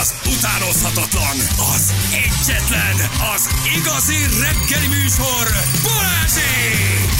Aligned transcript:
Az 0.00 0.14
utánozhatatlan, 0.26 1.36
az 1.74 1.92
egyetlen, 2.12 2.96
az 3.34 3.48
igazi 3.76 4.16
reggeli 4.40 4.86
műsor, 4.86 5.46
Balázsék! 5.82 7.10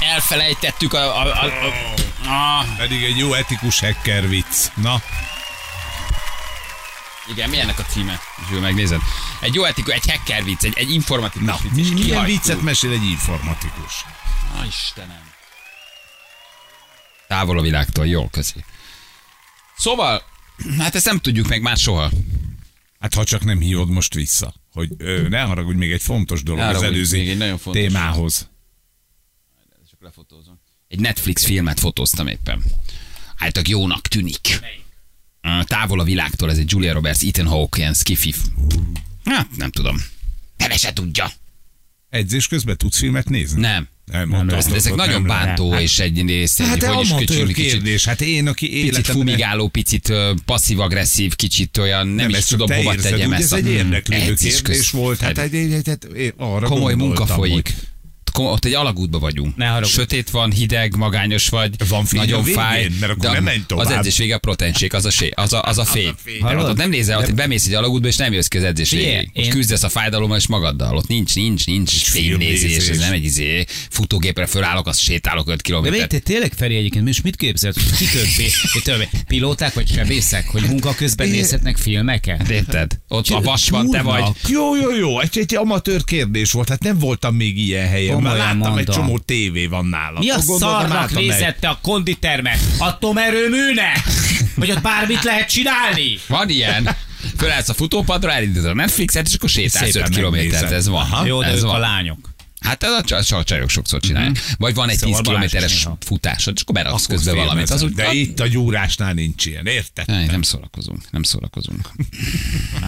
Elfelejtettük 0.00 0.92
a... 0.92 1.20
a, 1.20 1.26
a, 1.26 1.44
a, 2.24 2.58
a 2.58 2.64
Pedig 2.76 3.04
egy 3.04 3.18
jó 3.18 3.34
etikus 3.34 3.80
hacker 3.80 4.28
vicc. 4.28 4.66
Na, 4.74 5.02
igen, 7.30 7.48
mi 7.48 7.60
ennek 7.60 7.78
a 7.78 7.82
címe? 7.82 8.20
Zsül, 8.48 8.60
megnézed. 8.60 9.00
Egy 9.40 9.54
jó 9.54 9.64
etikus, 9.64 9.94
egy 9.94 10.10
hacker 10.10 10.44
vicc, 10.44 10.64
egy, 10.64 10.78
egy 10.78 10.90
informatikus 10.90 11.46
na 11.46 11.58
vicc. 11.72 11.86
és 11.86 11.92
milyen 11.92 12.24
viccet 12.24 12.62
mesél 12.62 12.90
egy 12.90 13.04
informatikus? 13.04 14.04
Á, 14.60 14.64
Istenem. 14.64 15.27
Távol 17.28 17.58
a 17.58 17.62
világtól, 17.62 18.06
jól, 18.06 18.28
köszi. 18.30 18.64
Szóval, 19.76 20.22
hát 20.78 20.94
ezt 20.94 21.04
nem 21.04 21.18
tudjuk 21.18 21.48
meg 21.48 21.62
már 21.62 21.76
soha. 21.76 22.10
Hát 23.00 23.14
ha 23.14 23.24
csak 23.24 23.44
nem 23.44 23.58
hívod 23.60 23.88
most 23.90 24.14
vissza, 24.14 24.54
hogy 24.72 24.90
ö, 24.98 25.28
ne 25.28 25.40
haragudj, 25.40 25.78
még 25.78 25.92
egy 25.92 26.02
fontos 26.02 26.42
dolog 26.42 26.60
Ne 26.60 26.66
az 26.66 26.74
haragudj, 26.74 26.96
előző 26.96 27.16
még 27.18 27.28
egy 27.28 27.36
nagyon 27.38 27.58
fontos. 27.58 27.82
témához. 27.82 28.48
Csak 29.90 30.00
lefotózom. 30.00 30.60
Egy 30.88 31.00
Netflix 31.00 31.44
filmet 31.44 31.80
fotóztam 31.80 32.26
éppen. 32.26 32.62
Álltak 33.36 33.68
jónak 33.68 34.08
tűnik. 34.08 34.60
Távol 35.64 36.00
a 36.00 36.04
világtól, 36.04 36.50
ez 36.50 36.58
egy 36.58 36.70
Julia 36.70 36.92
Roberts, 36.92 37.22
Ethan 37.22 37.46
Hawke, 37.46 37.78
ilyen 37.80 37.94
skifi. 37.94 38.34
Hát, 39.24 39.56
nem 39.56 39.70
tudom. 39.70 39.96
Neve 40.56 40.76
se 40.76 40.92
tudja. 40.92 41.30
Edzés 42.08 42.46
közben 42.48 42.76
tudsz 42.76 42.98
filmet 42.98 43.28
nézni? 43.28 43.60
Nem. 43.60 43.88
Nem, 44.10 44.28
mondta, 44.28 44.56
Ez, 44.56 44.66
azt 44.66 44.74
ezek 44.74 44.94
nagyon 44.94 45.20
nem 45.22 45.26
lehet. 45.26 45.46
bántó, 45.46 45.74
és 45.74 45.98
egy 45.98 46.24
néz, 46.24 46.56
Hát 46.56 46.82
egy, 46.82 46.88
hogy 46.88 47.04
is 47.04 47.12
kicsit, 47.16 47.52
kérdés. 47.52 48.04
Hát 48.04 48.20
én, 48.20 48.46
aki 48.46 48.68
picit 48.68 48.84
életemben... 48.84 49.12
fumigáló, 49.12 49.68
picit 49.68 50.12
passzív-agresszív, 50.44 51.34
kicsit 51.34 51.76
olyan, 51.76 52.06
nem, 52.06 52.14
Nem, 52.14 52.28
is 52.28 52.36
ezt 52.36 52.48
tudom 52.48 52.70
hova 52.70 52.92
érzed, 52.92 53.10
tegyem 53.12 53.32
ezt. 53.32 53.52
ez 53.52 53.52
egy 53.52 53.70
érdeklődő 53.70 54.22
Edzés 54.22 54.62
kérdés 54.62 54.90
volt. 54.90 55.20
Hát 55.20 55.38
egy, 55.38 55.54
egy, 55.54 55.72
egy, 55.72 55.98
egy, 56.14 56.34
arra 56.36 56.66
komoly 56.66 56.94
munka 56.94 57.26
folyik. 57.26 57.74
Ott 58.46 58.64
egy 58.64 58.74
alagútban 58.74 59.20
vagyunk. 59.20 59.56
Ne 59.56 59.66
haragudj. 59.66 59.92
Sötét 59.92 60.30
van, 60.30 60.52
hideg, 60.52 60.96
magányos 60.96 61.48
vagy. 61.48 61.88
Van 61.88 62.04
fény 62.04 62.20
a 62.20 62.24
nagyon 62.24 62.42
végén? 62.44 62.60
fáj. 62.60 62.88
Mert 63.00 63.12
akkor 63.12 63.24
de 63.24 63.30
nem 63.32 63.44
menj 63.44 63.62
tovább. 63.66 63.86
Az 63.86 63.92
edzés 63.92 64.18
vége 64.18 64.34
a 64.34 64.38
proteinség, 64.38 64.94
az 64.94 65.04
a, 65.04 65.10
sé, 65.10 65.30
az 65.34 65.52
a, 65.52 65.62
az 65.62 65.78
a 65.78 65.84
fény. 65.84 66.12
fény. 66.24 66.38
De 66.38 66.44
ott, 66.46 66.52
Hallod? 66.52 66.70
ott 66.70 66.76
nem 66.76 66.90
nézel, 66.90 67.18
ott 67.18 67.34
bemész 67.34 67.66
egy 67.66 67.74
alagútba, 67.74 68.08
és 68.08 68.16
nem 68.16 68.32
jössz 68.32 68.46
ki 68.46 68.56
az 68.56 68.64
edzés 68.64 68.90
végéig. 68.90 69.30
Most 69.34 69.48
küzdesz 69.50 69.82
a 69.82 69.88
fájdalommal 69.88 70.36
és 70.36 70.46
magaddal. 70.46 70.96
Ott 70.96 71.06
nincs, 71.08 71.34
nincs, 71.34 71.66
nincs 71.66 71.90
fénynézés, 72.04 72.88
ez 72.88 72.98
nem 72.98 73.12
egy 73.12 73.24
izé, 73.24 73.64
futógépre 73.90 74.46
fölállok, 74.46 74.86
azt 74.86 75.00
sétálok 75.00 75.48
5 75.48 75.56
De 75.56 75.62
kilométert. 75.62 75.94
miért 75.96 76.24
te 76.24 76.32
tényleg 76.32 76.52
Feri 76.56 76.76
egyébként, 76.76 77.04
most 77.04 77.22
mit 77.22 77.36
képzeled, 77.36 77.74
hogy 77.76 77.96
ki 77.98 78.04
többé, 78.04 78.48
hogy 78.72 78.82
többé, 78.82 79.08
pilóták 79.26 79.74
vagy 79.74 79.88
sebészek, 79.92 80.48
hogy 80.48 80.62
munka 80.62 80.94
közben 80.94 81.28
nézhetnek 81.28 81.76
filmeket? 81.76 82.48
Érted? 82.48 82.98
Ott 83.08 83.28
a 83.28 83.40
vas 83.40 83.68
van, 83.68 83.90
te 83.90 84.02
vagy. 84.02 84.24
Jó, 84.48 84.76
jó, 84.76 84.96
jó, 84.96 85.20
egy, 85.20 85.38
egy 85.38 85.54
amatőr 85.54 86.04
kérdés 86.04 86.52
volt, 86.52 86.68
hát 86.68 86.82
nem 86.82 86.98
voltam 86.98 87.34
még 87.34 87.58
ilyen 87.58 87.88
helyen, 87.88 88.22
Komolyan 88.28 88.46
láttam 88.58 88.78
egy 88.78 88.86
mondom. 88.86 88.94
csomó 88.94 89.18
tévé 89.18 89.66
van 89.66 89.86
nálam. 89.86 90.18
Mi 90.18 90.30
a 90.30 90.40
szarnak 90.40 90.96
álltam 90.98 91.14
meg. 91.14 91.24
nézett 91.24 91.60
te 91.60 91.68
a 91.68 91.78
konditermet? 91.82 92.58
Atomerőműnek? 92.78 94.00
Hogy 94.56 94.70
ott 94.70 94.80
bármit 94.80 95.22
lehet 95.22 95.48
csinálni? 95.50 96.18
Van 96.26 96.48
ilyen. 96.48 96.88
Fölállsz 97.36 97.68
a 97.68 97.74
futópadra, 97.74 98.32
elindítod 98.32 98.64
a 98.70 98.74
Netflixet, 98.74 99.26
és 99.26 99.34
akkor 99.34 99.48
sétálsz 99.48 99.90
Szépen 99.90 100.08
5 100.08 100.14
kilométert. 100.14 100.70
Ez 100.72 100.88
van. 100.88 101.00
Aha. 101.10 101.26
Jó, 101.26 101.40
de 101.40 101.46
ez 101.46 101.56
ők 101.58 101.64
van. 101.64 101.74
a 101.74 101.78
lányok. 101.78 102.28
Hát 102.60 102.82
ez 102.82 102.90
a 102.90 103.02
csa- 103.02 103.32
a 103.32 103.44
csajok 103.44 103.70
sokszor 103.70 104.00
csinálják. 104.00 104.40
Vagy 104.58 104.74
van 104.74 104.88
egy 104.88 104.98
10 104.98 105.04
Szóval 105.04 105.22
Balázs 105.22 105.40
kilométeres 105.50 105.74
is 105.76 105.84
néha. 105.84 105.96
futásod, 106.00 106.54
és 106.56 106.60
akkor 106.62 106.74
beraksz 106.74 107.04
Akkor 107.04 107.16
közben 107.16 107.36
valamit. 107.36 107.70
Az 107.70 107.80
filmezem. 107.80 107.88
úgy, 108.06 108.12
De 108.14 108.18
itt 108.20 108.40
a 108.40 108.46
gyúrásnál 108.46 109.12
nincs 109.12 109.46
ilyen, 109.46 109.66
érted? 109.66 110.06
Ne, 110.06 110.26
nem 110.26 110.42
szórakozunk, 110.42 111.10
nem 111.10 111.22
szórakozunk. 111.22 111.88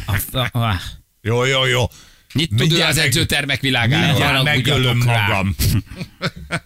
A- 0.07 0.13
a- 0.39 0.49
a- 0.53 0.59
a- 0.59 0.81
Jó, 1.23 1.45
jó, 1.45 1.67
jó. 1.67 1.91
Mit 2.35 2.51
tud 2.57 2.73
ő 2.73 2.83
az 2.83 2.97
meg- 2.97 3.07
edzőtermek 3.07 3.61
világáról? 3.61 4.07
Mindjárt 4.07 4.37
haragudjatok 4.37 4.83
megölöm 4.85 5.03
rá. 5.03 5.27
magam. 5.27 5.55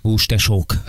Hústesók. 0.03 0.75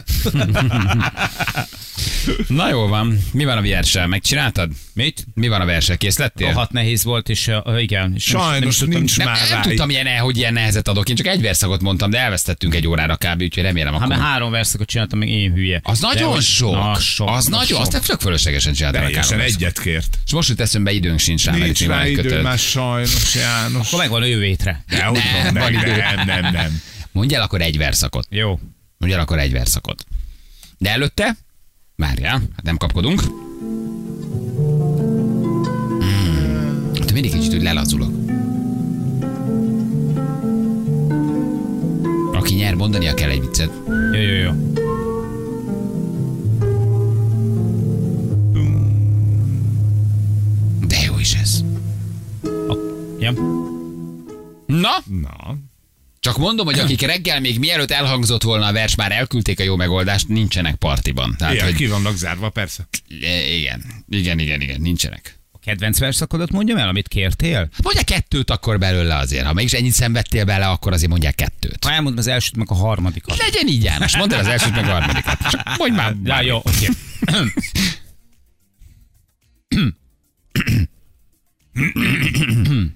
Na 2.47 2.69
jó 2.69 2.87
van. 2.87 3.19
Mi 3.31 3.45
van 3.45 3.57
a 3.57 3.61
verssel? 3.61 4.07
Megcsináltad? 4.07 4.71
Mit? 4.93 5.25
Mi 5.33 5.47
van 5.47 5.61
a 5.61 5.65
verssel? 5.65 5.97
Kész 5.97 6.17
lettél? 6.17 6.47
Rohadt 6.47 6.71
nehéz 6.71 7.03
volt, 7.03 7.29
és 7.29 7.47
uh, 7.65 7.81
igen. 7.81 8.13
És 8.15 8.31
nem- 8.31 8.41
Sajnos 8.41 8.59
nem 8.59 8.69
is 8.69 8.77
tudtam- 8.77 8.97
nincs 8.99 9.17
nem, 9.17 9.27
már 9.27 9.37
nem 9.49 9.49
rá. 9.57 9.61
tudtam, 9.61 9.89
ilyen, 9.89 10.17
hogy 10.19 10.37
ilyen 10.37 10.53
nehezet 10.53 10.87
adok. 10.87 11.09
Én 11.09 11.15
csak 11.15 11.27
egy 11.27 11.41
verszakot 11.41 11.81
mondtam, 11.81 12.09
de 12.09 12.17
elvesztettünk 12.19 12.75
egy 12.75 12.87
órára 12.87 13.15
kb. 13.15 13.41
Úgyhogy 13.41 13.63
remélem 13.63 13.93
Hát 13.93 14.01
akkor. 14.01 14.15
mert 14.15 14.27
három 14.27 14.51
verszakot 14.51 14.87
csináltam, 14.87 15.19
még 15.19 15.29
én 15.29 15.53
hülye. 15.53 15.79
Az 15.83 15.99
De 15.99 16.07
nagyon 16.07 16.31
hogy- 16.31 16.41
sok. 16.43 16.71
Na, 16.73 16.99
sok. 16.99 17.29
Az 17.29 17.45
na, 17.45 17.57
nagyon, 17.57 17.77
azt 17.79 17.85
sok. 17.91 17.93
nem 17.93 18.01
csak 18.09 18.21
fölöslegesen 18.21 18.73
csináltam. 18.73 19.01
Teljesen 19.01 19.39
egyet 19.39 19.79
kért. 19.81 20.17
És 20.25 20.31
most 20.31 20.49
jut 20.49 20.59
eszembe, 20.61 20.91
időnk 20.91 21.19
sincs 21.19 21.45
rá, 21.45 21.55
Nincs 21.55 21.85
rá 21.85 22.01
egy 22.01 22.11
idő, 22.11 22.41
már 22.41 22.57
sajnos, 22.57 23.35
János. 23.35 23.87
Akkor 23.87 23.99
megvan 23.99 24.21
a 24.21 24.25
jövő 24.25 24.43
hétre. 24.43 24.83
Nem, 24.87 25.11
nem, 25.53 25.53
nem, 25.53 26.25
nem, 26.25 26.51
nem. 26.53 26.81
Mondj 27.11 27.35
el 27.35 27.41
akkor 27.41 27.61
egy 27.61 27.77
verszakot. 27.77 28.27
Jó. 28.29 28.59
Mondj 28.97 29.15
el 29.15 29.21
akkor 29.21 29.39
egy 29.39 29.51
verszakot. 29.51 30.05
De 30.77 30.89
előtte, 30.91 31.37
várjál, 31.95 32.41
hát 32.55 32.63
nem 32.63 32.77
kapkodunk. 32.77 33.21
Hmm. 35.99 36.91
Hát 36.99 37.13
mindig 37.13 37.31
kicsit 37.31 37.53
úgy 37.53 37.61
lelazulok. 37.61 38.11
Aki 42.33 42.53
nyer, 42.53 42.75
mondania 42.75 43.13
kell 43.13 43.29
egy 43.29 43.39
viccet. 43.41 43.71
Jó, 44.13 44.19
jó, 44.19 44.35
jó. 44.35 44.51
De 50.87 50.95
jó 51.05 51.19
is 51.19 51.33
ez. 51.33 51.63
A, 52.43 52.77
ja. 53.19 53.31
Na, 54.65 54.89
Na, 55.05 55.57
csak 56.25 56.37
mondom, 56.37 56.65
hogy 56.65 56.79
akik 56.79 57.01
reggel 57.01 57.39
még 57.39 57.59
mielőtt 57.59 57.91
elhangzott 57.91 58.43
volna 58.43 58.65
a 58.65 58.71
vers, 58.71 58.95
már 58.95 59.11
elküldték 59.11 59.59
a 59.59 59.63
jó 59.63 59.75
megoldást, 59.75 60.27
nincsenek 60.27 60.75
partiban. 60.75 61.35
Tehát, 61.37 61.53
ilyen 61.53 61.65
hogy 61.65 61.75
ki 61.75 61.87
vannak 61.87 62.17
zárva, 62.17 62.49
persze. 62.49 62.87
E, 63.21 63.53
igen, 63.53 63.83
igen, 64.09 64.39
igen, 64.39 64.61
igen, 64.61 64.81
nincsenek. 64.81 65.39
A 65.51 65.57
kedvenc 65.59 65.99
verszakodat 65.99 66.51
mondjam 66.51 66.77
el, 66.77 66.87
amit 66.87 67.07
kértél? 67.07 67.69
Mondja 67.83 68.03
kettőt 68.03 68.49
akkor 68.49 68.79
belőle 68.79 69.15
azért. 69.15 69.45
Ha 69.45 69.53
mégis 69.53 69.73
ennyit 69.73 69.93
szenvedtél 69.93 70.45
bele, 70.45 70.67
akkor 70.67 70.93
azért 70.93 71.09
mondják 71.09 71.35
kettőt. 71.35 71.83
Ha 71.83 71.91
elmondom 71.91 72.19
az 72.19 72.27
elsőt, 72.27 72.55
meg 72.55 72.71
a 72.71 72.75
harmadikat. 72.75 73.37
Legyen 73.37 73.67
így, 73.67 73.83
János. 73.83 74.17
Mondd 74.17 74.33
el 74.33 74.39
az 74.39 74.47
elsőt, 74.47 74.75
meg 74.75 74.85
a 74.85 74.91
harmadikat. 74.91 75.37
Csak 75.49 75.77
mondj 75.77 75.95
már. 75.95 76.15
Ja, 76.23 76.41
jó, 76.41 76.57
oké. 76.57 76.87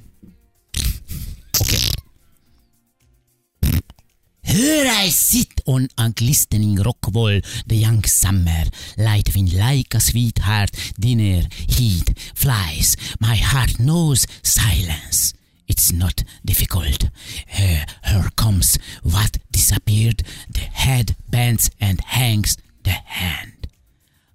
Here 4.59 4.91
I 4.91 5.07
sit 5.07 5.61
on 5.65 5.87
a 5.97 6.09
glistening 6.09 6.75
rock 6.83 7.07
wall, 7.13 7.39
the 7.65 7.77
young 7.77 8.03
summer, 8.03 8.63
light 8.97 9.33
wind 9.33 9.53
like 9.53 9.93
a 9.93 10.01
sweetheart, 10.01 10.71
dinner, 10.99 11.43
heat, 11.69 12.13
flies. 12.35 12.97
My 13.21 13.37
heart 13.37 13.79
knows 13.79 14.27
silence. 14.43 15.33
It's 15.69 15.93
not 15.93 16.25
difficult. 16.43 17.07
Here, 17.47 17.85
here 18.03 18.29
comes 18.35 18.77
what 19.01 19.37
disappeared. 19.49 20.23
The 20.49 20.59
head 20.59 21.15
bends 21.29 21.71
and 21.79 22.01
hangs 22.01 22.57
the 22.83 22.89
hand. 22.89 23.58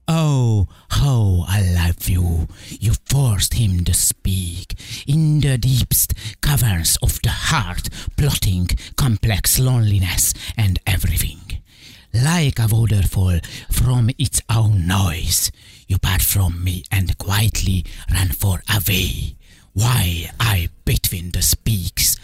Oh, 0.07 0.69
how 0.91 1.45
I 1.49 1.63
love 1.63 2.09
you. 2.09 2.47
You 2.69 2.93
forced 3.07 3.55
him 3.55 3.85
to 3.85 3.95
speak. 3.95 4.79
In 5.07 5.41
the 5.41 5.57
deepest 5.57 6.13
caverns 6.43 6.97
of 7.03 7.21
the 7.23 7.31
heart, 7.31 7.89
plotting 8.17 8.69
complex 8.97 9.59
loneliness 9.59 10.35
and 10.57 10.79
everything. 10.87 11.63
Like 12.13 12.59
a 12.59 12.69
waterfall 12.71 13.41
from 13.71 14.11
its 14.19 14.41
own 14.51 14.87
noise, 14.87 15.51
you 15.89 15.99
part 15.99 16.23
from 16.23 16.63
me 16.63 16.85
and 16.93 17.17
quietly 17.19 17.85
ran 18.11 18.29
far 18.29 18.63
away. 18.73 19.37
While 19.73 20.27
I 20.39 20.69
between 20.85 21.33
the 21.33 21.57
peaks 21.65 22.17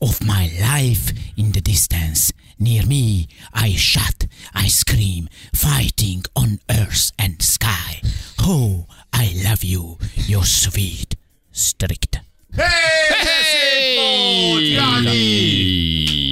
of 0.00 0.24
my 0.24 0.50
life 0.60 1.12
in 1.36 1.52
the 1.52 1.60
distance, 1.60 2.32
near 2.56 2.84
me 2.86 3.24
I 3.66 3.76
shut, 3.76 4.26
I 4.64 4.68
scream, 4.68 5.28
fighting 5.52 6.24
on 6.32 6.60
earth 6.66 7.10
and 7.16 7.34
sky. 7.42 8.00
Oh, 8.38 8.86
I 9.12 9.42
love 9.44 9.62
you, 9.62 9.96
you're 10.28 10.44
sweet, 10.44 11.16
strict. 11.52 12.24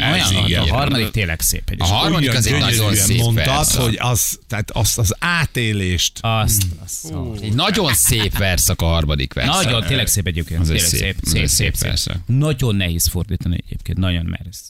Ez 0.00 0.30
Olyan, 0.30 0.46
igen. 0.46 0.62
a 0.62 0.74
harmadik 0.74 1.10
tényleg 1.10 1.40
szép. 1.40 1.62
A 1.66 1.70
Egyébként. 1.72 1.90
harmadik 1.98 2.28
Olyan 2.28 2.40
az 2.40 2.46
egy 2.46 2.58
nagyon 2.58 2.94
szép 2.94 3.18
mondtad, 3.18 3.44
vers. 3.46 3.74
hogy 3.76 3.96
az, 4.00 4.38
tehát 4.46 4.70
azt 4.70 4.98
az 4.98 5.14
átélést. 5.18 6.18
Azt, 6.20 6.62
azt, 6.84 7.14
Egy 7.42 7.54
nagyon 7.54 7.94
szép 7.94 8.38
verszak 8.38 8.82
a 8.82 8.86
harmadik 8.86 9.32
vers. 9.32 9.48
Nagyon, 9.48 9.86
tényleg 9.86 10.06
szép 10.06 10.26
egyébként. 10.26 10.60
Az 10.60 10.70
egy 10.70 10.76
Tényleg 10.76 10.90
szép, 10.90 11.00
szép, 11.00 11.16
szép, 11.22 11.42
egy 11.42 11.48
szép, 11.48 11.48
szép 11.48 11.74
szép, 11.74 11.88
verszak. 11.88 12.16
Nagyon 12.26 12.76
nehéz 12.76 13.06
fordítani 13.06 13.58
egyébként, 13.66 13.98
nagyon, 13.98 14.24
mert 14.24 14.46
ez 14.46 14.60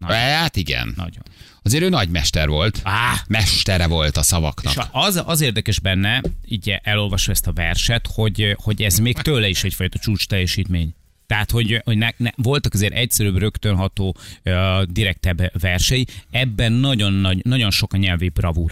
Hát 0.00 0.56
igen. 0.56 0.92
Nagyon. 0.96 1.22
Azért 1.62 1.82
ő 1.82 1.88
nagy 1.88 2.08
mester 2.08 2.48
volt. 2.48 2.80
Á. 2.82 3.14
Mestere 3.28 3.86
volt 3.86 4.16
a 4.16 4.22
szavaknak. 4.22 4.72
És 4.76 4.82
az, 4.90 5.22
az 5.26 5.40
érdekes 5.40 5.80
benne, 5.80 6.22
így 6.46 6.80
elolvasva 6.82 7.32
ezt 7.32 7.46
a 7.46 7.52
verset, 7.52 8.08
hogy, 8.14 8.56
hogy 8.62 8.82
ez 8.82 8.98
még 8.98 9.16
tőle 9.16 9.48
is 9.48 9.64
egyfajta 9.64 9.98
csúcs 9.98 10.26
teljesítmény. 10.26 10.94
Tehát, 11.26 11.50
hogy, 11.50 11.80
hogy 11.84 11.96
ne, 11.96 12.08
ne, 12.16 12.30
voltak 12.36 12.74
azért 12.74 12.92
egyszerűbb, 12.92 13.38
rögtönható, 13.38 14.16
uh, 14.44 14.82
direktebb 14.82 15.60
versei, 15.60 16.06
ebben 16.30 16.72
nagyon, 16.72 17.12
nagy, 17.12 17.44
nagyon 17.44 17.70
sok 17.70 17.92
a 17.92 17.96
nyelvi 17.96 18.28
bravúr. 18.28 18.68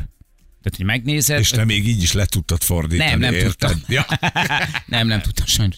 Tehát, 0.62 0.76
hogy 0.76 0.84
megnézed... 0.84 1.38
És 1.38 1.50
te 1.50 1.64
még 1.64 1.88
így 1.88 2.02
is 2.02 2.12
le 2.12 2.24
tudtad 2.24 2.62
fordítani, 2.62 3.10
Nem, 3.10 3.18
nem 3.18 3.34
érted? 3.34 3.50
tudtam. 3.50 3.80
Ja. 3.88 4.06
nem, 4.86 5.06
nem 5.06 5.20
tudtam 5.20 5.46
sajnos. 5.46 5.76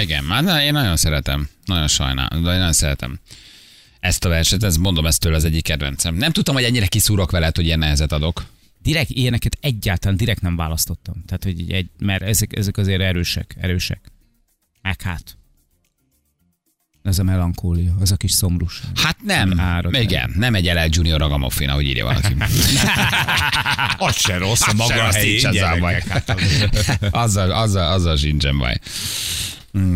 Igen, 0.00 0.24
már 0.24 0.42
na, 0.42 0.62
én 0.62 0.72
nagyon 0.72 0.96
szeretem. 0.96 1.48
Nagyon 1.64 1.88
sajnálom, 1.88 2.42
de 2.42 2.52
én 2.52 2.58
nagyon 2.58 2.72
szeretem. 2.72 3.20
Ezt 4.00 4.24
a 4.24 4.28
verset, 4.28 4.62
ez 4.62 4.76
mondom, 4.76 5.06
ez 5.06 5.18
tőle 5.18 5.36
az 5.36 5.44
egyik 5.44 5.62
kedvencem. 5.62 6.14
Nem 6.14 6.32
tudtam, 6.32 6.54
hogy 6.54 6.64
ennyire 6.64 6.86
kiszúrok 6.86 7.30
veled, 7.30 7.56
hogy 7.56 7.64
ilyen 7.64 7.78
nehezet 7.78 8.12
adok. 8.12 8.44
Direkt 8.82 9.10
ilyeneket 9.10 9.56
egyáltalán 9.60 10.16
direkt 10.16 10.40
nem 10.40 10.56
választottam. 10.56 11.14
Tehát, 11.26 11.44
hogy 11.44 11.72
egy, 11.72 11.88
mert 11.98 12.22
ezek, 12.22 12.56
ezek 12.56 12.76
azért 12.76 13.00
erősek, 13.00 13.56
erősek. 13.60 14.00
Meg 14.82 15.02
hát. 15.02 15.38
Ez 17.02 17.18
a 17.18 17.22
melankólia, 17.22 17.94
az 18.00 18.10
a 18.12 18.16
kis 18.16 18.32
szomrúság. 18.32 18.90
Hát 18.94 19.16
nem. 19.22 19.60
Árad 19.60 19.94
el. 19.94 20.00
Igen, 20.02 20.32
nem 20.36 20.54
egy 20.54 20.64
LL 20.64 20.88
Junior 20.88 21.20
Ragamuffin, 21.20 21.68
ahogy 21.68 21.86
írja 21.86 22.04
valaki. 22.04 22.34
Az 23.98 24.16
se 24.16 24.38
rossz 24.38 24.68
a 24.68 24.72
maga 24.72 25.12
helyén, 25.12 25.30
nincs 25.30 25.44
ezzel 25.44 25.78
baj. 25.78 26.02
azzal, 27.10 27.50
azzal, 27.50 27.92
azzal 27.92 28.16
sincsen 28.16 28.58
baj. 28.58 28.78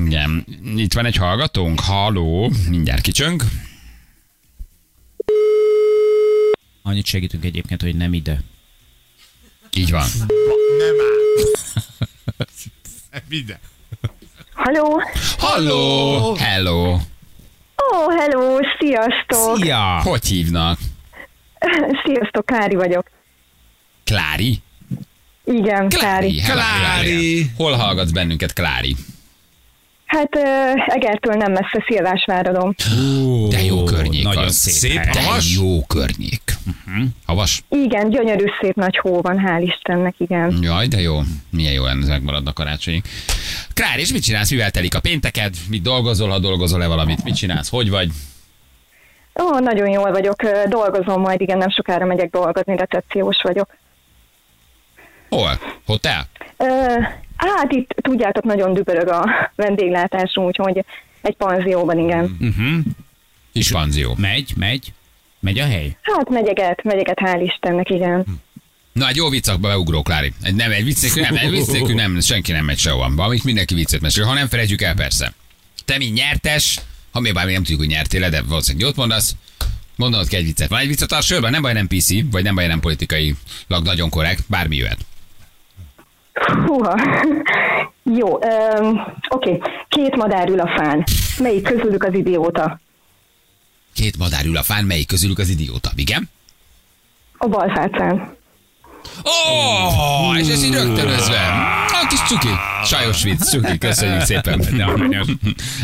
Igen. 0.04 0.44
Itt 0.76 0.92
van 0.92 1.06
egy 1.06 1.16
hallgatónk. 1.16 1.80
Halló. 1.80 2.52
Mindjárt 2.68 3.00
kicsönk. 3.00 3.44
Annyit 6.86 7.06
segítünk 7.06 7.44
egyébként, 7.44 7.82
hogy 7.82 7.96
nem 7.96 8.12
ide. 8.12 8.40
Így 9.72 9.90
van. 9.90 10.06
Minden. 13.28 13.58
Halló! 14.54 15.02
Halló. 15.38 16.34
Hello. 16.34 16.92
Ó, 16.92 16.98
oh, 17.90 18.14
hello, 18.18 18.58
sziasztok! 18.78 19.56
Szia! 19.56 20.00
Hogy 20.02 20.26
hívnak? 20.26 20.78
Sziasztok, 22.04 22.46
Kári 22.46 22.74
vagyok. 22.74 23.10
Klári? 24.04 24.58
Igen, 25.44 25.88
Kári. 25.88 26.40
Hello, 26.40 26.60
Klári. 26.60 27.50
Hol 27.56 27.72
hallgatsz 27.72 28.10
bennünket, 28.10 28.52
Klári? 28.52 28.96
Hát 30.06 30.36
uh, 30.36 30.94
Egertől 30.94 31.34
nem 31.34 31.52
messze 31.52 31.84
Szilvásváradom. 31.86 32.74
De 33.48 33.62
jó 33.62 33.84
környék 33.84 34.24
Nagyon 34.24 34.44
az. 34.44 34.54
szép. 34.54 35.00
De 35.00 35.22
havas. 35.22 35.54
jó 35.56 35.84
környék. 35.86 36.42
Havas? 37.26 37.62
Igen, 37.68 38.10
gyönyörű 38.10 38.44
szép 38.60 38.74
nagy 38.74 38.96
hó 38.98 39.20
van, 39.20 39.42
hál' 39.46 39.62
Istennek, 39.62 40.14
igen. 40.18 40.58
Jaj, 40.62 40.86
de 40.86 41.00
jó. 41.00 41.20
Milyen 41.50 41.72
jó 41.72 41.84
lenne, 41.84 42.02
ez 42.02 42.08
megmaradna 42.08 42.52
karácsonyig. 42.52 43.02
Klár, 43.74 43.98
és 43.98 44.12
mit 44.12 44.22
csinálsz? 44.22 44.50
Mivel 44.50 44.70
telik 44.70 44.94
a 44.94 45.00
pénteked? 45.00 45.54
Mit 45.68 45.82
dolgozol, 45.82 46.28
ha 46.28 46.38
dolgozol-e 46.38 46.86
valamit? 46.86 47.24
Mit 47.24 47.34
csinálsz? 47.36 47.68
Hogy 47.70 47.90
vagy? 47.90 48.10
Ó, 49.42 49.58
nagyon 49.58 49.88
jól 49.88 50.10
vagyok, 50.10 50.42
dolgozom 50.68 51.20
majd, 51.20 51.40
igen, 51.40 51.58
nem 51.58 51.70
sokára 51.70 52.04
megyek 52.06 52.30
dolgozni, 52.30 52.76
recepciós 52.76 53.40
vagyok. 53.42 53.76
Hol? 55.28 55.58
Hotel? 55.86 56.26
Ö, 56.56 56.66
hát 57.36 57.72
itt, 57.72 57.90
tudjátok, 58.02 58.44
nagyon 58.44 58.72
dübörög 58.72 59.08
a 59.08 59.24
vendéglátásunk, 59.56 60.46
úgyhogy 60.46 60.84
egy 61.22 61.36
panzióban, 61.36 61.98
igen. 61.98 62.36
Mhm. 62.38 62.78
Is 63.52 63.70
panzió. 63.70 64.14
Megy, 64.18 64.52
megy. 64.56 64.92
Megy 65.40 65.58
a 65.58 65.64
hely. 65.64 65.96
Hát 66.02 66.28
megyeget, 66.28 66.82
megyeget, 66.82 67.18
hál' 67.20 67.42
Istennek, 67.42 67.90
igen. 67.90 68.24
Na, 68.92 69.08
egy 69.08 69.16
jó 69.16 69.28
viccakba 69.28 69.68
beugró, 69.68 70.02
Klári. 70.02 70.32
Egy, 70.42 70.54
nem, 70.54 70.70
egy 70.70 70.84
vicc 70.84 71.02
nélkül 71.02 71.22
nem, 71.22 71.36
egy 71.36 71.50
vicc 71.50 71.66
nélkül 71.66 71.94
nem, 71.94 72.20
senki 72.20 72.52
nem 72.52 72.64
megy 72.64 72.78
sehova. 72.78 73.14
Valamit 73.14 73.44
mindenki 73.44 73.74
viccet 73.74 74.00
mesél, 74.00 74.24
ha 74.24 74.34
nem 74.34 74.48
felejtjük 74.48 74.82
el, 74.82 74.94
persze. 74.94 75.32
Te, 75.84 75.98
mint 75.98 76.14
nyertes, 76.14 76.80
ha 77.12 77.20
még 77.20 77.34
bár 77.34 77.46
nem 77.46 77.54
tudjuk, 77.54 77.78
hogy 77.78 77.88
nyertél 77.88 78.30
de 78.30 78.42
valószínűleg 78.42 78.86
jót 78.86 78.96
mondasz, 78.96 79.36
mondanod 79.96 80.28
kell 80.28 80.40
egy 80.40 80.46
viccet. 80.46 80.68
Van 80.68 80.78
egy 80.78 80.88
viccet 80.88 81.12
a 81.12 81.20
sorban, 81.20 81.50
nem 81.50 81.62
baj, 81.62 81.72
nem 81.72 81.86
PC, 81.86 82.08
vagy 82.30 82.42
nem 82.42 82.54
baj, 82.54 82.66
nem 82.66 82.80
politikailag 82.80 83.82
nagyon 83.82 84.10
korrekt, 84.10 84.44
bármi 84.46 84.76
jöhet. 84.76 84.98
Húha. 86.34 86.94
Jó, 88.18 88.38
öm, 88.42 89.00
oké. 89.28 89.60
Két 89.88 90.16
madár 90.16 90.48
ül 90.48 90.60
a 90.60 90.68
fán. 90.76 91.04
Melyik 91.38 91.62
közülük 91.62 92.04
az 92.04 92.14
idióta? 92.14 92.80
Két 93.94 94.18
madár 94.18 94.44
ül 94.44 94.56
a 94.56 94.62
fán, 94.62 94.84
melyik 94.84 95.06
közülük 95.06 95.38
az 95.38 95.48
idióta? 95.48 95.90
Igen? 95.94 96.30
A 97.38 97.46
balfácán. 97.46 98.36
Ó, 99.24 99.30
oh, 100.28 100.38
és 100.38 100.48
ez 100.48 100.62
így 100.62 100.72
rögtönözve. 100.72 101.40
A 102.02 102.06
kis 102.08 102.18
cuki. 102.18 102.48
Sajos 102.84 103.22
vicc, 103.22 103.42
cuki, 103.42 103.78
köszönjük 103.78 104.22
szépen. 104.22 104.60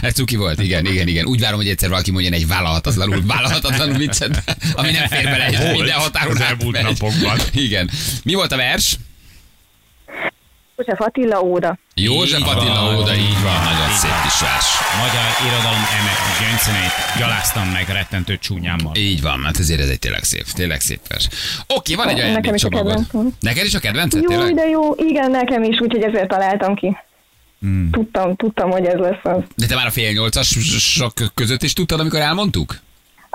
Ez 0.01 0.15
cuki 0.15 0.37
volt, 0.37 0.61
igen, 0.61 0.87
igen, 0.87 1.09
igen. 1.09 1.27
Úgy 1.27 1.41
várom, 1.41 1.59
hogy 1.59 1.69
egyszer 1.69 1.89
valaki 1.89 2.11
mondjon 2.11 2.33
egy 2.33 2.47
vállalhatatlanul, 2.47 3.23
vállalhatatlanul 3.27 3.97
viccet, 3.97 4.57
ami 4.75 4.91
nem 4.91 5.07
fér 5.07 5.25
bele, 5.25 5.59
Volt 5.59 5.77
minden 5.77 5.99
határon 5.99 6.37
az 6.37 6.41
elmúlt 6.41 6.83
napokban. 6.83 7.39
Igen. 7.53 7.91
Mi 8.25 8.35
volt 8.35 8.53
a 8.53 8.57
vers? 8.57 8.99
József 10.81 11.01
Attila 11.07 11.41
óda. 11.43 11.79
József 11.95 12.39
Így 12.41 12.47
Attila 12.49 12.75
van. 12.83 12.97
óda, 12.97 13.15
így 13.15 13.43
van, 13.43 13.53
nagyon 13.63 13.91
szép 14.03 14.11
kis 14.23 14.41
vers. 14.41 14.67
Magyar 15.01 15.27
irodalom 15.47 15.83
eme 15.99 16.13
gyöngyszíneit 16.41 16.93
gyaláztam 17.19 17.69
meg 17.69 17.89
rettentő 17.89 18.39
csúnyámmal. 18.39 18.95
Így 18.97 19.23
van, 19.23 19.45
hát 19.45 19.59
ezért 19.59 19.81
ez 19.81 19.89
egy 19.89 19.99
tényleg 19.99 20.23
szép, 20.23 20.45
tényleg 20.45 20.81
szép 20.81 21.01
vers. 21.09 21.29
Oké, 21.77 21.95
van 21.95 22.09
egy 22.09 22.17
Nekem 22.17 22.43
olyan 22.43 22.55
is 22.55 22.65
a 22.65 22.69
kedvencem. 22.69 23.35
Neked 23.41 23.65
is 23.65 23.75
a 23.75 23.79
kedvenced, 23.79 24.23
Jó, 24.23 24.29
tényleg? 24.29 24.55
de 24.55 24.67
jó. 24.69 24.95
Igen, 24.97 25.31
nekem 25.31 25.63
is, 25.63 25.81
úgyhogy 25.81 26.03
ezért 26.03 26.29
találtam 26.29 26.75
ki. 26.75 26.97
Tudtam, 27.91 28.37
tudtam, 28.37 28.71
hogy 28.71 28.85
ez 28.85 28.99
lesz 28.99 29.21
az. 29.23 29.43
De 29.57 29.67
te 29.67 29.75
már 29.75 29.87
a 29.87 29.91
fél 29.91 30.13
nyolcasok 30.13 31.13
között 31.35 31.63
is 31.63 31.73
tudtad, 31.73 32.01
amikor 32.01 32.21
elmondtuk? 32.21 32.79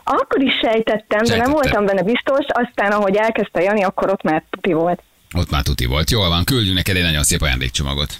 Akkor 0.04 0.42
is 0.44 0.54
sejtettem, 0.62 1.20
de 1.20 1.26
Sejtettem. 1.26 1.38
nem 1.38 1.52
voltam 1.52 1.86
benne 1.86 2.02
biztos, 2.04 2.46
aztán 2.48 2.92
ahogy 2.92 3.16
elkezdte 3.16 3.62
Jani, 3.62 3.84
akkor 3.84 4.10
ott 4.10 4.22
már 4.24 4.44
tuti 4.50 4.74
volt. 4.74 5.02
Ott 5.36 5.50
már 5.50 5.64
tuti 5.64 5.86
volt. 5.86 6.12
Jól 6.12 6.30
van, 6.30 6.44
küldjünk 6.44 6.76
neked 6.76 6.96
egy 6.96 7.04
nagyon 7.04 7.24
szép 7.24 7.42
ajándékcsomagot. 7.42 8.20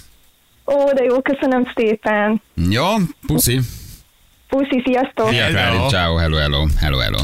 Ó, 0.66 0.92
de 0.92 1.02
jó, 1.02 1.22
köszönöm 1.22 1.72
szépen. 1.74 2.42
Jó, 2.70 2.84
puszi. 3.26 3.60
Puszi, 4.48 4.82
sziasztok! 4.84 5.28
Szia, 5.28 5.44
Hello. 5.44 5.88
Ciao, 5.88 6.16
hello, 6.16 6.36
hello, 6.36 6.66
hello, 6.78 6.98
hello. 6.98 7.18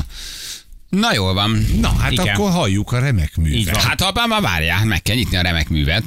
Na 0.89 1.15
jól 1.15 1.35
van. 1.35 1.65
Na, 1.81 1.89
hát 1.89 2.13
Igen. 2.13 2.35
akkor 2.35 2.51
halljuk 2.51 2.93
a 2.93 2.99
remek 2.99 3.37
művet. 3.37 3.77
Hát 3.77 4.01
ha 4.01 4.27
már 4.27 4.41
várjál, 4.41 4.85
meg 4.85 5.03
kell 5.03 5.17
nyitni 5.17 5.37
a 5.37 5.43
remek 5.43 5.69
művet. 5.69 6.03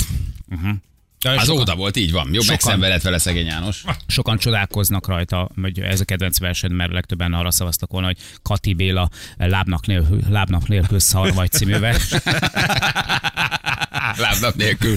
De 1.25 1.31
Az 1.31 1.45
sokan, 1.45 1.59
óda 1.61 1.75
volt, 1.75 1.97
így 1.97 2.11
van. 2.11 2.25
Sokan. 2.25 2.45
megszenvedett 2.47 3.01
vele 3.01 3.17
szegény 3.17 3.45
János. 3.45 3.83
sokan 4.07 4.37
csodálkoznak 4.37 5.07
rajta, 5.07 5.49
hogy 5.61 5.79
ez 5.79 5.99
a 5.99 6.05
kedvenc 6.05 6.39
versed, 6.39 6.71
mert 6.71 6.91
legtöbben 6.91 7.33
arra 7.33 7.51
szavaztak 7.51 7.91
volna, 7.91 8.07
hogy 8.07 8.17
Kati 8.41 8.73
Béla 8.73 9.09
lábnak 9.37 9.87
nélkül, 9.87 10.19
lábnak 10.29 10.67
nélkül 10.67 10.99
szar 10.99 11.33
vagy 11.33 11.51
című 11.51 11.77
vers. 11.79 12.09
Lábnap 14.17 14.55
nélkül. 14.55 14.95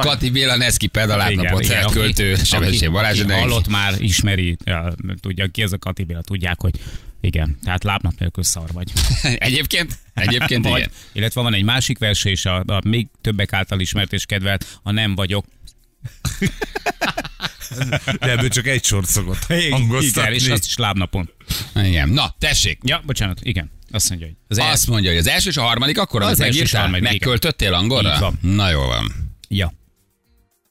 Kati 0.00 0.30
Béla 0.30 0.56
Neszki 0.56 0.86
pedalátnapot 0.86 1.64
igen, 1.64 1.84
aki- 1.84 1.94
költő, 1.94 2.34
Sebesség 2.34 2.90
Balázs. 2.90 3.20
aki 3.20 3.32
Hallott 3.32 3.68
már, 3.68 3.94
ismeri, 4.00 4.56
ja, 4.64 4.92
tudja 5.20 5.46
ki 5.46 5.62
ez 5.62 5.72
a 5.72 5.78
Kati 5.78 6.04
Béla, 6.04 6.20
tudják, 6.20 6.60
hogy 6.60 6.74
igen, 7.20 7.58
tehát 7.62 7.84
lábnap 7.84 8.12
nélkül 8.18 8.44
szar 8.44 8.72
vagy. 8.72 8.92
Egyébként? 9.38 9.98
Egyébként 10.14 10.64
vagy. 10.68 10.78
igen. 10.78 10.90
Illetve 11.12 11.40
van 11.40 11.54
egy 11.54 11.62
másik 11.64 11.98
verse 11.98 12.30
is, 12.30 12.44
a, 12.44 12.62
a 12.66 12.80
még 12.84 13.06
többek 13.20 13.52
által 13.52 13.80
ismert 13.80 14.12
és 14.12 14.24
kedvelt, 14.26 14.78
a 14.82 14.90
nem 14.90 15.14
vagyok. 15.14 15.46
De 18.20 18.30
ebből 18.30 18.48
csak 18.48 18.66
egy 18.66 18.84
sort 18.84 19.06
szokott 19.08 19.44
Igen, 19.48 19.70
hangoztatni. 19.72 20.34
és 20.34 20.48
azt 20.48 20.64
is 20.66 20.76
lábnapon. 20.76 21.30
Igen. 21.74 22.08
Na, 22.08 22.34
tessék. 22.38 22.78
Ja, 22.84 23.02
bocsánat, 23.06 23.40
igen. 23.42 23.70
Azt 23.90 24.08
mondja, 24.08 24.26
hogy 24.26 24.36
az 24.48 24.58
el... 24.58 24.70
Azt 24.70 24.86
mondja, 24.86 25.10
hogy 25.10 25.18
az 25.18 25.26
első 25.26 25.48
és 25.48 25.56
a 25.56 25.62
harmadik, 25.62 25.98
akkor 25.98 26.22
Az 26.22 26.30
az 26.30 26.40
első 26.40 26.52
és 26.52 26.56
megírtál? 26.58 26.80
harmadik, 26.82 27.04
igen. 27.04 27.12
Megköltöttél 27.18 27.74
angolra? 27.74 28.12
Így 28.14 28.20
van. 28.20 28.38
Na 28.42 28.70
jól 28.70 28.86
van. 28.86 29.12
Ja. 29.48 29.72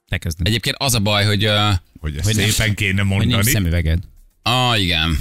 Te 0.07 0.17
kezded. 0.17 0.47
Egyébként 0.47 0.75
az 0.79 0.93
a 0.93 0.99
baj, 0.99 1.25
hogy... 1.25 1.45
Uh, 1.45 1.73
Hogy 1.99 2.15
ezt 2.17 2.25
Hogy 2.25 2.35
nem- 2.35 2.49
szépen 2.49 2.75
kéne 2.75 3.01
Hogy 3.01 3.09
nincs 3.09 3.21
mondani. 3.23 3.49
szemüveged. 3.51 3.99
ah, 4.41 4.81
igen. 4.81 5.17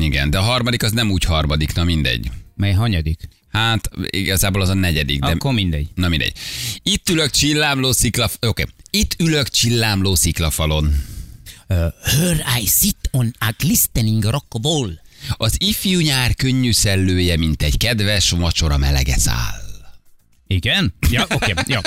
Igen, 0.00 0.30
de 0.30 0.38
a 0.38 0.42
harmadik 0.42 0.82
az 0.82 0.92
nem 0.92 1.10
úgy 1.10 1.24
harmadik, 1.24 1.74
na 1.74 1.84
mindegy. 1.84 2.30
Mely 2.56 2.72
hanyadik? 2.72 3.28
Hát 3.48 3.90
igazából 4.06 4.60
az 4.62 4.68
a 4.68 4.74
negyedik, 4.74 5.20
de... 5.20 5.26
Akkor 5.26 5.52
mindegy. 5.52 5.88
Na 5.94 6.08
mindegy. 6.08 6.32
Itt 6.82 7.08
ülök 7.08 7.30
csillámló 7.30 7.92
szikla... 7.92 8.24
Oké. 8.24 8.46
Okay. 8.46 8.64
Itt 8.90 9.14
ülök 9.18 9.48
csillámló 9.48 10.14
sziklafalon. 10.14 10.94
Uh, 11.68 11.78
here 12.02 12.44
I 12.60 12.66
sit 12.66 13.08
on 13.10 13.34
a 13.38 13.54
glistening 13.58 14.24
rock 14.24 14.54
wall. 14.62 14.90
Az 15.28 15.56
ifjú 15.58 16.00
nyár 16.00 16.34
könnyű 16.34 16.72
szellője, 16.72 17.36
mint 17.36 17.62
egy 17.62 17.76
kedves 17.76 18.30
vacsora 18.30 18.78
melege 18.78 19.18
száll. 19.18 19.62
Igen? 20.46 20.94
Ja, 21.10 21.22
oké. 21.34 21.52
Okay. 21.52 21.64
Ja. 21.66 21.80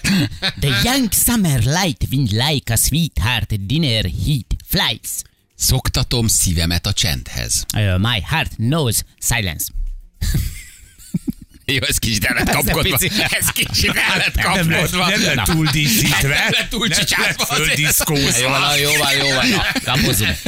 The 0.60 0.80
young 0.84 1.12
summer 1.12 1.62
light 1.62 2.06
wind 2.10 2.30
like 2.30 2.72
a 2.72 2.76
sweetheart 2.76 3.66
dinner 3.66 4.04
heat 4.04 4.56
flies. 4.66 5.22
Szoktatom 5.58 6.26
szívemet 6.26 6.86
a 6.86 6.92
csendhez. 6.92 7.64
Uh, 7.76 7.98
my 7.98 8.22
heart 8.24 8.54
knows 8.56 8.96
silence. 9.20 9.64
Jó, 11.64 11.82
ez 11.82 11.98
kicsit 11.98 12.24
el 12.24 12.34
lett 12.34 12.50
kapkodva. 12.54 12.98
Ez 13.38 13.50
kicsit 13.52 13.90
el 14.10 14.16
lett 14.16 14.34
Nem 14.34 14.44
kapkodva. 14.52 15.08
nem 15.08 15.22
lett 15.22 15.44
túl 15.44 15.66
díszítve. 15.66 16.28
Nem 16.28 16.48
lett 16.50 16.68
túl 16.70 16.86
Nem 16.86 16.98
csicsázva. 16.98 17.46
lett 17.48 17.48
földiszkózva. 17.48 18.38
Jó 18.38 18.48
van, 18.48 18.78
jó 18.78 18.90
van, 18.96 19.14
jó 19.16 19.28
van. 19.34 19.46
Lapozunk. 19.84 20.38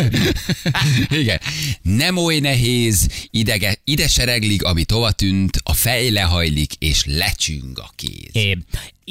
Igen. 1.09 1.40
Nem 1.83 2.17
oly 2.17 2.38
nehéz, 2.38 3.09
idege, 3.31 3.75
ide 3.85 4.09
sereglik, 4.09 4.62
ami 4.62 4.85
tova 4.85 5.11
tűnt, 5.12 5.57
a 5.62 5.75
fej 5.75 6.11
lehajlik, 6.11 6.73
és 6.79 7.02
lecsüng 7.05 7.79
a 7.79 7.90
kéz. 7.97 8.31
Uh, 8.35 8.62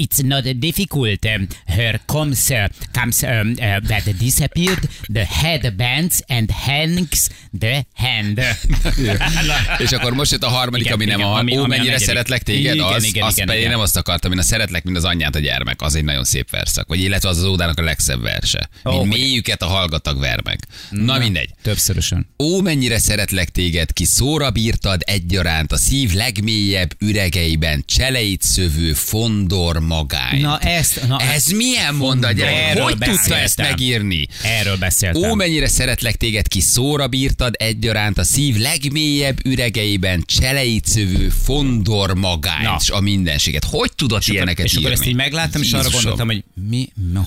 it's 0.01 0.21
not 0.23 0.59
difficult. 0.59 1.25
Um, 1.25 1.47
her 1.65 1.99
comes, 2.05 2.49
uh, 2.49 2.67
comes 2.91 3.23
um, 3.23 3.51
uh, 3.51 3.79
that 3.87 4.03
disappeared, 4.17 4.89
the 5.13 5.25
head 5.25 5.75
bends 5.75 6.23
and 6.27 6.51
hangs 6.51 7.29
the 7.59 7.85
hand. 7.93 8.39
És 9.77 9.91
akkor 9.91 10.13
most 10.13 10.31
jött 10.31 10.43
a 10.43 10.47
harmadik, 10.49 10.85
Igen, 10.85 10.93
ami 10.95 11.05
nem 11.05 11.19
igen, 11.19 11.31
a 11.31 11.37
ami- 11.37 11.51
Ó, 11.51 11.55
ami 11.55 11.63
a 11.63 11.67
mennyire 11.67 11.83
negyedik. 11.85 12.07
szeretlek 12.07 12.43
téged, 12.43 12.73
Igen, 12.75 12.85
az, 12.85 13.03
igen, 13.03 13.23
azt 13.23 13.35
igen, 13.35 13.47
pedig 13.47 13.61
igen. 13.61 13.73
nem 13.73 13.81
azt 13.81 13.97
akartam, 13.97 14.31
én 14.31 14.37
a 14.37 14.41
szeretlek, 14.41 14.83
mint 14.83 14.97
az 14.97 15.03
anyját 15.03 15.35
a 15.35 15.39
gyermek, 15.39 15.81
az 15.81 15.95
egy 15.95 16.03
nagyon 16.03 16.23
szép 16.23 16.49
verszak. 16.49 16.87
Vagy 16.87 16.99
illetve 17.01 17.29
az 17.29 17.37
az 17.37 17.43
ódának 17.43 17.79
a 17.79 17.81
legszebb 17.83 18.21
verse. 18.21 18.69
Ó, 18.85 18.99
Mint 19.03 19.13
mélyüket 19.13 19.61
a 19.61 19.65
hallgatag 19.65 20.19
vermek. 20.19 20.59
Na 20.89 21.17
mindegy. 21.17 21.49
Többszörösen. 21.61 22.27
Ó, 22.37 22.61
mennyire 22.61 22.99
szeretlek 22.99 23.49
téged, 23.49 23.93
ki 23.93 24.05
szóra 24.05 24.51
bírtad 24.51 25.01
egyaránt 25.05 25.71
a 25.71 25.77
szív 25.77 26.13
legmélyebb 26.13 26.93
üregeiben 26.99 27.83
cseleit 27.87 28.41
szövő 28.41 28.93
fondor 28.93 29.79
magány. 29.89 30.41
Na 30.41 30.59
ezt, 30.59 31.07
na 31.07 31.19
Ez 31.19 31.45
milyen 31.45 31.95
mondat, 31.95 32.33
gyerek? 32.33 32.79
Hogy 32.81 32.97
tudta 32.97 33.37
ezt 33.37 33.57
megírni? 33.57 34.27
Erről 34.43 34.77
beszéltem. 34.77 35.29
Ó, 35.31 35.33
mennyire 35.33 35.67
szeretlek 35.67 36.15
téged, 36.15 36.47
ki 36.47 36.61
szóra 36.61 37.07
bírtad 37.07 37.55
egyaránt 37.57 38.17
a 38.17 38.23
szív 38.23 38.55
legmélyebb 38.55 39.45
üregeiben 39.45 40.23
cseleit 40.25 40.85
szövő 40.85 41.29
fondor 41.29 42.13
magányt, 42.13 42.87
Na. 42.89 42.95
a 42.95 42.99
mindenséget. 42.99 43.63
Hogy 43.63 43.91
tudod 43.95 44.17
és 44.19 44.23
akkor, 44.23 44.35
ilyeneket 44.35 44.65
és 44.65 44.71
akkor 44.71 44.83
írni? 44.83 44.99
ezt 44.99 45.09
így 45.09 45.15
megláttam, 45.15 45.61
és 45.61 45.73
arra 45.73 45.89
gondoltam, 45.89 46.27
hogy 46.27 46.43
mi, 46.69 46.89
mi 47.11 47.19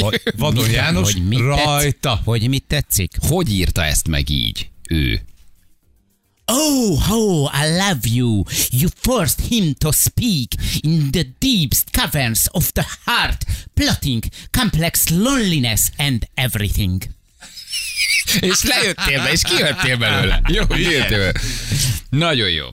hogy, 0.00 0.22
Vadon 0.36 0.70
János 0.70 1.12
hogy 1.12 1.28
mit 1.28 1.38
rajta. 1.38 2.08
Tetszik, 2.08 2.24
hogy 2.24 2.48
mit 2.48 2.64
tetszik? 2.66 3.10
Hogy 3.28 3.52
írta 3.52 3.84
ezt 3.84 4.08
meg 4.08 4.30
így? 4.30 4.68
Ő. 4.88 5.20
Oh, 6.52 6.98
how 6.98 7.48
I 7.52 7.68
love 7.68 8.06
you. 8.06 8.44
You 8.70 8.88
forced 9.02 9.40
him 9.40 9.74
to 9.74 9.92
speak 9.92 10.54
in 10.82 11.10
the 11.12 11.24
deepest 11.38 11.92
caverns 11.92 12.48
of 12.52 12.72
the 12.72 12.84
heart, 13.04 13.44
plotting 13.74 14.22
complex 14.50 15.08
loneliness 15.10 15.90
and 15.96 16.26
everything. 16.34 17.02
És 18.40 18.62
lejöttél 18.62 19.22
be, 19.22 19.30
és 19.30 19.42
kijöttél 19.42 19.96
belőle. 19.96 20.40
Jó, 20.48 20.66
kijöttél 20.66 21.08
belőle. 21.08 21.40
Nagyon 22.08 22.50
jó. 22.50 22.66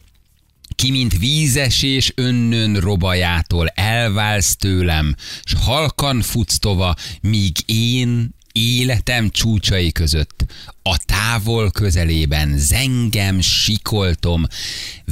Ki, 0.75 0.91
mint 0.91 1.17
vízesés 1.17 2.11
önnön 2.15 2.75
robajától 2.75 3.67
elválsz 3.67 4.55
tőlem, 4.55 5.15
s 5.43 5.53
halkan 5.59 6.21
futsz 6.21 6.59
tova, 6.59 6.95
míg 7.21 7.57
én 7.65 8.35
életem 8.57 9.29
csúcsai 9.29 9.91
között. 9.91 10.45
A 10.81 10.97
távol 11.05 11.71
közelében 11.71 12.57
zengem, 12.57 13.41
sikoltom, 13.41 14.45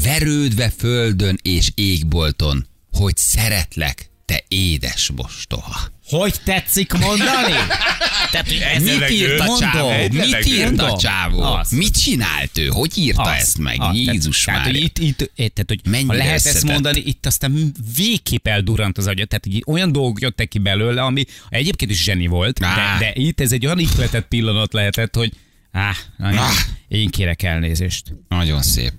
verődve 0.03 0.69
földön 0.69 1.39
és 1.41 1.71
égbolton, 1.75 2.67
hogy 2.91 3.17
szeretlek, 3.17 4.09
te 4.25 4.43
édes 4.47 5.11
mostoha. 5.15 5.79
Hogy 6.05 6.33
tetszik 6.43 6.93
mondani? 6.93 7.53
Tehát, 8.31 8.47
hogy 8.47 8.61
ez 8.75 8.83
Mit 8.83 9.09
írt 9.09 9.39
a 9.39 9.57
csávó? 9.59 9.89
Mit 10.11 10.45
írt 10.45 10.81
a 10.81 10.97
csávó? 10.97 11.57
Mit 11.69 12.01
csinált 12.01 12.57
ő? 12.57 12.67
Hogy 12.67 12.97
írta 12.97 13.21
Az. 13.21 13.41
ezt 13.41 13.57
meg? 13.57 13.81
Az. 13.81 13.95
Jézus 13.95 14.43
tehát, 14.43 14.61
már. 14.63 14.71
hogy 14.71 14.81
itt, 14.83 14.97
itt, 14.97 15.21
itt, 15.21 15.53
tehát, 15.53 15.65
hogy 15.67 15.79
Mennyire 15.89 16.11
ha 16.11 16.17
lehet 16.17 16.33
ezt 16.33 16.45
összetett. 16.45 16.71
mondani, 16.71 17.03
itt 17.05 17.25
aztán 17.25 17.71
végképp 17.95 18.47
eldurrant 18.47 18.97
az 18.97 19.07
agya. 19.07 19.25
Tehát 19.25 19.47
olyan 19.65 19.91
dolgok 19.91 20.21
jöttek 20.21 20.47
ki 20.47 20.59
belőle, 20.59 21.01
ami 21.01 21.23
egyébként 21.49 21.91
is 21.91 22.03
zseni 22.03 22.27
volt, 22.27 22.59
de, 22.59 22.95
de 22.99 23.11
itt 23.13 23.41
ez 23.41 23.51
egy 23.51 23.65
olyan 23.65 23.79
ihletett 23.79 24.27
pillanat 24.27 24.73
lehetett, 24.73 25.15
hogy 25.15 25.33
áh, 25.71 25.95
nagyon, 26.17 26.39
Áh. 26.39 26.53
én 26.87 27.09
kérek 27.09 27.43
elnézést. 27.43 28.03
Nagyon 28.29 28.61
szép. 28.61 28.93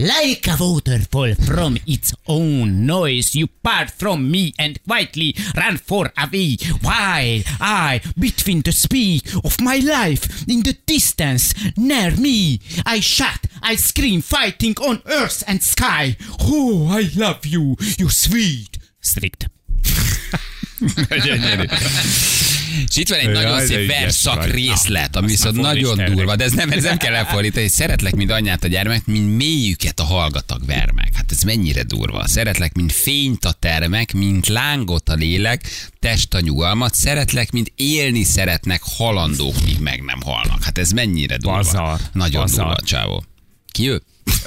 Like 0.00 0.46
a 0.46 0.56
waterfall 0.60 1.34
from 1.34 1.76
its 1.84 2.14
own 2.28 2.86
noise, 2.86 3.34
you 3.34 3.48
part 3.48 3.90
from 3.90 4.30
me 4.30 4.54
and 4.56 4.80
quietly 4.84 5.34
run 5.56 5.76
for 5.76 6.12
a 6.16 6.22
away. 6.22 6.56
While 6.82 7.42
I, 7.60 8.00
between 8.16 8.62
the 8.62 8.70
speak 8.70 9.34
of 9.44 9.60
my 9.60 9.78
life 9.78 10.46
in 10.46 10.62
the 10.62 10.74
distance, 10.86 11.52
near 11.76 12.12
me, 12.12 12.60
I 12.86 13.00
shout, 13.00 13.46
I 13.60 13.74
scream, 13.74 14.20
fighting 14.20 14.76
on 14.78 15.02
earth 15.04 15.42
and 15.48 15.64
sky. 15.64 16.16
Oh, 16.42 16.86
I 16.92 17.10
love 17.16 17.44
you, 17.44 17.74
you 17.98 18.08
sweet. 18.08 18.78
Strict. 19.00 19.48
És 22.88 22.96
itt 22.96 23.08
van 23.08 23.18
egy 23.18 23.26
nagyon 23.30 23.50
Jaj, 23.50 23.60
de 23.60 23.66
szép 23.66 23.86
verszak 23.86 24.36
vagy. 24.36 24.50
részlet, 24.50 25.16
ami 25.16 25.26
viszont 25.26 25.56
nagyon 25.56 26.14
durva, 26.14 26.36
de 26.36 26.44
ez 26.44 26.52
nem, 26.52 26.70
ez 26.70 26.82
nem 26.82 26.96
kell 26.96 27.14
elfordítani. 27.14 27.68
Szeretlek, 27.68 28.14
mint 28.14 28.30
anyát 28.30 28.64
a 28.64 28.66
gyermek, 28.66 29.06
mint 29.06 29.36
mélyüket 29.36 30.00
a 30.00 30.04
hallgatag 30.04 30.66
vermek. 30.66 31.14
Hát 31.14 31.32
ez 31.32 31.42
mennyire 31.42 31.82
durva. 31.82 32.26
Szeretlek, 32.26 32.74
mint 32.74 32.92
fényt 32.92 33.44
a 33.44 33.52
termek, 33.52 34.12
mint 34.12 34.46
lángot 34.48 35.08
a 35.08 35.14
lélek, 35.14 35.90
test 36.00 36.34
a 36.34 36.40
nyugalmat. 36.40 36.94
Szeretlek, 36.94 37.50
mint 37.50 37.72
élni 37.76 38.22
szeretnek 38.24 38.80
halandók, 38.96 39.64
míg 39.64 39.78
meg 39.80 40.02
nem 40.02 40.20
halnak. 40.22 40.64
Hát 40.64 40.78
ez 40.78 40.90
mennyire 40.90 41.36
durva. 41.36 41.56
Bazar. 41.56 42.00
Nagyon 42.12 42.40
Bazar. 42.42 42.64
durva, 42.66 42.80
csávó. 42.80 43.24
Ki 43.72 43.88
ő? 43.88 44.02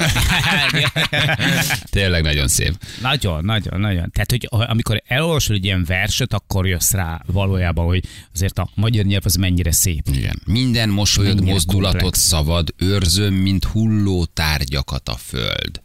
Tényleg 1.90 2.24
nagyon 2.24 2.48
szép. 2.48 2.74
Nagyon, 3.02 3.46
nagyon, 3.46 3.80
nagyon. 3.80 4.12
Tehát, 4.12 4.30
hogy 4.30 4.48
amikor 4.50 5.02
elolvasol 5.08 5.56
egy 5.56 5.66
ilyen 5.66 5.84
verset, 5.88 6.34
akkor 6.34 6.68
jössz 6.68 6.92
rá 6.92 7.22
valójában, 7.26 7.86
hogy 7.86 8.04
azért 8.34 8.60
a 8.60 8.70
magyar 8.76 9.06
nyelv 9.06 9.22
az 9.26 9.36
mennyire 9.36 9.72
szép. 9.72 10.08
Igen. 10.14 10.42
Minden 10.46 10.90
mosolyod, 10.90 11.36
Mennyire 11.36 11.52
mozdulatot, 11.54 12.02
komplex. 12.02 12.26
szavad, 12.26 12.74
őrzöm, 12.78 13.34
mint 13.34 13.66
hulló 13.66 14.26
tárgyakat 14.26 15.10
a 15.10 15.16
föld. 15.16 15.82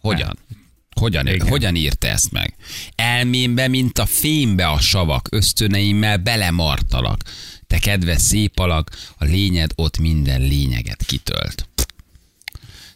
Hogyan? 0.00 0.38
Hogyan, 1.00 1.26
Igen. 1.26 1.48
hogyan 1.48 1.74
írta 1.74 2.06
ezt 2.06 2.32
meg? 2.32 2.54
Elmémbe, 2.94 3.68
mint 3.68 3.98
a 3.98 4.06
fémbe 4.06 4.68
a 4.68 4.80
savak, 4.80 5.28
ösztöneimmel 5.30 6.16
belemartalak. 6.16 7.22
Te 7.66 7.78
kedves 7.78 8.20
szép 8.20 8.58
alak, 8.58 8.90
a 9.18 9.24
lényed 9.24 9.70
ott 9.74 9.98
minden 9.98 10.40
lényeget 10.40 11.04
kitölt. 11.06 11.67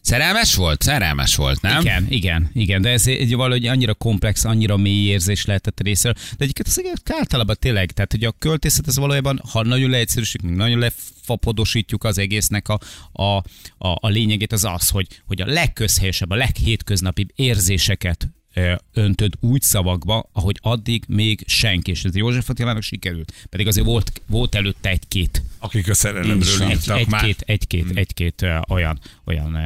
Szerelmes 0.03 0.55
volt? 0.55 0.83
Szerelmes 0.83 1.35
volt, 1.35 1.61
nem? 1.61 1.81
Igen, 1.81 2.07
igen, 2.09 2.51
igen, 2.53 2.83
de 2.83 2.91
ez 2.91 3.07
egy 3.07 3.35
valahogy 3.35 3.67
annyira 3.67 3.95
komplex, 3.95 4.45
annyira 4.45 4.77
mély 4.77 5.07
érzés 5.07 5.45
lehetett 5.45 5.81
részről. 5.81 6.13
De 6.13 6.45
egyébként 6.45 6.69
az 6.69 6.83
általában 7.19 7.57
tényleg, 7.59 7.91
tehát 7.91 8.11
hogy 8.11 8.25
a 8.25 8.33
költészet 8.39 8.87
az 8.87 8.97
valójában, 8.97 9.41
ha 9.53 9.63
nagyon 9.63 9.91
leegyszerűsítjük, 9.91 10.55
nagyon 10.57 10.79
lefapodosítjuk 10.79 12.05
az 12.05 12.19
egésznek 12.19 12.69
a, 12.69 12.79
a, 13.13 13.23
a, 13.23 13.43
a 13.79 14.09
lényegét, 14.09 14.53
az 14.53 14.65
az, 14.65 14.89
hogy, 14.89 15.07
hogy 15.27 15.41
a 15.41 15.47
legközhelyesebb, 15.47 16.31
a 16.31 16.35
leghétköznapibb 16.35 17.31
érzéseket 17.35 18.29
ö, 18.55 18.75
öntöd 18.93 19.33
úgy 19.41 19.63
szavakba, 19.63 20.29
ahogy 20.33 20.59
addig 20.61 21.05
még 21.09 21.45
senki. 21.47 21.91
És 21.91 22.05
ez 22.05 22.17
József 22.17 22.49
Attilának 22.49 22.83
sikerült. 22.83 23.47
Pedig 23.51 23.67
azért 23.67 23.87
volt, 23.87 24.23
volt 24.27 24.55
előtte 24.55 24.89
egy-két 24.89 25.43
Akik 25.59 25.89
a 25.89 25.95
szerelemről 25.95 26.63
egy, 26.63 26.71
írtak 26.71 27.07
már. 27.07 27.25
egy-két, 27.25 27.43
egy-két, 27.47 27.97
egy-két 27.97 28.43
ö, 28.43 28.59
olyan, 28.69 28.99
olyan 29.25 29.57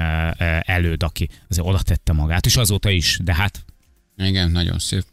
előd, 0.61 1.03
aki 1.03 1.29
azért 1.49 1.67
oda 1.67 1.79
tette 1.83 2.13
magát, 2.13 2.47
és 2.47 2.57
azóta 2.57 2.91
is, 2.91 3.19
de 3.23 3.35
hát 3.35 3.65
Igen, 4.17 4.51
nagyon 4.51 4.79
szép. 4.79 5.05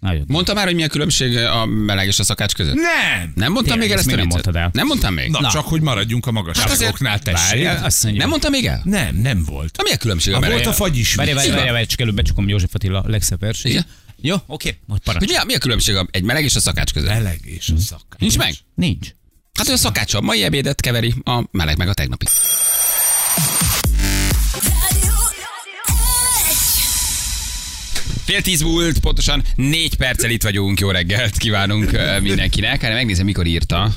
Nagyon. 0.00 0.24
Mondta 0.28 0.54
már, 0.54 0.66
hogy 0.66 0.74
mi 0.74 0.82
a 0.82 0.88
különbség 0.88 1.36
a 1.36 1.66
meleg 1.66 2.06
és 2.06 2.18
a 2.18 2.22
szakács 2.22 2.54
között? 2.54 2.74
Nem! 2.74 3.32
Nem 3.34 3.52
mondtam 3.52 3.78
Tényleg, 3.78 3.78
még 3.78 3.90
el 3.90 3.98
ezt 3.98 4.06
ezt 4.06 4.16
a 4.16 4.18
nem 4.18 4.26
mondtad 4.26 4.56
el. 4.56 4.70
Nem 4.72 4.86
mondtam 4.86 5.14
még? 5.14 5.30
Na, 5.30 5.50
csak 5.50 5.66
hogy 5.66 5.80
maradjunk 5.80 6.26
a 6.26 6.32
magasságoknál, 6.32 7.18
tessék. 7.18 7.68
Azt 7.82 8.02
mondja, 8.02 8.20
Nem 8.20 8.30
mondtam 8.30 8.50
még 8.50 8.66
el? 8.66 8.80
Nem, 8.84 9.16
nem 9.16 9.44
volt. 9.44 9.76
Na, 9.76 9.82
mi 9.82 9.90
a 9.90 9.96
különbség 9.96 10.34
a 10.34 10.38
meleg? 10.38 10.54
volt 10.54 10.66
a 10.66 10.72
fagy 10.72 10.98
is. 10.98 11.14
Várj, 11.14 11.32
várj, 11.32 11.50
várj, 11.50 11.70
várj, 11.70 11.84
csak 11.84 12.00
előbb 12.00 12.14
becsukom 12.14 12.48
József 12.48 12.74
Attila 12.74 13.04
legszebb 13.06 13.40
versét. 13.40 13.72
Igen? 13.72 13.86
Jó, 14.20 14.36
oké, 14.46 14.78
parancs. 15.04 15.24
Hogy 15.24 15.28
mi 15.28 15.34
a, 15.34 15.44
mi 15.44 15.54
a 15.54 15.58
különbség 15.58 15.96
a, 15.96 16.06
egy 16.10 16.22
meleg 16.22 16.44
és 16.44 16.54
a 16.54 16.60
szakács 16.60 16.92
között? 16.92 17.08
Meleg 17.08 17.40
és 17.44 17.68
a 17.76 17.80
szak. 17.80 18.02
Nincs 18.18 18.38
meg? 18.38 18.54
Nincs. 18.74 19.08
Hát 19.58 19.68
ő 19.68 19.72
a 19.72 19.76
szakács 19.76 20.14
a 20.14 20.20
mai 20.20 20.42
ebédet 20.42 20.80
keveri, 20.80 21.14
a 21.24 21.44
meleg 21.50 21.76
meg 21.76 21.88
a 21.88 21.94
tegnapi. 21.94 22.26
Fél 28.30 28.42
tíz 28.42 28.62
múlt, 28.62 28.98
pontosan 28.98 29.44
négy 29.54 29.94
perccel 29.94 30.30
itt 30.30 30.42
vagyunk, 30.42 30.80
jó 30.80 30.90
reggelt 30.90 31.36
kívánunk 31.36 31.90
mindenkinek. 32.20 32.80
Hát 32.80 32.92
megnézem, 32.92 33.24
mikor 33.24 33.46
írta. 33.46 33.94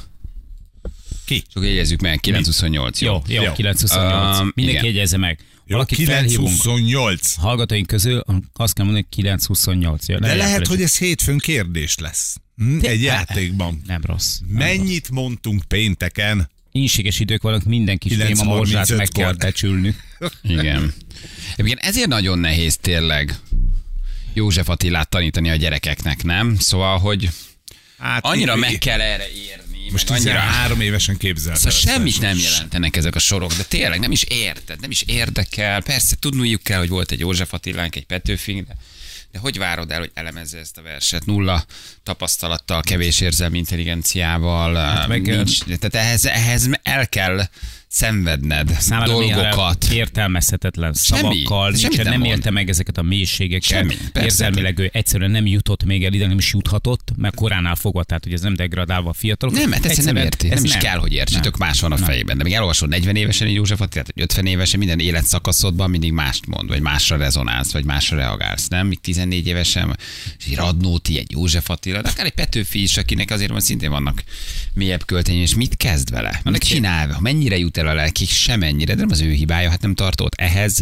Ki? 1.26 1.44
Csak 1.54 1.64
jegyezzük 1.64 2.02
meg, 2.02 2.20
928. 2.20 3.02
Jó, 3.02 3.12
Jó, 3.28 3.36
jó, 3.36 3.42
Jó. 3.44 3.52
928. 3.52 4.40
Um, 4.40 4.52
Mindenki 4.56 4.80
igen. 4.80 4.94
jegyezze 4.94 5.18
meg. 5.18 5.40
Jó, 5.66 5.76
Valakit 5.76 6.06
felhívunk. 6.08 6.48
928. 6.48 7.36
Hallgatóink 7.36 7.88
közül 7.88 8.24
azt 8.54 8.74
kell 8.74 8.86
mondani, 8.86 9.06
hogy 9.10 9.24
928. 9.24 10.08
Ja, 10.08 10.20
De 10.20 10.26
lehet, 10.28 10.42
elfelejtsük. 10.42 10.74
hogy 10.76 10.84
ez 10.84 10.98
hétfőn 10.98 11.38
kérdés 11.38 11.96
lesz. 11.98 12.38
Hm, 12.56 12.78
Egy 12.82 13.02
játékban. 13.02 13.82
Nem 13.88 14.02
rossz. 14.06 14.38
Nem 14.38 14.58
rossz. 14.58 14.68
Mennyit 14.68 15.10
mondtunk 15.12 15.64
pénteken? 15.68 16.50
Ínséges 16.72 17.20
idők 17.20 17.42
vannak, 17.42 17.64
minden 17.64 17.98
kis 17.98 18.14
9.35 18.14 18.26
téma 18.26 18.44
morzsát 18.44 18.98
meg 18.98 19.08
kell 19.08 19.34
becsülni. 19.34 19.96
Igen. 20.44 20.94
Igen, 21.56 21.78
ezért 21.82 22.08
nagyon 22.08 22.40
nehéz 22.40 22.78
tényleg 22.78 23.36
József 24.34 24.70
Attilát 24.70 25.10
tanítani 25.10 25.50
a 25.50 25.56
gyerekeknek, 25.56 26.24
nem? 26.24 26.56
Szóval, 26.60 27.00
hogy 27.00 27.30
Hát, 27.98 28.26
annyira 28.26 28.56
i- 28.56 28.60
meg 28.60 28.78
kell 28.78 29.02
erre 29.02 29.32
érni. 29.32 29.62
Most 29.92 30.10
annyira 30.10 30.32
13 30.40 30.82
évesen 30.82 31.18
képzel. 31.18 31.56
Szóval 31.56 31.72
semmit 31.72 32.20
nem 32.22 32.38
jelentenek 32.38 32.96
ezek 32.96 33.16
a 33.16 33.20
sorok, 33.20 33.54
de 33.54 33.64
tényleg 33.64 34.00
nem 34.00 34.12
is 34.12 34.24
érted, 34.24 34.80
nem 34.80 34.92
is 34.92 35.02
érdekel. 35.02 35.82
Persze 35.82 36.16
tudniuk 36.20 36.64
kell, 36.64 36.80
hogy 36.80 36.90
volt 36.90 37.12
egy 37.12 37.20
József 37.20 37.54
Attilánk, 37.54 37.96
egy 37.96 38.06
Petőfink, 38.06 38.68
de, 38.68 38.76
de 39.32 39.40
hogy 39.40 39.58
várod 39.58 39.92
el, 39.92 40.00
hogy 40.00 40.12
elemezze 40.14 40.58
ezt 40.58 40.78
a 40.78 40.82
verset? 40.82 41.26
Nulla 41.26 41.66
tapasztalattal, 42.04 42.82
kevés 42.82 43.20
érzelmi 43.22 43.58
intelligenciával. 43.58 44.76
Hát 44.76 45.08
meg- 45.08 45.22
nincs, 45.22 45.58
tehát 45.64 45.96
ehhez, 45.96 46.26
ehhez 46.26 46.70
el 46.84 47.10
kell 47.10 47.48
szenvedned 47.94 48.76
Számára 48.80 49.12
dolgokat. 49.12 49.86
értelmezhetetlen 49.92 50.94
Semmi. 50.94 51.22
szavakkal, 51.22 51.66
Semmit 51.66 51.82
nincsen, 51.82 52.06
nem 52.06 52.22
nem 52.22 52.32
érte 52.32 52.50
meg 52.50 52.70
ezeket 52.70 52.98
a 52.98 53.02
mélységeket. 53.02 53.64
Semmi. 53.64 53.96
Persze. 53.96 54.24
Érzelmileg 54.24 54.80
ő 54.80 54.90
egyszerűen 54.94 55.32
nem 55.32 55.46
jutott 55.46 55.84
még 55.84 56.06
el 56.06 56.14
ide, 56.14 56.28
nem 56.28 56.38
is 56.38 56.54
juthatott, 56.54 57.12
mert 57.18 57.36
koránál 57.36 57.76
fogva, 57.76 58.04
tehát 58.04 58.24
hogy 58.24 58.34
ez 58.34 58.42
nem 58.42 58.54
degradálva 58.56 59.10
a 59.10 59.14
fiatalok. 59.14 59.56
Nem, 59.56 59.70
mert 59.70 59.86
egyszerűen 59.86 60.14
nem 60.14 60.24
érti. 60.24 60.48
ez 60.52 60.56
Nem 60.56 60.64
is 60.64 60.78
kell, 60.78 60.98
hogy 60.98 61.14
értsi, 61.14 61.34
Nem. 61.34 61.42
tök 61.42 61.58
más 61.58 61.82
van 61.82 61.92
a 61.92 61.98
fejében. 61.98 62.38
De 62.38 62.44
még 62.44 62.54
elolvasod 62.54 62.90
40 62.90 63.16
évesen 63.16 63.48
egy 63.48 63.54
József 63.54 63.82
Attilát, 63.82 64.12
vagy 64.16 64.24
50 64.24 64.46
évesen, 64.46 64.80
minden 64.80 65.00
életszakaszodban 65.00 65.90
mindig 65.90 66.12
mást 66.12 66.46
mond, 66.46 66.70
vagy 66.70 66.82
másra 66.82 67.18
rezonálsz, 67.18 67.72
vagy 67.72 67.86
másra 67.86 68.18
reagálsz, 68.18 68.68
nem? 68.68 68.88
Míg 68.88 69.02
14 69.02 69.48
évesen, 69.48 69.98
egy 70.48 70.56
Radnóti, 70.56 71.18
egy 71.18 71.32
József 71.32 71.70
Attila, 71.70 72.02
de 72.02 72.10
akár 72.10 72.26
egy 72.26 72.32
Petőfi 72.34 72.82
is, 72.82 72.98
akinek 72.98 73.32
azért 73.32 73.52
van 73.52 73.60
szintén 73.60 73.90
vannak 73.90 74.24
mélyebb 74.74 75.06
költény, 75.06 75.42
és 75.42 75.56
mit 75.56 75.78
kezd 75.78 76.12
vele? 76.12 76.42
Annak 76.44 76.62
csinál, 76.62 77.18
mennyire 77.20 77.58
jut 77.58 77.78
el 77.78 77.83
a 77.88 77.94
lelkig, 77.94 78.28
semennyire, 78.28 78.94
de 78.94 79.00
nem 79.00 79.12
az 79.12 79.22
ő 79.22 79.32
hibája, 79.32 79.70
hát 79.70 79.82
nem 79.82 79.96
tartott. 79.96 80.36
Ehhez 80.36 80.82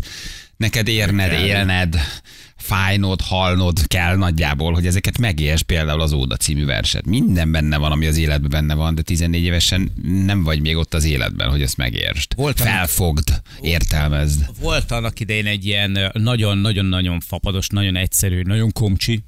neked 0.58 0.88
érned, 0.88 1.32
élned, 1.32 1.96
fájnod, 2.72 3.22
halnod 3.22 3.88
kell 3.88 4.16
nagyjából, 4.16 4.74
hogy 4.74 4.86
ezeket 4.86 5.18
megérts 5.18 5.62
például 5.62 6.02
az 6.02 6.14
Óda 6.14 6.36
című 6.36 6.66
verset. 6.66 7.06
Minden 7.06 7.52
benne 7.52 7.78
van, 7.78 7.92
ami 7.92 8.06
az 8.06 8.18
életben 8.18 8.50
benne 8.50 8.74
van, 8.74 8.96
de 8.96 9.02
14 9.02 9.44
évesen 9.44 9.92
nem 10.26 10.44
vagy 10.44 10.62
még 10.62 10.78
ott 10.78 10.94
az 10.94 11.04
életben, 11.04 11.50
hogy 11.50 11.62
ezt 11.62 11.78
megértsd. 11.78 12.36
Volt 12.36 12.60
Felfogd, 12.60 13.42
értelmezd. 13.62 14.46
Volt 14.60 14.92
annak 14.92 15.20
idején 15.20 15.46
egy 15.46 15.66
ilyen 15.66 16.12
nagyon-nagyon-nagyon 16.14 17.20
fapados, 17.20 17.68
nagyon 17.68 17.96
egyszerű, 17.96 18.42
nagyon 18.42 18.72
komcsi, 18.72 19.24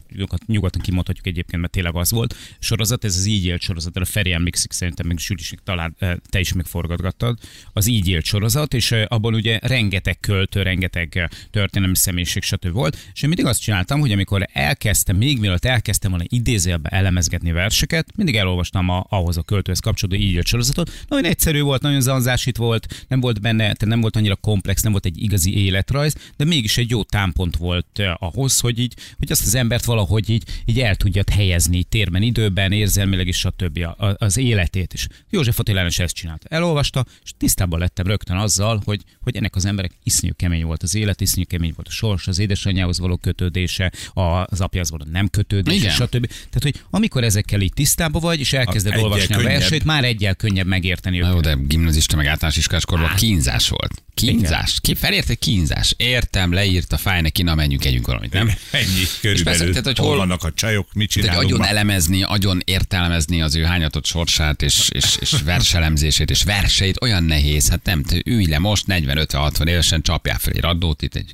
nyugodtan- 0.45 0.81
kimondhatjuk 0.81 1.27
egyébként, 1.27 1.61
mert 1.61 1.73
tényleg 1.73 1.95
az 1.95 2.11
volt, 2.11 2.35
sorozat, 2.59 3.03
ez 3.03 3.15
az 3.15 3.25
így 3.25 3.45
élt 3.45 3.61
sorozat, 3.61 3.97
a 3.97 4.05
Feri 4.05 4.31
emlékszik 4.31 4.71
szerintem, 4.71 5.17
Zsül 5.17 5.37
is 5.39 5.53
talán 5.63 5.95
te 6.29 6.39
is 6.39 6.53
megforgatgattad, 6.53 7.37
az 7.73 7.87
így 7.87 8.07
élt 8.07 8.25
sorozat, 8.25 8.73
és 8.73 8.91
abban 8.91 9.33
ugye 9.33 9.59
rengeteg 9.61 10.19
költő, 10.19 10.61
rengeteg 10.61 11.29
történelmi 11.51 11.95
személyiség, 11.95 12.43
stb. 12.43 12.71
volt, 12.71 12.97
és 13.13 13.23
mindig 13.35 13.51
azt 13.51 13.61
csináltam, 13.61 13.99
hogy 13.99 14.11
amikor 14.11 14.47
elkezdtem, 14.53 15.15
még 15.15 15.39
mielőtt 15.39 15.65
elkezdtem 15.65 16.11
volna 16.11 16.25
idézőjelbe 16.27 16.89
elemezgetni 16.89 17.51
verseket, 17.51 18.15
mindig 18.15 18.35
elolvastam 18.35 18.89
a, 18.89 19.05
ahhoz 19.09 19.37
a 19.37 19.41
költőhez 19.41 19.79
kapcsolódó 19.79 20.21
így 20.21 20.33
élt 20.33 20.45
sorozatot. 20.45 20.91
Nagyon 21.07 21.25
egyszerű 21.25 21.61
volt, 21.61 21.81
nagyon 21.81 22.01
zanzásít 22.01 22.57
volt, 22.57 23.05
nem 23.07 23.19
volt 23.19 23.41
benne, 23.41 23.63
tehát 23.63 23.85
nem 23.85 24.01
volt 24.01 24.15
annyira 24.15 24.35
komplex, 24.35 24.81
nem 24.81 24.91
volt 24.91 25.05
egy 25.05 25.21
igazi 25.21 25.57
életrajz, 25.57 26.15
de 26.37 26.45
mégis 26.45 26.77
egy 26.77 26.89
jó 26.89 27.03
támpont 27.03 27.57
volt 27.57 27.99
eh, 27.99 28.13
ahhoz, 28.23 28.59
hogy 28.59 28.79
így, 28.79 28.93
hogy 29.17 29.31
azt 29.31 29.45
az 29.45 29.55
embert 29.55 29.85
valahogy 29.85 30.29
így, 30.29 30.43
így 30.65 30.79
el 30.79 30.95
tudjad 30.95 31.29
helyezni 31.29 31.83
térben, 31.83 32.21
időben, 32.21 32.71
érzelmileg 32.71 33.27
és 33.27 33.37
stb. 33.37 33.77
A, 33.77 34.05
a, 34.05 34.15
az 34.17 34.37
életét 34.37 34.93
is. 34.93 35.07
József 35.29 35.59
Attilán 35.59 35.87
is 35.87 35.99
ezt 35.99 36.15
csinálta. 36.15 36.47
Elolvasta, 36.49 37.05
és 37.23 37.31
tisztában 37.37 37.79
lettem 37.79 38.05
rögtön 38.05 38.37
azzal, 38.37 38.81
hogy, 38.85 39.01
hogy 39.21 39.35
ennek 39.35 39.55
az 39.55 39.65
emberek 39.65 39.91
iszonyú 40.03 40.33
kemény 40.35 40.65
volt 40.65 40.83
az 40.83 40.95
élet, 40.95 41.21
iszonyú 41.21 41.45
kemény 41.45 41.73
volt 41.75 41.87
a 41.87 41.91
sors, 41.91 42.27
az 42.27 42.39
édesanyjához 42.39 42.99
való 42.99 43.12
kötődése, 43.17 43.91
a- 44.13 44.21
az 44.45 44.61
apjához 44.61 44.89
való 44.91 45.05
nem 45.11 45.27
kötődése, 45.27 45.75
Igen. 45.77 45.91
stb. 45.95 46.27
Tehát, 46.27 46.61
hogy 46.61 46.81
amikor 46.89 47.23
ezekkel 47.23 47.61
így 47.61 47.73
tisztában 47.73 48.21
vagy, 48.21 48.39
és 48.39 48.53
elkezded 48.53 48.91
egyel 48.91 49.03
olvasni 49.03 49.35
a 49.35 49.41
versét, 49.41 49.83
már 49.83 50.03
egyel 50.03 50.35
könnyebb 50.35 50.67
megérteni 50.67 51.17
Na 51.17 51.29
jó, 51.29 51.39
de 51.39 51.57
gimnazista 51.67 52.15
meg 52.15 52.25
általános 52.25 52.57
iskolás 52.57 52.85
korban 52.85 53.15
kínzás 53.15 53.69
volt. 53.69 54.03
Kínzás. 54.13 54.77
Ki 54.81 54.95
felérte 54.95 55.33
kínzás. 55.35 55.93
Értem, 55.97 56.53
leírta, 56.53 56.97
fáj 56.97 57.21
neki, 57.21 57.43
na 57.43 57.55
menjünk, 57.55 57.85
együnk 57.85 58.05
valamit, 58.07 58.33
nem? 58.33 58.47
Ennyi 58.71 58.85
persze, 58.85 59.17
körülbelül. 59.21 59.69
tehát, 59.69 59.85
hogy 59.85 59.97
hol, 59.97 60.07
hol- 60.07 60.17
vannak 60.17 60.43
a 60.43 60.51
csajok, 60.51 60.93
mit 60.93 61.13
Tehát, 61.13 61.29
csinálunk 61.29 61.45
agyon 61.45 61.59
ma? 61.59 61.67
elemezni, 61.67 62.23
agyon 62.23 62.61
értelmezni 62.65 63.41
az 63.41 63.55
ő 63.55 63.63
hányatott 63.63 64.05
sorsát 64.05 64.61
és, 64.61 64.89
és, 64.89 65.17
és 65.19 65.35
verselemzését 65.45 66.29
és 66.29 66.43
verseit 66.43 67.01
olyan 67.01 67.23
nehéz. 67.23 67.69
Hát 67.69 67.83
nem, 67.85 68.03
ülj 68.25 68.45
le 68.45 68.59
most 68.59 68.85
40-50-60 68.87 69.67
évesen, 69.67 70.01
csapjál 70.01 70.37
fel 70.39 70.53
egy 70.53 70.61
Radnótit, 70.61 71.15
egy 71.15 71.31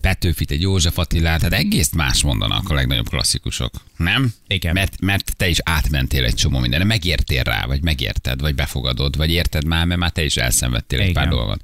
Petőfit, 0.00 0.50
egy 0.50 0.60
József 0.60 0.98
Attilát, 0.98 1.38
tehát 1.38 1.54
egész 1.64 1.90
más 1.92 2.22
mondanak 2.22 2.70
a 2.70 2.74
legnagyobb 2.74 3.08
klasszikusok. 3.08 3.74
Nem? 3.96 4.32
Igen. 4.46 4.72
Mert, 4.72 5.00
mert 5.00 5.36
te 5.36 5.48
is 5.48 5.58
átmentél 5.62 6.24
egy 6.24 6.34
csomó 6.34 6.58
mindenre, 6.58 6.84
megértél 6.84 7.42
rá, 7.42 7.64
vagy 7.66 7.82
megérted, 7.82 8.40
vagy 8.40 8.54
befogadod, 8.54 9.16
vagy 9.16 9.30
érted 9.30 9.64
már, 9.64 9.86
mert 9.86 10.00
már 10.00 10.10
te 10.10 10.24
is 10.24 10.36
elszenvedtél 10.36 11.00
egy 11.00 11.08
Igen. 11.08 11.22
pár 11.22 11.32
dolgot. 11.32 11.60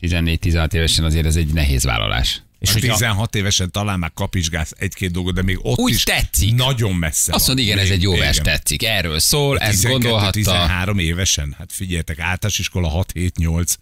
14-16 0.00 0.72
évesen 0.72 1.04
azért 1.04 1.26
ez 1.26 1.36
egy 1.36 1.52
nehéz 1.52 1.84
vállalás. 1.84 2.42
És 2.58 2.68
És 2.68 2.74
hogy 2.74 2.88
a- 2.88 2.92
16 2.92 3.34
évesen 3.34 3.70
talán 3.70 3.98
már 3.98 4.10
kapizsgálsz 4.14 4.72
egy-két 4.78 5.10
dolgot, 5.10 5.34
de 5.34 5.42
még 5.42 5.58
ott 5.62 5.78
Úgy 5.78 5.92
is 5.92 6.02
tetszik. 6.02 6.54
nagyon 6.54 6.94
messze 6.94 7.32
Azt 7.34 7.46
mondod, 7.46 7.64
igen, 7.64 7.78
ez 7.78 7.90
egy 7.90 8.02
jó 8.02 8.16
vers, 8.16 8.36
tetszik. 8.36 8.82
Erről 8.84 9.18
szól, 9.18 9.58
ezt 9.58 9.70
12, 9.70 9.92
gondolhatta. 9.92 10.30
13 10.30 10.98
évesen? 10.98 11.54
Hát 11.58 11.72
figyeljetek, 11.72 12.18
általános 12.18 12.58
iskola 12.58 13.04
6-7-8. 13.14 13.74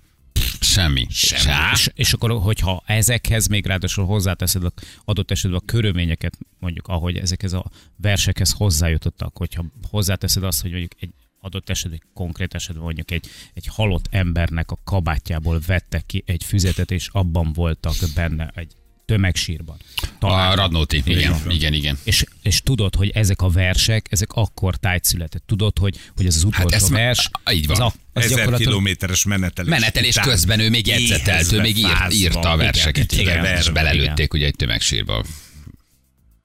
Semmi. 0.60 1.06
Semmi. 1.10 1.70
És, 1.72 1.90
és 1.94 2.12
akkor, 2.12 2.30
hogyha 2.30 2.82
ezekhez 2.86 3.46
még 3.46 3.66
ráadásul 3.66 4.04
hozzáteszed 4.04 4.64
a 4.64 4.72
adott 5.04 5.30
esetben 5.30 5.60
a 5.60 5.64
körülményeket, 5.64 6.38
mondjuk 6.58 6.86
ahogy 6.86 7.16
ezekhez 7.16 7.52
a 7.52 7.70
versekhez 7.96 8.52
hozzájutottak, 8.52 9.36
hogyha 9.36 9.64
hozzáteszed 9.90 10.42
azt, 10.42 10.62
hogy 10.62 10.70
mondjuk 10.70 10.92
egy 10.98 11.14
adott 11.40 11.70
esetben, 11.70 12.00
konkrét 12.14 12.54
esetben 12.54 12.84
mondjuk 12.84 13.10
egy, 13.10 13.26
egy 13.54 13.66
halott 13.66 14.06
embernek 14.10 14.70
a 14.70 14.78
kabátjából 14.84 15.60
vettek 15.66 16.06
ki 16.06 16.22
egy 16.26 16.44
füzetet, 16.44 16.90
és 16.90 17.08
abban 17.12 17.52
voltak 17.52 17.94
benne 18.14 18.52
egy 18.54 18.72
tömegsírban. 19.10 19.76
A 20.18 20.54
Radnóti. 20.54 21.02
Igen, 21.04 21.32
van. 21.44 21.50
igen, 21.50 21.72
igen. 21.72 21.98
És, 22.04 22.24
és 22.42 22.60
tudod, 22.60 22.94
hogy 22.94 23.10
ezek 23.10 23.42
a 23.42 23.48
versek, 23.48 24.06
ezek 24.10 24.32
akkor 24.32 24.76
tájt 24.76 25.04
született. 25.04 25.42
Tudod, 25.46 25.78
hogy, 25.78 25.96
hogy 26.16 26.26
ez 26.26 26.36
az 26.36 26.44
utolsó 26.44 26.62
Hát 26.68 26.72
ezt 26.72 26.90
me- 26.90 27.00
vers. 27.00 27.30
így 27.52 27.66
van. 27.66 27.76
Az, 27.80 27.82
a- 27.82 27.92
az 28.12 28.22
1000 28.24 28.36
gyakorlatilag 28.38 28.72
kilométeres 28.72 29.24
menetelés. 29.24 29.70
Menetelés 29.70 30.16
után 30.16 30.28
közben 30.28 30.60
ő 30.60 30.70
még 30.70 30.86
jegyzetelt, 30.86 31.52
ő 31.52 31.60
még 31.60 31.78
írt, 31.78 32.12
írta 32.12 32.50
a 32.50 32.56
verseket, 32.56 33.12
igen, 33.12 33.24
igen, 33.24 33.44
igen, 33.44 33.56
és 33.58 33.70
belelőtték 33.70 34.34
ugye 34.34 34.46
egy 34.46 34.56
tömegsírba. 34.56 35.24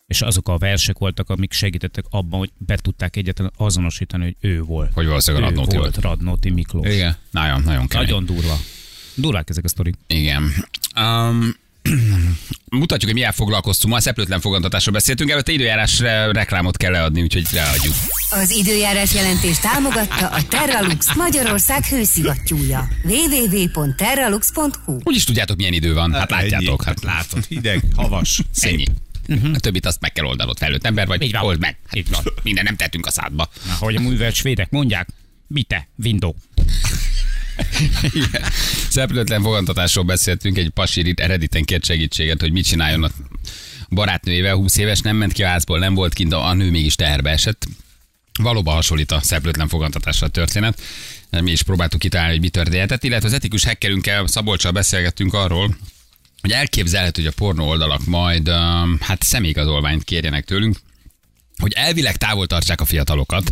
és 0.06 0.22
azok 0.22 0.48
a 0.50 0.58
versek 0.58 0.98
voltak, 0.98 1.30
amik 1.30 1.54
segítettek 1.54 2.06
abban, 2.10 2.40
hogy 2.40 2.52
be 2.58 2.76
tudták 2.78 3.16
egyetlen 3.16 3.52
azonosítani, 3.58 4.24
hogy 4.24 4.36
ő 4.40 4.62
volt. 4.62 4.94
Hogy 4.94 5.06
valószínűleg 5.06 5.48
a 5.48 5.52
ő 5.52 5.56
Radnóti 5.56 5.78
volt. 5.78 5.96
volt. 5.96 6.06
Radnóti 6.06 6.50
Miklós. 6.50 6.94
Igen. 6.94 7.16
Nagyon, 7.32 7.62
nagyon 7.62 7.88
kemény. 7.88 8.06
Nagyon 8.08 8.26
durva. 8.26 8.60
Durvák 9.16 9.50
ezek 9.50 9.64
a 9.64 9.68
sztorik. 9.68 9.96
Igen. 10.08 10.52
Um, 11.00 11.64
mutatjuk, 12.70 13.04
hogy 13.04 13.14
milyen 13.14 13.32
foglalkoztunk. 13.32 13.94
Ma 13.94 14.00
a 14.00 14.04
szeplőtlen 14.04 14.40
fogantatásról 14.42 14.94
beszéltünk, 14.94 15.30
előtte 15.30 15.52
időjárás 15.52 16.00
re- 16.00 16.32
reklámot 16.32 16.78
kell 16.78 16.92
leadni, 16.92 17.22
úgyhogy 17.22 17.48
leadjuk. 17.52 17.94
Az 18.30 18.50
időjárás 18.52 19.14
jelentés 19.14 19.60
támogatta 19.60 20.28
a 20.30 20.44
Terralux 20.44 21.14
Magyarország 21.16 21.86
hőszivattyúja. 21.86 22.88
www.terralux.hu 23.04 25.00
Úgy 25.04 25.16
is 25.16 25.24
tudjátok, 25.24 25.58
milyen 25.58 25.74
idő 25.74 25.94
van. 25.94 26.14
Hát 26.14 26.30
látjátok. 26.32 26.68
Ennyi. 26.68 26.84
Hát 26.86 27.04
látod, 27.04 27.46
hideg, 27.46 27.84
havas, 27.96 28.42
szép. 28.52 28.72
Ennyi. 28.74 28.86
A 29.54 29.60
többit 29.60 29.86
azt 29.86 30.00
meg 30.02 30.12
kell 30.12 30.26
oldanod, 30.26 30.58
felnőtt 30.58 30.86
ember 30.86 31.08
vagy, 31.08 31.22
Így 31.22 31.32
van. 31.32 31.44
old 31.44 31.60
meg. 31.60 31.78
Hát 31.86 31.96
Így 31.96 32.10
van. 32.10 32.24
Minden 32.44 32.64
nem 32.64 32.76
tettünk 32.76 33.06
a 33.06 33.12
szádba. 33.12 33.50
Na, 33.68 33.74
hogy 33.80 33.96
a 33.96 34.00
művelt 34.00 34.36
svédek 34.36 34.70
mondják, 34.70 35.08
bite, 35.48 35.88
window. 36.04 36.34
Igen. 38.02 38.44
Szeplőtlen 38.90 39.42
fogantatásról 39.42 40.04
beszéltünk, 40.04 40.58
egy 40.58 40.70
pasi 40.70 41.08
itt 41.08 41.20
erediten 41.20 41.64
kért 41.64 41.86
segítséget, 41.86 42.42
hogy 42.42 42.52
mit 42.52 42.66
csináljon 42.66 43.04
a 43.04 43.12
barátnőjével, 43.90 44.56
20 44.56 44.78
éves, 44.78 45.00
nem 45.00 45.16
ment 45.16 45.34
ki 45.34 45.44
a 45.44 45.48
házból, 45.48 45.80
nem 45.80 45.94
volt 45.94 46.14
kint, 46.14 46.34
a 46.34 46.54
nő 46.54 46.70
mégis 46.70 46.96
teherbe 46.96 47.30
esett. 47.30 47.66
Valóban 48.42 48.76
hasonlít 48.76 49.12
a 49.12 49.22
szeplőtlen 49.22 49.68
fogantatásra 49.68 50.28
a 50.28 50.30
történet. 50.30 50.82
Mi 51.30 51.52
is 51.52 51.64
próbáltuk 51.64 52.00
kitalálni, 52.00 52.32
hogy 52.32 52.42
mi 52.42 52.50
történhetett, 52.50 53.04
illetve 53.04 53.28
az 53.28 53.34
etikus 53.34 53.64
hackerünkkel, 53.64 54.28
Szabolcsal 54.28 54.72
beszélgettünk 54.72 55.34
arról, 55.34 55.78
hogy 56.42 56.52
elképzelhető, 56.52 57.22
hogy 57.22 57.32
a 57.32 57.36
pornó 57.38 57.68
oldalak 57.68 58.06
majd 58.06 58.50
um, 58.50 58.98
hát 59.00 59.24
személyigazolványt 59.24 60.04
kérjenek 60.04 60.46
tőlünk, 60.46 60.78
hogy 61.58 61.74
elvileg 61.74 62.18
távol 62.18 62.48
tartsák 62.48 62.82
a 62.82 62.86
fiatalokat. 62.86 63.52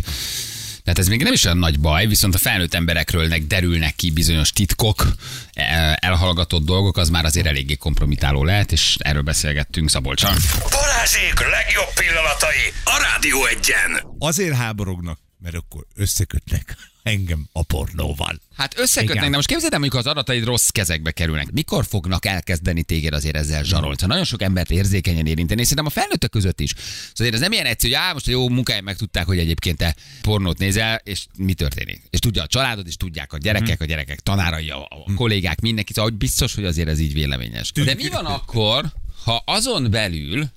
Tehát 0.83 0.99
ez 0.99 1.07
még 1.07 1.23
nem 1.23 1.33
is 1.33 1.43
olyan 1.43 1.57
nagy 1.57 1.79
baj, 1.79 2.07
viszont 2.07 2.35
a 2.35 2.37
felnőtt 2.37 2.73
emberekről 2.73 3.27
nek 3.27 3.41
derülnek 3.41 3.95
ki 3.95 4.11
bizonyos 4.11 4.51
titkok, 4.51 5.07
e- 5.53 5.97
elhallgatott 6.01 6.65
dolgok, 6.65 6.97
az 6.97 7.09
már 7.09 7.25
azért 7.25 7.47
eléggé 7.47 7.75
kompromitáló 7.75 8.43
lehet, 8.43 8.71
és 8.71 8.95
erről 8.99 9.21
beszélgettünk 9.21 9.89
Szabolcsal. 9.89 10.35
Balázsék 10.69 11.39
legjobb 11.39 11.49
legjobb 11.49 11.93
pillanatai 11.95 12.73
a 12.83 12.97
Rádió 13.01 13.45
egyen. 13.45 14.15
Azért 14.19 14.55
háborognak, 14.55 15.19
mert 15.39 15.55
akkor 15.55 15.85
összekötnek 15.95 16.75
engem 17.03 17.47
a 17.51 17.63
pornóval. 17.63 18.41
Hát 18.55 18.79
összekötnek, 18.79 19.29
de 19.29 19.35
most 19.35 19.47
képzeld 19.47 19.73
el, 19.73 19.79
amikor 19.79 19.99
az 19.99 20.07
adataid 20.07 20.43
rossz 20.43 20.69
kezekbe 20.69 21.11
kerülnek. 21.11 21.51
Mikor 21.51 21.85
fognak 21.85 22.25
elkezdeni 22.25 22.83
téged 22.83 23.13
azért 23.13 23.35
ezzel 23.35 23.63
zsarolni? 23.63 23.93
Szóval 23.93 24.07
nagyon 24.07 24.23
sok 24.23 24.41
embert 24.41 24.71
érzékenyen 24.71 25.25
érinteni, 25.25 25.61
és 25.61 25.67
szerintem 25.67 25.93
a 25.95 26.01
felnőttek 26.01 26.29
között 26.29 26.59
is. 26.59 26.73
Szóval 27.13 27.33
ez 27.33 27.39
nem 27.39 27.51
ilyen 27.51 27.65
egyszerű, 27.65 27.93
hogy 27.93 28.01
á, 28.01 28.13
most 28.13 28.27
a 28.27 28.31
jó 28.31 28.49
munkáján 28.49 28.83
megtudták, 28.83 29.25
hogy 29.25 29.37
egyébként 29.37 29.77
te 29.77 29.95
pornót 30.21 30.57
nézel, 30.57 31.01
és 31.03 31.25
mi 31.37 31.53
történik. 31.53 32.01
És 32.09 32.19
tudja 32.19 32.43
a 32.43 32.47
családod, 32.47 32.87
és 32.87 32.97
tudják 32.97 33.33
a 33.33 33.37
gyerekek, 33.37 33.81
a 33.81 33.85
gyerekek 33.85 34.19
tanárai, 34.19 34.69
a, 34.69 34.81
a 34.81 35.13
kollégák, 35.15 35.61
mindenki. 35.61 35.93
Szóval 35.93 36.09
hogy 36.09 36.19
biztos, 36.19 36.55
hogy 36.55 36.65
azért 36.65 36.87
ez 36.87 36.99
így 36.99 37.13
véleményes. 37.13 37.71
De 37.71 37.93
mi 37.93 38.09
van 38.09 38.25
akkor, 38.25 38.85
ha 39.23 39.43
azon 39.45 39.91
belül 39.91 40.49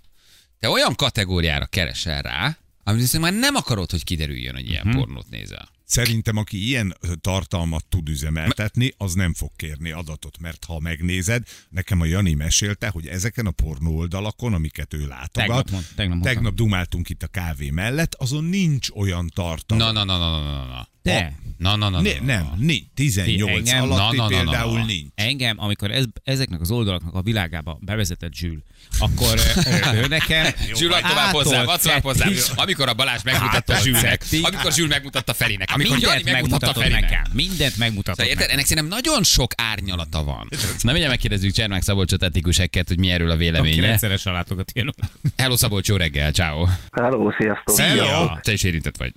te 0.61 0.68
olyan 0.68 0.94
kategóriára 0.94 1.66
keresel 1.66 2.22
rá, 2.22 2.59
amit 2.85 3.18
már 3.18 3.32
nem 3.32 3.54
akarod, 3.54 3.90
hogy 3.90 4.04
kiderüljön, 4.04 4.54
hogy 4.54 4.68
ilyen 4.68 4.90
pornót 4.90 5.30
nézel. 5.30 5.74
Szerintem, 5.87 6.37
aki 6.37 6.66
ilyen 6.66 6.96
tartalmat 7.20 7.85
tud 7.88 8.09
üzemeltetni, 8.09 8.92
az 8.96 9.14
nem 9.14 9.35
fog 9.35 9.51
kérni 9.57 9.90
adatot, 9.90 10.38
mert 10.38 10.64
ha 10.64 10.81
megnézed, 10.81 11.42
nekem 11.68 12.01
a 12.01 12.05
Jani 12.05 12.35
mesélte, 12.35 12.88
hogy 12.88 13.07
ezeken 13.07 13.46
a 13.46 13.51
pornó 13.51 13.96
oldalakon, 13.96 14.55
amiket 14.55 14.94
ő 14.94 15.07
látogat, 15.07 15.33
Tegnap 15.33 15.70
mond- 15.70 15.94
tegnap 15.94 16.22
tegnap 16.22 16.55
dumáltunk 16.55 17.09
itt 17.09 17.22
a 17.22 17.27
kávé 17.27 17.70
mellett, 17.70 18.14
azon 18.14 18.44
nincs 18.44 18.88
olyan 18.90 19.31
tartalom. 19.35 19.83
Na, 19.83 19.92
na, 19.92 20.05
na, 20.05 20.18
na, 20.18 20.40
na, 20.40 20.66
na, 20.66 20.88
na. 21.12 21.12
De. 21.12 21.33
Na, 21.59 21.77
na, 21.77 21.88
na, 21.88 22.01
Ne, 22.01 22.11
na, 22.12 22.19
na. 22.21 22.25
nem, 22.25 22.47
nincs. 22.59 22.85
18 22.95 23.69
Engem- 23.71 23.90
alatti 23.92 24.16
Na, 24.16 24.23
na, 24.23 24.29
na, 24.29 24.37
na, 24.37 24.42
na, 24.42 24.51
például 24.51 24.79
na. 24.79 24.85
nincs. 24.85 25.09
Engem, 25.14 25.57
amikor 25.61 25.90
ez, 25.90 26.05
ezeknek 26.25 26.61
az 26.61 26.71
oldalaknak 26.71 27.14
a 27.14 27.23
világába 27.23 27.79
bevezetett 27.81 28.33
Zsül, 28.35 28.62
akkor 28.99 29.38
ő, 30.03 30.07
nekem... 30.07 30.47
Zsül, 30.75 30.92
adj 30.92 31.09
tovább 31.09 31.33
hozzá, 31.33 31.62
adj 31.62 31.83
tovább 31.83 32.03
hozzá. 32.03 32.27
Amikor 32.55 32.88
a 32.88 32.95
Balázs 32.95 33.23
megmutatta 33.23 33.75
Ától 33.75 33.85
Zsülnek, 33.92 34.25
amikor 34.42 34.73
Zsül 34.73 34.87
megmutatta 34.87 35.35
Ferinek, 35.35 35.69
amikor 35.73 35.99
Jani 35.99 36.23
megmutatta 36.31 36.73
Ferinek. 36.81 37.01
nekem. 37.01 37.23
Mindent 37.33 37.77
megmutatod 37.77 38.16
Szóval 38.25 38.33
érted? 38.33 38.51
Ennek 38.51 38.66
szerintem 38.66 38.99
nagyon 38.99 39.23
sok 39.23 39.53
árnyalata 39.57 40.25
van. 40.25 40.49
Na 40.81 40.90
mindjárt 40.90 41.09
megkérdezzük 41.11 41.53
Csermák 41.53 41.83
Szabolcsot 41.83 42.23
etikus 42.23 42.59
ekket, 42.59 42.88
hogy 42.88 42.99
mi 42.99 43.11
erről 43.11 43.29
a 43.31 43.33
Aki 43.33 43.42
véleménye. 43.42 43.87
rendszeresen 43.87 44.33
látogat 44.33 44.71
ilyen 44.75 44.95
Hello 45.37 45.57
Szabolcs, 45.57 45.88
jó 45.88 45.97
reggel, 45.97 46.33
ciao. 46.33 46.66
Hello, 46.92 47.31
sziasztok! 47.38 47.75
Szia! 47.77 48.38
Te 48.42 48.53
is 48.53 48.62
érintett 48.62 48.97
vagy. 48.97 49.12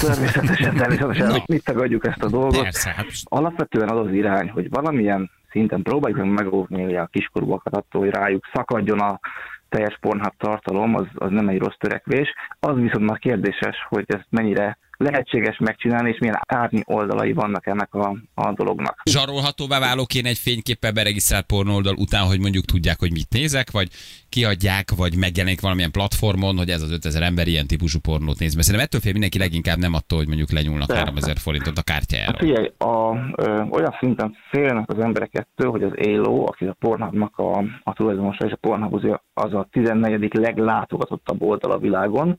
Természetesen, 0.00 0.74
természetesen, 0.76 1.26
Na. 1.26 1.42
mit 1.46 1.64
tagadjuk 1.64 2.06
ezt 2.06 2.22
a 2.22 2.28
dolgot. 2.28 2.62
Persze, 2.62 2.90
hát 2.90 3.06
Alapvetően 3.24 3.88
az 3.88 4.06
az 4.06 4.12
irány, 4.12 4.50
hogy 4.50 4.70
valamilyen 4.70 5.30
szinten 5.50 5.82
próbáljuk 5.82 6.18
meg 6.20 6.30
megóvni 6.30 6.84
ugye 6.84 7.00
a 7.00 7.06
kiskorúakat 7.06 7.76
attól, 7.76 8.00
hogy 8.00 8.10
rájuk 8.10 8.44
szakadjon 8.52 9.00
a 9.00 9.20
teljes 9.68 9.98
pornhub 10.00 10.32
tartalom, 10.38 10.94
az, 10.94 11.06
az 11.14 11.30
nem 11.30 11.48
egy 11.48 11.58
rossz 11.58 11.76
törekvés. 11.78 12.34
Az 12.60 12.76
viszont 12.76 13.04
már 13.06 13.18
kérdéses, 13.18 13.76
hogy 13.88 14.04
ezt 14.06 14.26
mennyire 14.30 14.78
lehetséges 14.98 15.58
megcsinálni, 15.58 16.10
és 16.10 16.18
milyen 16.18 16.40
árnyi 16.46 16.80
oldalai 16.84 17.32
vannak 17.32 17.66
ennek 17.66 17.94
a, 17.94 18.16
a 18.34 18.52
dolognak. 18.52 19.00
Zsarolhatóvá 19.04 19.78
válok 19.78 20.14
én 20.14 20.26
egy 20.26 20.38
fényképpel 20.38 20.92
beregisztrált 20.92 21.46
pornóoldal 21.46 21.94
után, 21.94 22.26
hogy 22.26 22.40
mondjuk 22.40 22.64
tudják, 22.64 22.98
hogy 22.98 23.12
mit 23.12 23.26
nézek, 23.30 23.70
vagy 23.70 23.88
kiadják, 24.28 24.90
vagy 24.96 25.16
megjelenik 25.16 25.60
valamilyen 25.60 25.90
platformon, 25.90 26.56
hogy 26.56 26.68
ez 26.68 26.82
az 26.82 26.90
5000 26.90 27.22
ember 27.22 27.46
ilyen 27.46 27.66
típusú 27.66 27.98
pornót 27.98 28.38
néz. 28.38 28.54
Mert 28.54 28.66
szerintem 28.66 28.80
ettől 28.86 29.00
fél 29.00 29.12
mindenki 29.12 29.38
leginkább 29.38 29.78
nem 29.78 29.94
attól, 29.94 30.18
hogy 30.18 30.26
mondjuk 30.26 30.50
lenyúlnak 30.52 30.86
Persze. 30.86 31.02
3000 31.02 31.36
forintot 31.38 31.78
a 31.78 31.82
Hát 31.86 31.86
kártyájára. 31.86 32.38
figyelj, 32.38 32.70
a, 32.78 33.16
ö, 33.36 33.62
olyan 33.70 33.96
szinten 34.00 34.36
félnek 34.50 34.90
az 34.90 34.98
emberek 34.98 35.30
ettől, 35.32 35.70
hogy 35.70 35.82
az 35.82 35.92
ELO, 35.96 36.44
aki 36.46 36.64
a 36.64 36.76
Pornhubnak 36.78 37.38
a, 37.38 37.64
a 37.82 37.92
tulajdonosa, 37.92 38.44
és 38.46 38.52
a 38.52 38.56
Pornhub 38.56 38.94
az- 39.34 39.54
a 39.54 39.68
14. 39.70 40.34
leglátogatottabb 40.34 41.42
oldal 41.42 41.70
a 41.70 41.78
világon, 41.78 42.36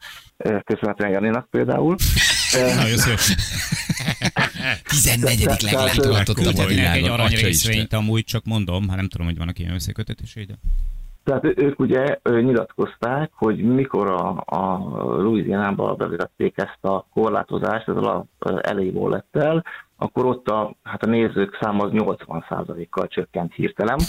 köszönhetően 0.63 1.11
Janinak 1.11 1.49
például. 1.49 1.95
Nagyon 2.53 2.97
szép. 2.97 3.17
14. 4.83 5.43
Tehát- 5.43 5.61
leglátogatottabb 5.61 6.57
a. 6.57 6.91
Egy 6.93 7.07
arany 7.07 7.27
részvényt 7.29 7.93
amúgy 7.93 8.23
csak 8.23 8.43
mondom, 8.45 8.87
hát 8.87 8.97
nem 8.97 9.07
tudom, 9.07 9.27
hogy 9.27 9.37
vannak 9.37 9.59
ilyen 9.59 9.73
összekötetései, 9.73 10.43
de... 10.43 10.53
Tehát 11.23 11.43
ő- 11.43 11.53
ők 11.57 11.79
ugye 11.79 12.17
ö, 12.21 12.41
nyilatkozták, 12.41 13.31
hogy 13.35 13.57
mikor 13.57 14.07
a, 14.09 14.43
a 14.45 14.77
Louisiana-ba 15.21 15.93
bevezették 15.95 16.53
ezt 16.57 16.83
a 16.83 17.07
korlátozást, 17.13 17.87
ez 17.87 17.95
a 17.95 18.25
elejéból 18.61 19.09
lett 19.09 19.35
el, 19.45 19.63
akkor 19.97 20.25
ott 20.25 20.47
a, 20.47 20.75
hát 20.83 21.03
a 21.03 21.09
nézők 21.09 21.57
száma 21.61 21.83
az 21.83 21.91
80%-kal 21.93 23.07
csökkent 23.07 23.53
hirtelen. 23.53 23.99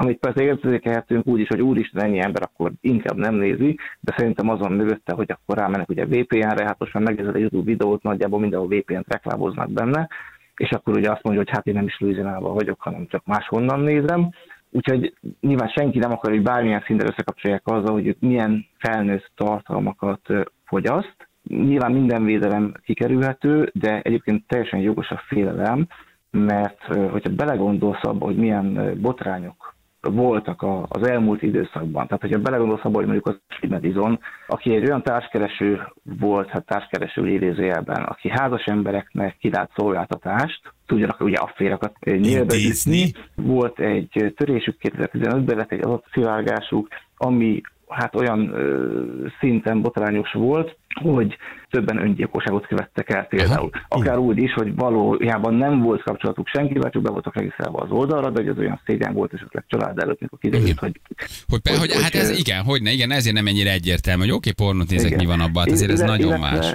Amit 0.00 0.18
persze 0.18 0.42
érzékelhetünk 0.42 1.26
úgy 1.26 1.40
is, 1.40 1.48
hogy 1.48 1.62
úristen, 1.62 2.04
ennyi 2.04 2.20
ember 2.20 2.42
akkor 2.42 2.72
inkább 2.80 3.16
nem 3.16 3.34
nézi, 3.34 3.78
de 4.00 4.14
szerintem 4.16 4.48
azon 4.48 4.72
mögötte, 4.72 5.12
hogy 5.12 5.30
akkor 5.30 5.56
rámennek 5.56 5.88
ugye 5.88 6.06
VPN-re, 6.06 6.64
hát 6.64 6.78
most 6.78 6.94
már 6.94 7.02
megnézed 7.02 7.34
a 7.34 7.38
YouTube 7.38 7.70
videót, 7.70 8.02
nagyjából 8.02 8.40
mindenhol 8.40 8.68
VPN-t 8.68 9.12
reklámoznak 9.12 9.70
benne, 9.70 10.08
és 10.56 10.70
akkor 10.70 10.96
ugye 10.96 11.10
azt 11.10 11.22
mondja, 11.22 11.42
hogy 11.42 11.52
hát 11.52 11.66
én 11.66 11.74
nem 11.74 11.86
is 11.86 11.98
Louisiana-ban 11.98 12.54
vagyok, 12.54 12.80
hanem 12.80 13.06
csak 13.06 13.26
máshonnan 13.26 13.80
nézem. 13.80 14.30
Úgyhogy 14.70 15.14
nyilván 15.40 15.68
senki 15.68 15.98
nem 15.98 16.12
akar, 16.12 16.30
hogy 16.30 16.42
bármilyen 16.42 16.82
szinten 16.86 17.08
összekapcsolják 17.08 17.62
azzal, 17.64 17.92
hogy 17.92 18.16
milyen 18.20 18.66
felnőtt 18.78 19.30
tartalmakat 19.34 20.20
fogyaszt. 20.64 21.28
Nyilván 21.42 21.92
minden 21.92 22.24
védelem 22.24 22.72
kikerülhető, 22.84 23.70
de 23.74 24.00
egyébként 24.00 24.46
teljesen 24.46 24.80
jogos 24.80 25.10
a 25.10 25.22
félelem, 25.26 25.86
mert 26.30 26.84
hogyha 26.84 27.34
belegondolsz 27.36 28.04
abba, 28.04 28.24
hogy 28.24 28.36
milyen 28.36 28.98
botrányok 29.00 29.76
voltak 30.00 30.62
a- 30.62 30.86
az 30.88 31.08
elmúlt 31.08 31.42
időszakban. 31.42 32.06
Tehát, 32.06 32.20
hogyha 32.20 32.38
belegondolsz 32.38 32.84
abba, 32.84 32.96
hogy 32.96 33.06
mondjuk 33.06 33.26
az 33.26 33.68
Medizon, 33.68 34.18
aki 34.46 34.74
egy 34.74 34.84
olyan 34.84 35.02
társkereső 35.02 35.80
volt, 36.20 36.48
hát 36.48 36.66
társkereső 36.66 37.28
idézőjelben, 37.28 38.02
aki 38.02 38.28
házas 38.28 38.64
embereknek 38.64 39.36
kidált 39.40 39.70
szolgáltatást, 39.76 40.60
tudjanak 40.86 41.20
ugye 41.20 41.36
afférakat 41.36 41.92
nyílbeütni. 42.04 42.34
Intézni. 42.38 43.12
Volt 43.34 43.80
egy 43.80 44.32
törésük 44.36 44.76
2015-ben, 44.80 45.56
lett 45.56 45.72
egy 45.72 45.84
adatszivárgásuk, 45.84 46.88
ami 47.16 47.60
hát 47.90 48.14
olyan 48.14 48.52
ö, 48.52 49.00
szinten 49.40 49.80
botrányos 49.82 50.32
volt, 50.32 50.76
hogy 51.02 51.36
többen 51.70 52.02
öngyilkosságot 52.02 52.66
követtek 52.66 53.10
el 53.10 53.24
például. 53.24 53.70
Akár 53.88 54.18
úgy 54.18 54.38
is, 54.38 54.52
hogy 54.52 54.74
valójában 54.74 55.54
nem 55.54 55.80
volt 55.80 56.02
kapcsolatuk 56.02 56.48
senkivel, 56.48 56.90
csak 56.90 57.02
be 57.02 57.10
voltak 57.10 57.34
regisztrálva 57.34 57.78
az 57.78 57.90
oldalra, 57.90 58.30
de 58.30 58.50
ez 58.50 58.58
olyan 58.58 58.80
szégyen 58.86 59.14
volt 59.14 59.32
esetleg 59.34 59.64
család 59.66 59.98
előtt, 59.98 60.20
mikor 60.20 60.38
kiderült, 60.38 60.78
hogy 60.78 61.00
Hogy, 61.48 61.60
hogy, 61.62 61.78
Hogy- 61.78 61.92
hogy, 61.92 62.02
hát 62.02 62.14
ez 62.14 62.38
igen, 62.38 62.64
hogy 62.64 62.82
ne, 62.82 62.90
igen, 62.90 63.10
ezért 63.10 63.34
nem 63.34 63.46
ennyire 63.46 63.72
egyértelmű, 63.72 64.22
hogy 64.22 64.32
oké, 64.32 64.50
pornót 64.50 64.90
nézek, 64.90 65.10
Igen. 65.10 65.18
mi 65.24 65.26
van 65.26 65.40
abban, 65.40 65.62
hát 65.62 65.72
azért 65.72 65.90
ez 65.90 66.00
nagyon 66.00 66.40
más. 66.40 66.74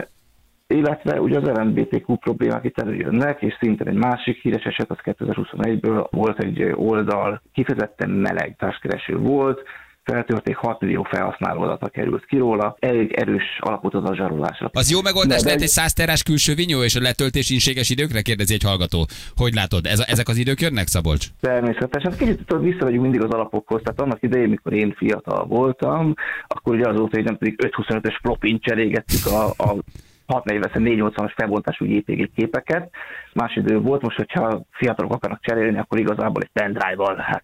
Illetve 0.67 1.21
ugye 1.21 1.37
az 1.39 1.47
LMBTQ 1.57 2.15
problémák 2.15 2.63
itt 2.63 2.79
előjönnek, 2.79 3.41
és 3.41 3.57
szintén 3.59 3.87
egy 3.87 3.97
másik 3.97 4.41
híres 4.41 4.63
eset, 4.63 4.89
az 4.91 4.97
2021-ből 5.03 6.07
volt 6.11 6.39
egy 6.39 6.71
oldal, 6.75 7.41
kifejezetten 7.53 8.09
meleg 8.09 8.55
társkereső 8.57 9.17
volt, 9.17 9.61
feltörték 10.03 10.55
6 10.55 10.81
millió 10.81 11.03
felhasználó 11.03 11.61
adata 11.61 11.89
került 11.89 12.25
ki 12.25 12.37
róla, 12.37 12.75
elég 12.79 13.11
erős 13.11 13.43
alapot 13.59 13.93
az 13.93 14.09
a 14.09 14.15
zsarolásra. 14.15 14.69
Az 14.73 14.91
jó 14.91 15.01
megoldás 15.01 15.39
De- 15.39 15.45
lehet 15.45 15.61
egy 15.61 15.67
100 15.67 15.93
terás 15.93 16.23
külső 16.23 16.53
vinyó 16.53 16.83
és 16.83 16.95
a 16.95 17.01
letöltés 17.01 17.49
inséges 17.49 17.89
időkre? 17.89 18.21
Kérdezi 18.21 18.53
egy 18.53 18.63
hallgató. 18.63 19.05
Hogy 19.35 19.53
látod, 19.53 19.85
ez 19.85 19.99
a, 19.99 20.03
ezek 20.07 20.27
az 20.27 20.37
idők 20.37 20.61
jönnek, 20.61 20.87
Szabolcs? 20.87 21.27
Természetesen. 21.39 22.11
Hát 22.11 22.19
kicsit 22.19 22.45
tudod, 22.45 22.63
visszamegyünk 22.63 23.01
mindig 23.01 23.23
az 23.23 23.29
alapokhoz. 23.29 23.81
Tehát 23.83 24.01
annak 24.01 24.23
idején, 24.23 24.49
mikor 24.49 24.73
én 24.73 24.93
fiatal 24.97 25.45
voltam, 25.45 26.13
akkor 26.47 26.75
ugye 26.75 26.87
azóta, 26.89 27.15
hogy 27.15 27.23
nem 27.23 27.37
pedig 27.37 27.59
525-ös 27.63 28.17
flopin 28.21 28.59
cserégettük 28.59 29.25
a, 29.25 29.45
a 29.45 29.75
640 30.25 31.11
480-as 31.13 31.31
felbontású 31.35 31.85
JPG 31.85 32.31
képeket. 32.35 32.89
Más 33.33 33.55
idő 33.55 33.79
volt, 33.79 34.01
most, 34.01 34.17
hogyha 34.17 34.61
fiatalok 34.71 35.13
akarnak 35.13 35.41
cserélni, 35.41 35.77
akkor 35.77 35.99
igazából 35.99 36.41
egy 36.41 36.49
pendrive-val, 36.53 37.15
hát 37.15 37.43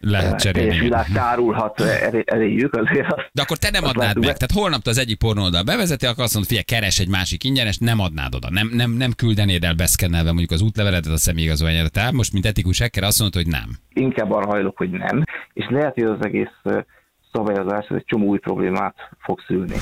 Lehet 0.00 0.40
cserélni. 0.40 0.68
teljes 0.68 0.84
világ 0.84 1.06
tárulhat 1.12 1.80
elé- 1.80 2.30
eléjük 2.30 2.74
azért. 2.74 3.12
Azt, 3.12 3.28
De 3.32 3.42
akkor 3.42 3.56
te 3.56 3.70
nem 3.70 3.84
adnád 3.84 4.14
meg. 4.18 4.26
be. 4.26 4.32
Tehát 4.32 4.50
holnap 4.52 4.86
az 4.86 4.98
egyik 4.98 5.18
pornóoldal 5.18 5.62
bevezeti, 5.62 6.06
akkor 6.06 6.24
azt 6.24 6.32
mondod, 6.32 6.50
figyelj, 6.50 6.80
keres 6.80 6.98
egy 6.98 7.08
másik 7.08 7.44
ingyenes, 7.44 7.76
nem 7.78 8.00
adnád 8.00 8.34
oda. 8.34 8.50
Nem, 8.50 8.70
nem, 8.72 8.90
nem 8.90 9.12
küldenéd 9.12 9.64
el 9.64 9.74
beszkennelve 9.74 10.28
mondjuk 10.28 10.50
az 10.50 10.60
útleveletet 10.60 11.12
a 11.12 11.16
személyigazolványra. 11.16 11.88
Tehát 11.88 12.12
most, 12.12 12.32
mint 12.32 12.46
etikus 12.46 12.78
hacker, 12.78 13.02
azt 13.02 13.18
mondod, 13.18 13.42
hogy 13.42 13.52
nem. 13.52 13.76
Inkább 13.92 14.30
arra 14.32 14.46
hajlok, 14.46 14.76
hogy 14.76 14.90
nem. 14.90 15.24
És 15.52 15.66
lehet, 15.70 15.94
hogy 15.94 16.04
az 16.04 16.24
egész 16.24 16.84
szabályozás 17.32 17.86
egy 17.88 18.04
csomó 18.06 18.26
új 18.26 18.38
problémát 18.38 18.94
fog 19.20 19.40
szülni. 19.46 19.76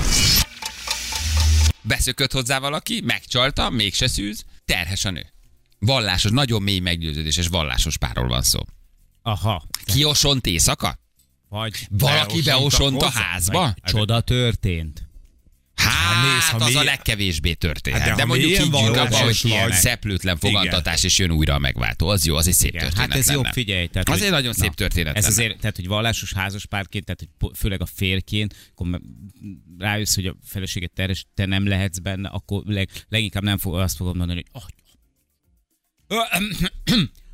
Beszökött 1.81 2.31
hozzá 2.31 2.59
valaki, 2.59 3.01
megcsalta, 3.05 3.69
mégse 3.69 4.07
szűz, 4.07 4.45
terhes 4.65 5.05
a 5.05 5.11
nő. 5.11 5.21
Vallásos, 5.79 6.31
nagyon 6.31 6.61
mély 6.61 6.79
meggyőződéses 6.79 7.47
vallásos 7.47 7.97
párról 7.97 8.27
van 8.27 8.41
szó. 8.41 8.59
Aha. 9.27 9.63
Kiosont 9.85 10.45
éjszaka? 10.47 10.99
Vagy 11.49 11.87
Valaki 11.89 12.41
beosont 12.41 13.01
a 13.01 13.09
házba? 13.09 13.59
Vagy 13.61 13.73
csoda 13.83 14.21
történt. 14.21 15.07
Hát, 15.75 16.23
nézd, 16.33 16.47
ha 16.47 16.55
az 16.55 16.61
a 16.61 16.65
mélyen- 16.65 16.83
legkevésbé 16.85 17.53
történhet. 17.53 18.01
Hát 18.01 18.09
de 18.09 18.15
de, 18.15 18.25
mondjuk 18.25 18.51
így 18.51 18.69
valós 18.69 18.97
abban, 18.97 19.21
hogy 19.21 19.71
szeplőtlen 19.71 20.37
fogantatás, 20.37 21.03
és 21.03 21.17
jön 21.17 21.31
újra 21.31 21.53
a 21.53 21.59
megváltó. 21.59 22.07
Az 22.07 22.25
jó, 22.25 22.35
az 22.35 22.47
egy 22.47 22.53
szép 22.53 22.69
Igen, 22.69 22.81
történet 22.81 23.09
hát 23.09 23.17
ez 23.19 23.27
lenne. 23.27 23.41
jobb, 23.41 23.53
figyelj. 23.53 23.87
Tehát, 23.87 24.09
az 24.09 24.21
egy 24.21 24.31
nagyon 24.31 24.53
szép 24.53 24.67
na, 24.69 24.73
történet 24.73 25.15
Ez 25.15 25.23
lenne. 25.23 25.35
azért, 25.35 25.59
tehát, 25.59 25.75
hogy 25.75 25.87
vallásos 25.87 26.33
házaspárként, 26.33 27.05
tehát 27.05 27.27
hogy 27.39 27.57
főleg 27.57 27.81
a 27.81 27.85
férként, 27.85 28.55
akkor 28.75 29.01
rájössz, 29.77 30.15
hogy 30.15 30.25
a 30.25 30.35
feleséget 30.43 30.91
teres, 30.91 31.25
te 31.33 31.45
nem 31.45 31.67
lehetsz 31.67 31.97
benne, 31.97 32.29
akkor 32.29 32.63
leg, 32.65 32.89
leginkább 33.09 33.43
nem 33.43 33.57
fog, 33.57 33.75
azt 33.75 33.95
fogom 33.95 34.17
mondani, 34.17 34.43
hogy 34.51 34.61
oh, 34.61 36.23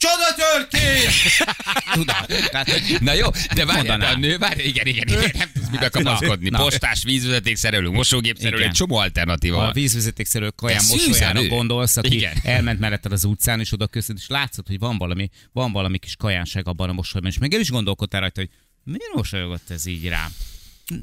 Csoda 0.00 0.34
történt! 0.36 1.12
Tudod? 1.94 2.26
Tehát, 2.50 2.70
hogy 2.70 2.96
Na 3.00 3.12
jó, 3.12 3.28
de 3.54 3.64
várj, 3.64 3.86
de 3.86 3.92
a 3.92 4.16
nő, 4.16 4.38
várj, 4.38 4.62
igen, 4.62 4.86
igen, 4.86 5.08
igen, 5.08 5.30
nem 5.38 5.50
tudsz 5.54 5.68
mibe 5.70 5.88
kapaszkodni. 5.88 6.48
na. 6.48 6.58
Postás, 6.58 7.02
vízvezetékszerelő, 7.02 7.90
mosógépszerelő, 7.90 8.62
egy 8.62 8.70
csomó 8.70 8.96
alternatíva 8.96 9.66
a 9.66 9.72
vízvezetékszerelő 9.72 10.50
kaján 10.56 10.82
mosolyára 10.88 11.46
gondolsz, 11.46 11.96
aki 11.96 12.14
Igen. 12.14 12.36
elment 12.42 12.80
melletted 12.80 13.12
az 13.12 13.24
utcán, 13.24 13.60
és 13.60 13.72
oda 13.72 13.86
köszönt, 13.86 14.18
és 14.18 14.26
látszott, 14.28 14.66
hogy 14.66 14.78
van 14.78 14.98
valami, 14.98 15.28
van 15.52 15.72
valami 15.72 15.98
kis 15.98 16.16
kajánság 16.16 16.68
abban 16.68 16.88
a 16.88 16.92
mosolyban, 16.92 17.30
és 17.30 17.38
meg 17.38 17.54
el 17.54 17.60
is 17.60 17.70
gondolkodtál 17.70 18.20
rajta, 18.20 18.40
hogy 18.40 18.50
miért 18.84 19.14
mosolyogott 19.14 19.70
ez 19.70 19.86
így 19.86 20.08
rám? 20.08 20.30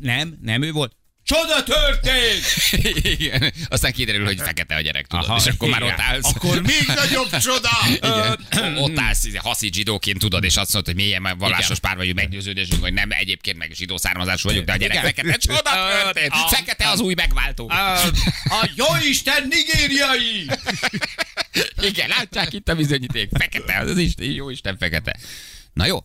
Nem, 0.01 0.37
nem 0.41 0.61
ő 0.61 0.71
volt. 0.71 0.95
Csoda 1.27 1.63
történt! 1.63 2.45
Igen. 3.19 3.53
Aztán 3.67 3.91
kiderül, 3.91 4.25
hogy 4.25 4.41
fekete 4.41 4.75
a 4.75 4.81
gyerek, 4.81 5.07
tudod, 5.07 5.25
Aha, 5.25 5.37
és 5.37 5.45
akkor 5.45 5.69
már 5.69 5.81
igen. 5.81 5.93
ott 5.93 5.99
állsz. 5.99 6.25
Akkor 6.35 6.61
még 6.61 6.83
nagyobb 7.01 7.37
csoda! 7.37 7.69
Ott 8.75 8.99
állsz 8.99 9.25
izé, 9.25 9.37
haszi 9.37 9.69
zsidóként, 9.73 10.19
tudod, 10.19 10.43
és 10.43 10.55
azt 10.55 10.73
mondod, 10.73 10.93
hogy 10.93 11.03
milyen 11.03 11.21
már 11.21 11.37
vallásos 11.37 11.79
pár 11.79 11.95
vagyunk, 11.95 12.15
meggyőződésünk, 12.15 12.81
hogy 12.81 12.93
nem 12.93 13.11
egyébként 13.11 13.57
meg 13.57 13.71
zsidó 13.73 13.97
származású 13.97 14.47
vagyunk, 14.47 14.65
de 14.65 14.71
a 14.71 14.75
gyerek 14.75 14.95
Igen. 14.95 15.05
fekete, 15.05 15.37
csoda 15.37 15.71
történt! 16.03 16.31
A- 16.31 16.47
Fekete 16.47 16.89
az 16.89 16.99
új 16.99 17.13
megváltó. 17.13 17.69
A 17.69 18.69
jóisten 18.75 19.47
nigériai! 19.49 20.49
Igen, 21.89 22.07
látják 22.07 22.53
itt 22.53 22.69
a 22.69 22.75
bizonyíték. 22.75 23.29
Fekete, 23.37 23.77
az 23.77 23.97
is 23.97 24.13
jó 24.17 24.49
Isten 24.49 24.77
fekete. 24.77 25.15
Na 25.73 25.85
jó. 25.85 25.99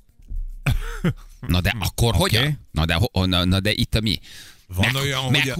Na 1.46 1.61
de 1.61 1.74
akkor 1.78 2.08
okay. 2.08 2.20
hogyan? 2.20 2.68
Na 2.70 2.85
de, 2.85 2.98
na, 3.12 3.44
na 3.44 3.61
de 3.61 3.70
itt 3.70 3.94
a 3.94 4.00
mi? 4.00 4.20
Van 4.74 4.90
Meg, 4.92 5.02
olyan, 5.02 5.20
hogy... 5.20 5.52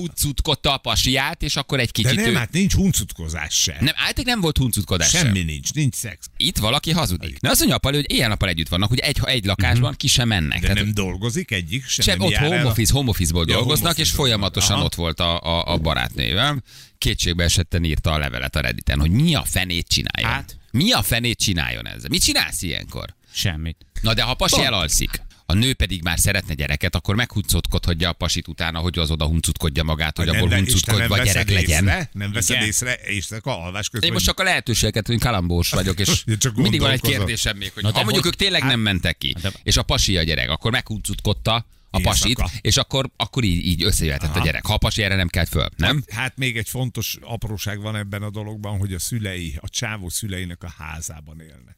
A... 0.63 0.77
Pasiát, 0.77 1.43
és 1.43 1.57
akkor 1.57 1.81
egy 1.81 1.91
De 1.91 2.03
kicsit 2.03 2.17
nem, 2.17 2.31
ő... 2.31 2.35
hát 2.35 2.53
nincs 2.53 2.75
huncutkozás 2.75 3.55
se. 3.55 3.73
Nem, 3.73 3.95
általában 3.97 4.25
nem 4.25 4.41
volt 4.41 4.57
huncutkodás 4.57 5.09
sem. 5.11 5.25
Semmi 5.25 5.43
nincs, 5.43 5.73
nincs 5.73 5.95
szex. 5.95 6.27
Itt 6.37 6.59
valaki 6.59 6.91
hazudik. 6.91 7.41
Na 7.41 7.51
azt 7.51 7.59
mondja 7.59 7.77
a 7.77 7.81
Pali, 7.81 7.97
hogy 7.97 8.13
ilyen 8.13 8.29
nappal 8.29 8.49
együtt 8.49 8.69
vannak, 8.69 8.89
hogy 8.89 8.99
egy, 8.99 9.19
egy 9.25 9.45
lakásban 9.45 9.95
ki 9.97 10.07
sem 10.07 10.29
mennek. 10.29 10.61
De 10.61 10.67
Tehát 10.67 10.85
nem 10.85 10.95
dolgozik 10.95 11.51
egyik 11.51 11.87
se. 11.87 12.03
sem 12.03 12.19
nem 12.19 12.27
ott 12.27 12.35
home 12.35 12.65
office, 12.65 12.93
home 12.93 13.09
office-ból 13.09 13.45
Ja, 13.49 13.55
dolgoznak, 13.55 13.93
home 13.93 14.03
és 14.03 14.11
folyamatosan 14.11 14.77
Aha. 14.77 14.85
ott 14.85 14.95
volt 14.95 15.21
a, 15.21 15.41
a, 15.41 15.73
a 15.73 15.79
barátnővel. 15.79 16.63
Kétségbe 16.99 17.45
esetten 17.45 17.85
írta 17.85 18.13
a 18.13 18.19
levelet 18.19 18.57
a 18.57 18.61
Redditen, 18.61 19.01
hogy 19.01 19.11
mi 19.11 19.35
a 19.35 19.45
fenét 19.45 19.89
csináljon. 19.89 20.31
Hát? 20.31 20.57
Mi 20.71 20.93
a 20.93 21.03
fenét 21.03 21.39
csináljon 21.39 21.87
ezzel? 21.87 22.09
Mit 22.09 22.23
csinálsz 22.23 22.63
ilyenkor? 22.63 23.15
Semmit. 23.33 23.77
Na 24.01 24.15
de 24.15 24.23
ha 24.23 24.35
pasi 24.35 24.63
elalszik, 24.63 25.23
a 25.53 25.55
nő 25.55 25.75
pedig 25.75 26.03
már 26.03 26.19
szeretne 26.19 26.55
gyereket, 26.55 26.95
akkor 26.95 27.15
meghuncutkodhatja 27.15 28.09
a 28.09 28.13
pasit 28.13 28.49
utána, 28.49 28.79
hogy 28.79 28.99
az 28.99 29.11
oda 29.11 29.25
huncutkodja 29.27 29.83
magát, 29.83 30.17
hogy 30.17 30.27
Nem, 30.27 30.35
abból 30.37 30.55
huncutkodva 30.57 31.17
gyerek 31.17 31.25
veszed 31.25 31.51
legyen. 31.51 31.85
Észre, 31.85 32.09
nem 32.13 32.33
veszed 32.33 32.57
Igen. 32.57 32.67
észre 32.69 32.99
éjszaka 33.07 33.63
alvás 33.63 33.89
közben. 33.89 34.09
Én 34.09 34.15
most 34.15 34.25
csak 34.27 34.41
a 34.41 34.43
lehetőségeket, 34.43 35.07
hogy 35.07 35.19
kalambós 35.21 35.71
vagyok, 35.81 36.01
és 36.01 36.25
Csak 36.39 36.55
mindig 36.57 36.81
van 36.81 36.91
egy 36.91 37.01
kérdésem 37.01 37.57
még, 37.57 37.73
hogy 37.73 37.83
Na 37.83 37.89
ha 37.93 38.03
mondjuk 38.03 38.25
hogy- 38.25 38.33
ők 38.33 38.39
tényleg 38.39 38.61
hát- 38.61 38.71
nem 38.71 38.81
mentek 38.81 39.19
ki, 39.19 39.35
de- 39.43 39.53
és 39.63 39.77
a 39.77 39.83
pasi 39.83 40.17
a 40.17 40.23
gyerek, 40.23 40.51
akkor 40.51 40.71
meghuncutkodta 40.71 41.67
a 41.91 42.01
pasit, 42.01 42.27
Éjszaka. 42.39 42.51
és 42.61 42.77
akkor, 42.77 43.11
akkor 43.17 43.45
így, 43.45 43.67
így 43.67 43.83
összejöhetett 43.85 44.37
a 44.37 44.41
gyerek. 44.45 44.67
Ha 44.67 44.75
a 44.75 44.79
pasi 44.79 45.03
erre 45.03 45.17
nem 45.17 45.29
kelt 45.29 45.49
föl, 45.49 45.69
nem? 45.77 46.05
Hát 46.09 46.37
még 46.37 46.57
egy 46.57 46.69
fontos 46.69 47.17
apróság 47.21 47.81
van 47.81 47.97
ebben 47.97 48.23
a 48.23 48.31
dologban, 48.31 48.79
hogy 48.79 48.93
a 48.93 48.99
szülei, 48.99 49.59
a 49.61 49.69
csávó 49.69 50.09
szüleinek 50.09 50.63
a 50.63 50.75
házában 50.79 51.41
élnek. 51.41 51.77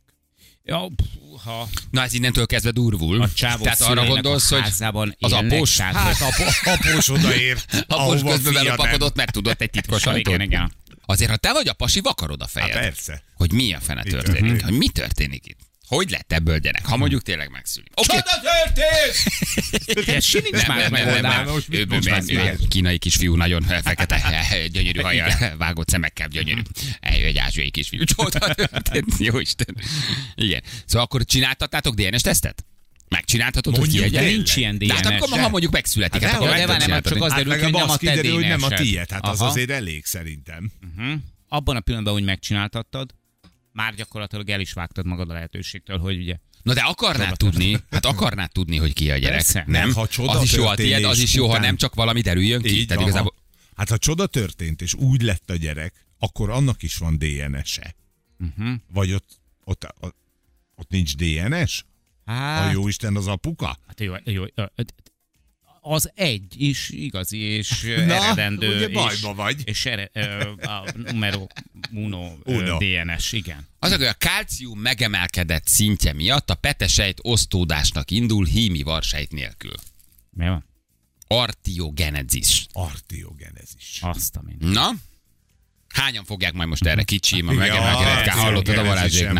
Ja, 0.66 0.88
ha 1.44 1.68
Na 1.90 2.02
ez 2.02 2.12
innentől 2.12 2.46
kezdve 2.46 2.70
durvul. 2.70 3.22
a 3.22 3.28
csávó 3.32 3.64
Tehát 3.64 3.80
arra 3.80 4.06
gondolsz, 4.06 4.50
hogy 4.50 4.62
az 5.18 5.32
élnek, 5.32 5.52
após, 5.52 5.76
tehát, 5.76 5.94
Hát 5.94 6.20
apo, 6.20 6.70
após 6.70 7.08
odaért, 7.08 7.66
após 7.88 8.22
közben 8.22 8.52
belopakodott, 8.52 9.14
mert 9.16 9.32
tudott 9.32 9.60
egy 9.60 9.70
titkos 9.70 10.02
Igen, 10.02 10.14
ajtót. 10.14 10.40
igen. 10.40 10.72
Azért, 11.06 11.30
ha 11.30 11.36
te 11.36 11.52
vagy 11.52 11.68
a 11.68 11.72
pasi, 11.72 12.00
vakarod 12.00 12.40
a 12.40 12.44
Hát 12.44 12.50
fejed. 12.52 12.72
persze. 12.78 13.22
hogy 13.36 13.52
mi 13.52 13.72
a 13.74 13.80
fene 13.80 14.02
történik, 14.02 14.24
történik? 14.40 14.64
hogy 14.64 14.72
mi 14.76 14.88
történik 14.88 15.46
itt. 15.46 15.58
Hogy 15.86 16.10
lett 16.10 16.32
ebből 16.32 16.58
gyerek? 16.58 16.86
Ha 16.86 16.96
mondjuk 16.96 17.22
tényleg 17.22 17.50
megszülik. 17.50 17.92
Oké. 17.94 18.16
történt! 18.42 20.08
Ez 20.16 20.26
nincs 20.32 20.50
Nem, 20.50 20.76
más 20.76 20.88
nem, 20.88 20.92
nem, 20.92 21.20
nem, 21.22 21.46
megoldás. 21.46 22.58
kínai 22.68 22.98
kisfiú, 22.98 23.34
nagyon 23.36 23.62
fekete, 23.84 24.44
gyönyörű 24.72 25.00
hajjal, 25.00 25.56
vágott 25.58 25.88
szemekkel, 25.88 26.28
gyönyörű. 26.28 26.60
Eljön 27.00 27.26
egy 27.26 27.38
ázsiai 27.38 27.70
kisfiú. 27.70 28.04
Csoda 28.04 28.38
történt, 28.54 29.14
jó 29.18 29.38
Isten. 29.38 29.76
Igen. 30.34 30.62
Szóval 30.86 31.04
akkor 31.04 31.24
csináltattátok 31.24 31.94
DNS 31.94 32.20
tesztet? 32.20 32.64
Megcsináltatod, 33.08 33.76
hogy 33.76 33.88
ki? 33.88 34.18
Nincs 34.18 34.56
ilyen 34.56 34.78
De 34.78 34.94
hát 34.94 35.02
DNS. 35.04 35.20
akkor, 35.20 35.38
ha 35.38 35.48
mondjuk 35.48 35.72
megszületik, 35.72 36.22
hát, 36.22 36.30
Hát 36.30 36.40
akkor 36.40 36.56
de 36.56 36.86
nem, 36.86 37.02
csak 37.02 37.22
az 37.22 37.32
Hát 37.32 37.44
derül 37.44 37.62
hogy 37.62 37.72
nem 37.72 37.88
a 37.90 37.96
te 37.96 38.30
hogy 38.30 38.46
nem 38.46 38.62
a 38.62 38.68
DNS-ed. 38.68 38.78
tiéd. 38.78 39.10
Hát 39.10 39.26
az 39.26 39.40
azért 39.40 39.70
elég 39.70 40.04
szerintem. 40.04 40.72
Abban 41.48 41.76
a 41.76 41.80
pillanatban, 41.80 42.14
hogy 42.14 42.24
megcsináltattad, 42.24 43.14
már 43.74 43.94
gyakorlatilag 43.94 44.50
el 44.50 44.60
is 44.60 44.72
vágtad 44.72 45.06
magad 45.06 45.30
a 45.30 45.32
lehetőségtől, 45.32 45.98
hogy 45.98 46.16
ugye 46.18 46.36
Na 46.62 46.74
de 46.74 46.80
akarnád 46.80 47.36
tudni, 47.36 47.80
hát 47.90 48.04
akarnád 48.04 48.52
tudni, 48.52 48.76
hogy 48.76 48.92
ki 48.92 49.10
a 49.10 49.16
gyerek. 49.16 49.36
Persze. 49.36 49.64
Nem? 49.66 49.92
Ha 49.94 50.08
csoda 50.08 50.30
az 50.30 50.42
is 50.42 50.52
jó 50.52 50.66
a 50.66 50.74
tiéd, 50.74 51.04
az 51.04 51.18
is 51.18 51.34
jó, 51.34 51.48
ha 51.48 51.58
nem 51.58 51.76
csak 51.76 51.94
valami 51.94 52.20
derüljön 52.20 52.62
ki. 52.62 52.78
Így 52.78 52.86
Tehát 52.86 53.02
igazából 53.02 53.34
Hát 53.74 53.88
ha 53.88 53.98
csoda 53.98 54.26
történt, 54.26 54.82
és 54.82 54.94
úgy 54.94 55.22
lett 55.22 55.50
a 55.50 55.56
gyerek, 55.56 56.06
akkor 56.18 56.50
annak 56.50 56.82
is 56.82 56.96
van 56.96 57.18
DNS-e. 57.18 57.94
Mhm. 58.36 58.72
Vagy 58.92 59.12
ott, 59.12 59.40
ott, 59.64 59.86
ott, 60.00 60.16
ott 60.74 60.90
nincs 60.90 61.16
DNS? 61.16 61.84
A 62.24 62.30
Hát, 62.32 62.72
jó 62.72 62.88
Isten 62.88 63.16
az 63.16 63.26
apuka? 63.26 63.78
hát 63.86 64.00
jó, 64.00 64.14
jó, 64.24 64.44
ö, 64.54 64.64
az 65.86 66.10
egy 66.14 66.60
is 66.62 66.88
igazi 66.90 67.38
és 67.38 67.82
Na, 67.82 67.92
eredendő. 68.14 68.76
ugye 68.76 68.86
és, 68.88 68.92
bajba 68.92 69.34
vagy. 69.34 69.62
És 69.64 69.86
ere, 69.86 70.10
ö, 70.12 70.50
a 70.62 70.84
numero 70.94 71.46
uno, 71.92 72.32
ö, 72.44 72.54
Uno. 72.56 72.78
DNS, 72.78 73.32
igen. 73.32 73.68
Az, 73.78 73.90
hogy 73.90 74.02
a 74.04 74.12
kálcium 74.12 74.78
megemelkedett 74.78 75.66
szintje 75.66 76.12
miatt 76.12 76.50
a 76.50 76.54
petesejt 76.54 77.18
osztódásnak 77.22 78.10
indul 78.10 78.44
hími 78.46 78.82
varsejt 78.82 79.32
nélkül. 79.32 79.74
Mi 80.30 80.44
van? 80.48 80.64
Artiogenezis. 81.26 82.66
Artiogenezis. 82.72 83.98
Azt 84.00 84.36
a 84.36 84.42
minden. 84.44 84.68
Na? 84.68 84.90
Hányan 85.94 86.24
fogják 86.24 86.52
majd 86.52 86.68
most 86.68 86.84
erre 86.86 87.02
kicsi, 87.02 87.40
ma 87.42 87.52
Ja, 87.52 87.58
megemelkedett? 87.58 88.24
Ká- 88.24 88.34
Hallottad 88.34 88.78
a 88.78 88.82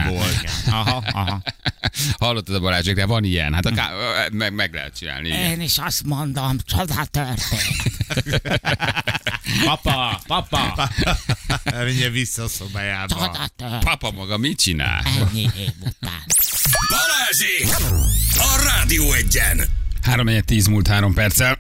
volt. 0.09 0.51
Aha, 0.67 1.03
aha. 1.13 1.43
Hallottad 2.19 2.55
a 2.55 2.61
Balázséknál? 2.61 3.07
Van 3.07 3.25
ilyen. 3.25 3.55
Hát 3.55 3.67
a 3.67 3.71
ká- 3.71 3.93
meg, 4.33 4.53
meg 4.55 4.75
lehet 4.75 4.97
csinálni. 4.99 5.29
Igen. 5.29 5.41
Én 5.51 5.61
is 5.61 5.79
azt 5.79 6.03
mondom, 6.05 6.57
csoda 6.65 7.05
történt. 7.11 7.73
Papa, 9.65 10.21
papa. 10.27 10.91
Menjen 11.65 12.13
vissza 12.13 12.43
a 12.43 12.49
szobájába. 12.49 13.15
Csoda 13.15 13.49
történt. 13.57 13.85
Papa 13.85 14.11
maga 14.11 14.37
mit 14.39 14.59
csinál? 14.61 15.03
Ennyi 15.05 15.43
év 15.43 15.71
után. 15.81 16.23
Balázsék! 16.89 17.93
A 18.37 18.63
Rádió 18.65 19.13
Egyen! 19.13 19.69
3 20.03 20.41
10 20.45 20.67
múlt 20.67 20.87
3 20.87 21.15
perccel. 21.15 21.59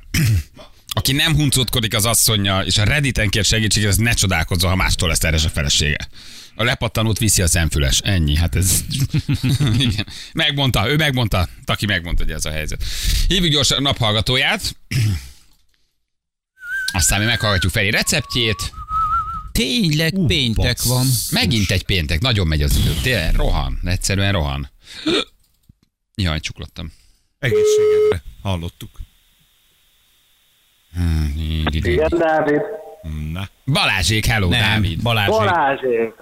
Aki 0.95 1.13
nem 1.13 1.35
huncutkodik 1.35 1.95
az 1.95 2.05
asszonynal, 2.05 2.65
és 2.65 2.79
a 2.79 2.85
Redditen 2.85 3.29
kér 3.29 3.45
segítséget, 3.45 3.89
az 3.89 3.97
ne 3.97 4.13
csodálkozzon, 4.13 4.71
ha 4.71 4.77
mástól 4.77 5.09
lesz 5.09 5.25
erre 5.25 5.37
a 5.37 5.49
felesége. 5.49 6.09
A 6.55 6.65
lepattanót 6.65 7.19
viszi 7.19 7.43
a 7.43 7.47
szemfüles. 7.47 7.99
Ennyi, 7.99 8.37
hát 8.37 8.55
ez... 8.55 8.85
Igen. 9.79 10.07
Megmondta, 10.33 10.91
ő 10.91 10.97
megmondta. 10.97 11.49
Taki 11.65 11.87
megmondta, 11.87 12.25
hogy 12.25 12.33
ez 12.33 12.45
a 12.45 12.51
helyzet. 12.51 12.85
Hívjuk 13.29 13.53
gyorsan 13.53 13.79
a 13.79 13.81
naphallgatóját. 13.81 14.77
Aztán 16.93 17.21
mi 17.21 17.27
meghallgatjuk 17.27 17.73
Feri 17.73 17.91
receptjét. 17.91 18.73
Tényleg 19.53 20.15
Ú, 20.15 20.27
péntek 20.27 20.77
bassz. 20.77 20.87
van. 20.87 21.07
Megint 21.31 21.71
egy 21.71 21.83
péntek, 21.85 22.21
nagyon 22.21 22.47
megy 22.47 22.63
az 22.63 22.77
idő. 22.77 22.95
Tényleg, 23.03 23.35
rohan, 23.35 23.81
egyszerűen 23.85 24.33
rohan. 24.33 24.71
Jaj, 26.15 26.41
csuklottam. 26.41 26.93
Egészségedre. 27.39 28.23
Hallottuk. 28.43 28.91
Igen, 31.65 32.09
Dávid. 32.19 32.61
Na. 33.33 33.49
Balázsék, 33.65 34.27
hello, 34.27 34.49
Nem, 34.49 34.61
Dávid. 34.61 35.03
Balázs. 35.03 35.29
Balázsék. 35.29 36.13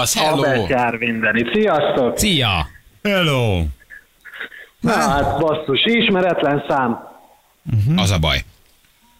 Az, 0.00 0.14
hello. 0.14 0.36
Albert 0.36 0.68
jár 0.68 0.94
mindeni. 0.94 1.50
Sziasztok! 1.52 2.18
Szia! 2.18 2.68
Hello! 3.02 3.62
Na 4.80 4.92
hát 4.92 5.38
basszus, 5.38 5.84
ismeretlen 5.84 6.64
szám. 6.68 6.98
Az 7.96 8.10
a 8.10 8.18
baj. 8.18 8.44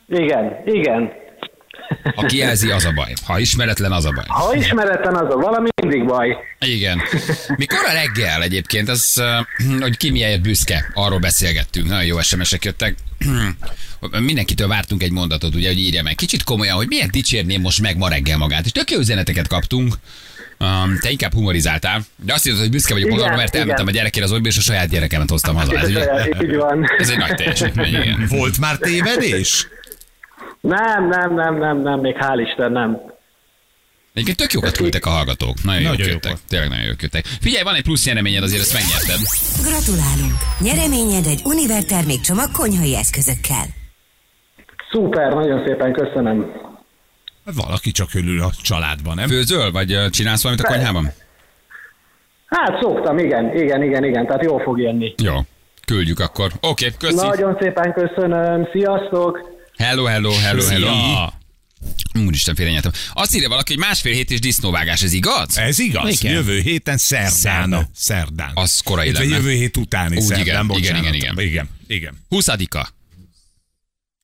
Igen, 0.09 0.57
igen. 0.65 1.13
Ha 2.15 2.27
kijelzi, 2.27 2.71
az 2.71 2.85
a 2.85 2.93
baj. 2.93 3.13
Ha 3.27 3.39
ismeretlen, 3.39 3.93
az 3.93 4.05
a 4.05 4.11
baj. 4.11 4.25
Ha 4.29 4.55
ismeretlen 4.55 5.15
az 5.15 5.35
a 5.35 5.37
valami 5.37 5.69
mindig 5.83 6.05
baj. 6.05 6.37
Igen. 6.59 7.01
Mikor 7.57 7.79
a 7.89 7.93
reggel 7.93 8.43
egyébként, 8.43 8.89
az, 8.89 9.23
hogy 9.81 9.97
ki 9.97 10.11
miért 10.11 10.43
büszke, 10.43 10.91
arról 10.95 11.19
beszélgettünk. 11.19 11.89
Nagyon 11.89 12.05
jó 12.05 12.21
SMS-ek 12.21 12.65
jöttek. 12.65 12.95
Mindenkitől 14.21 14.69
vártunk 14.69 15.03
egy 15.03 15.11
mondatot, 15.13 15.55
ugye, 15.55 15.69
hogy 15.69 15.79
írja 15.79 16.03
meg. 16.03 16.15
Kicsit 16.15 16.45
komolyan, 16.45 16.77
hogy 16.77 16.87
miért 16.89 17.11
dicsérném 17.11 17.61
most 17.61 17.81
meg 17.81 17.97
ma 17.97 18.09
reggel 18.09 18.39
magát. 18.39 18.65
És 18.65 18.73
tök 18.73 18.91
jó 18.91 18.99
üzeneteket 18.99 19.49
kaptunk. 19.49 19.95
Um, 20.59 20.99
te 21.01 21.11
inkább 21.11 21.33
humorizáltál, 21.33 22.03
de 22.25 22.33
azt 22.33 22.45
hiszed, 22.45 22.59
hogy 22.59 22.71
büszke 22.71 22.93
vagyok 22.93 23.07
Igen, 23.09 23.19
magamra, 23.19 23.37
mert 23.39 23.49
igen. 23.49 23.61
elmentem 23.61 23.87
a 23.87 23.91
gyerekére 23.91 24.25
az 24.25 24.33
olyba, 24.33 24.49
és 24.49 24.57
a 24.57 24.61
saját 24.61 24.89
gyerekemet 24.89 25.31
hoztam 25.31 25.57
haza. 25.57 25.79
Ez, 25.79 25.89
ugye, 25.89 26.27
Így 26.43 26.57
van. 26.57 26.87
ez 26.99 27.09
egy 27.09 27.19
nagy 27.19 27.35
teljesítmény, 27.35 27.95
igen. 27.95 28.27
Volt 28.29 28.59
már 28.59 28.77
tévedés? 28.77 29.67
Nem, 30.61 31.09
nem, 31.09 31.35
nem, 31.35 31.59
nem, 31.59 31.83
nem, 31.83 32.01
még 32.01 32.15
hál' 32.21 32.47
Isten 32.51 32.73
nem. 32.73 32.99
Egyébként 34.13 34.37
tök 34.37 34.53
jókat 34.53 34.77
küldtek 34.77 35.07
a 35.07 35.11
hallgatók. 35.11 35.63
Nagyon, 35.63 35.83
Nagyon 35.83 35.99
jók 35.99 36.09
jók 36.09 36.25
jöttek. 36.25 36.39
Tényleg 36.49 36.69
nagyon 36.69 36.85
jók 36.85 37.03
jöttek. 37.03 37.27
Figyelj, 37.41 37.63
van 37.63 37.75
egy 37.75 37.83
plusz 37.83 38.05
nyereményed, 38.05 38.43
azért 38.43 38.61
ezt 38.61 38.73
megnyerted. 38.73 39.19
Gratulálunk! 39.63 40.33
Nyereményed 40.61 41.27
egy 41.27 41.41
Univer 41.45 41.85
termékcsomag 41.85 42.51
konyhai 42.51 42.97
eszközökkel. 42.97 43.67
Szuper, 44.97 45.33
nagyon 45.33 45.63
szépen 45.67 45.93
köszönöm. 45.93 46.53
Valaki 47.55 47.91
csak 47.91 48.09
örül 48.15 48.43
a 48.43 48.51
családban, 48.63 49.15
nem? 49.15 49.29
Főzöl, 49.29 49.71
vagy 49.73 49.97
csinálsz 50.11 50.43
valamit 50.43 50.65
a 50.65 50.69
konyhában? 50.69 51.13
Hát 52.47 52.81
szoktam, 52.81 53.19
igen, 53.19 53.57
igen, 53.57 53.83
igen, 53.83 54.05
igen, 54.05 54.27
tehát 54.27 54.43
jól 54.43 54.61
fog 54.61 54.81
jönni. 54.81 55.15
Jó. 55.23 55.35
Küldjük 55.87 56.21
akkor. 56.21 56.53
Oké, 56.61 56.87
okay, 56.87 56.97
köszi. 56.99 57.27
Nagyon 57.27 57.57
szépen 57.61 57.93
köszönöm, 57.93 58.69
sziasztok! 58.73 59.41
Hello, 59.77 60.05
hello, 60.05 60.31
hello, 60.31 60.67
hello. 60.67 60.87
Ja. 60.87 61.33
Úristen, 62.27 62.55
félrenyeltem. 62.55 62.93
Azt 63.13 63.35
írja 63.35 63.49
valaki, 63.49 63.75
hogy 63.75 63.83
másfél 63.83 64.13
hét 64.13 64.31
és 64.31 64.41
disznóvágás, 64.41 65.03
ez 65.03 65.13
igaz? 65.13 65.59
Ez 65.59 65.79
igaz? 65.79 66.23
Igen. 66.23 66.35
Jövő 66.35 66.59
héten 66.59 66.97
szerdán. 66.97 67.31
Szerda. 67.31 67.83
Szerdán. 67.95 68.51
Az 68.55 68.81
korai 68.81 69.13
lenne. 69.13 69.25
jövő 69.25 69.51
hét 69.51 69.77
utáni 69.77 70.17
Úgy, 70.17 70.23
szerdán, 70.23 70.45
igen, 70.45 70.55
igen, 70.55 70.67
bocsánat. 70.67 71.03
igen, 71.03 71.15
igen. 71.15 71.39
igen. 71.39 71.69
Igen. 71.87 72.15
20-a. 72.31 72.95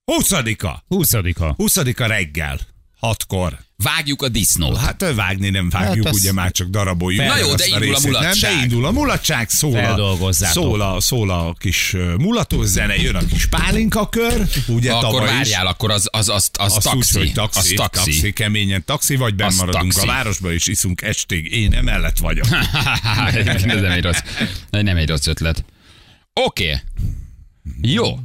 20-a. 0.07 0.85
20 0.89 1.13
20-a 1.15 2.07
reggel. 2.07 2.61
Hatkor. 2.99 3.59
Vágjuk 3.77 4.23
a 4.23 4.29
disznót. 4.29 4.77
Hát 4.79 5.13
vágni 5.15 5.51
nem 5.51 5.69
vágjuk, 5.69 6.05
Hát 6.05 6.15
az- 6.15 6.21
ugye 6.21 6.33
már 6.33 6.51
csak 6.51 6.69
daraboljuk. 6.69 7.27
Na 7.27 7.39
jó, 7.39 7.55
de 7.55 7.67
indul 7.67 7.83
a 7.83 7.85
részét, 7.85 8.03
Nem, 8.03 8.11
mulatság. 8.13 8.55
de 8.57 8.63
indul 8.63 8.85
a 8.85 8.91
mulatság, 8.91 9.49
szól 9.49 9.79
a, 9.79 10.27
szól 10.53 10.81
a, 10.81 11.01
szól 11.01 11.31
a 11.31 11.55
kis 11.59 11.93
ö, 11.95 12.15
mulatós 12.15 12.67
zene, 12.67 12.97
jön 12.97 13.15
a 13.15 13.27
kis 13.27 13.47
pálinka 13.47 14.09
kör, 14.09 14.49
ugye 14.69 14.93
Akkor 14.93 15.23
is. 15.23 15.29
várjál, 15.29 15.67
akkor 15.67 15.91
az, 15.91 16.09
az, 16.11 16.29
az, 16.29 16.51
az, 16.53 16.73
Azt 16.75 16.83
taxi. 16.83 17.19
úgy, 17.19 17.25
hogy 17.25 17.33
taxi, 17.33 17.59
az 17.59 17.73
taxi. 17.77 18.11
taxi, 18.11 18.33
keményen 18.33 18.85
taxi, 18.85 19.17
vagy 19.17 19.35
benn 19.35 19.49
Az 19.49 19.57
maradunk 19.57 19.93
taxi. 19.93 20.09
a 20.09 20.13
városba, 20.13 20.53
és 20.53 20.67
iszunk 20.67 21.03
estig. 21.03 21.53
Én 21.53 21.73
emellett 21.75 22.19
vagyok. 22.19 22.47
ez 23.47 23.63
nem 23.63 23.85
egy 23.85 24.03
rossz, 24.03 24.21
nem 24.71 24.97
egy 24.97 25.09
rossz 25.09 25.27
ötlet. 25.27 25.65
Oké. 26.33 26.65
Okay. 26.65 26.81
Jó. 27.93 28.19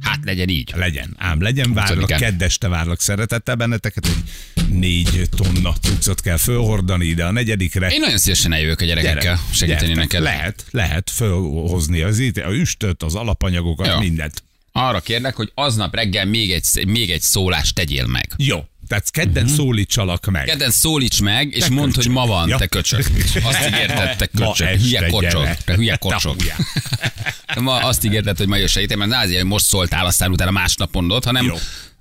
Hát 0.00 0.18
legyen 0.24 0.48
így. 0.48 0.72
Legyen, 0.74 1.14
ám 1.18 1.40
legyen, 1.40 1.72
várlak, 1.72 1.94
Huszadikán. 1.94 2.18
keddeste 2.18 2.68
várlak 2.68 3.00
szeretettel 3.00 3.54
benneteket, 3.54 4.06
hogy 4.06 4.22
négy 4.68 5.28
tonna 5.36 5.72
cuccot 5.72 6.20
kell 6.20 6.36
fölhordani 6.36 7.06
ide 7.06 7.24
a 7.24 7.30
negyedikre. 7.30 7.88
Én 7.88 8.00
nagyon 8.00 8.18
szívesen 8.18 8.52
eljövök 8.52 8.80
a 8.80 8.84
gyerekekkel 8.84 9.40
segíteni 9.52 9.86
gyertek. 9.86 9.96
neked. 9.96 10.22
Lehet, 10.22 10.64
lehet 10.70 11.10
fölhozni 11.10 12.00
az 12.00 12.18
a 12.44 12.50
üstöt, 12.50 13.02
az 13.02 13.14
alapanyagokat, 13.14 13.86
Jó. 13.86 13.98
mindent. 13.98 14.42
Arra 14.72 15.00
kérlek, 15.00 15.34
hogy 15.34 15.50
aznap 15.54 15.94
reggel 15.94 16.24
még 16.24 16.52
egy, 16.52 16.86
még 16.86 17.10
egy 17.10 17.22
szólást 17.22 17.74
tegyél 17.74 18.06
meg. 18.06 18.32
Jó, 18.36 18.64
tehát 18.90 19.10
kedden 19.10 19.44
Mhm. 19.44 19.52
szólítsalak 19.54 20.26
meg. 20.30 20.44
Kedden 20.44 20.70
szólíts 20.70 21.20
meg, 21.20 21.54
és 21.54 21.62
Te 21.64 21.70
mondd, 21.70 21.86
köcsög. 21.92 22.02
hogy 22.02 22.12
ma 22.12 22.26
van, 22.26 22.48
Ja. 22.48 22.56
te 22.56 22.66
köcsög. 22.66 23.04
Azt 23.42 23.66
ígérted, 23.68 24.16
te 24.16 24.28
este 24.50 24.76
Hülye 24.78 25.08
kocsog. 25.08 25.48
Te 25.64 25.74
hülye 25.74 25.96
kocsog. 26.06 26.36
Ma 27.60 27.74
azt 27.76 28.04
ígérted, 28.04 28.36
hogy 28.36 28.46
ma 28.46 28.56
jössz 28.56 28.70
segíteni, 28.72 28.98
mert 28.98 29.10
ne 29.10 29.18
azért, 29.18 29.40
hogy 29.40 29.50
most 29.50 29.64
szóltál, 29.64 30.06
aztán 30.06 30.30
utána 30.30 30.50
másnap 30.50 30.92
mondod, 30.94 31.24
hanem 31.24 31.44
Jó. 31.46 31.54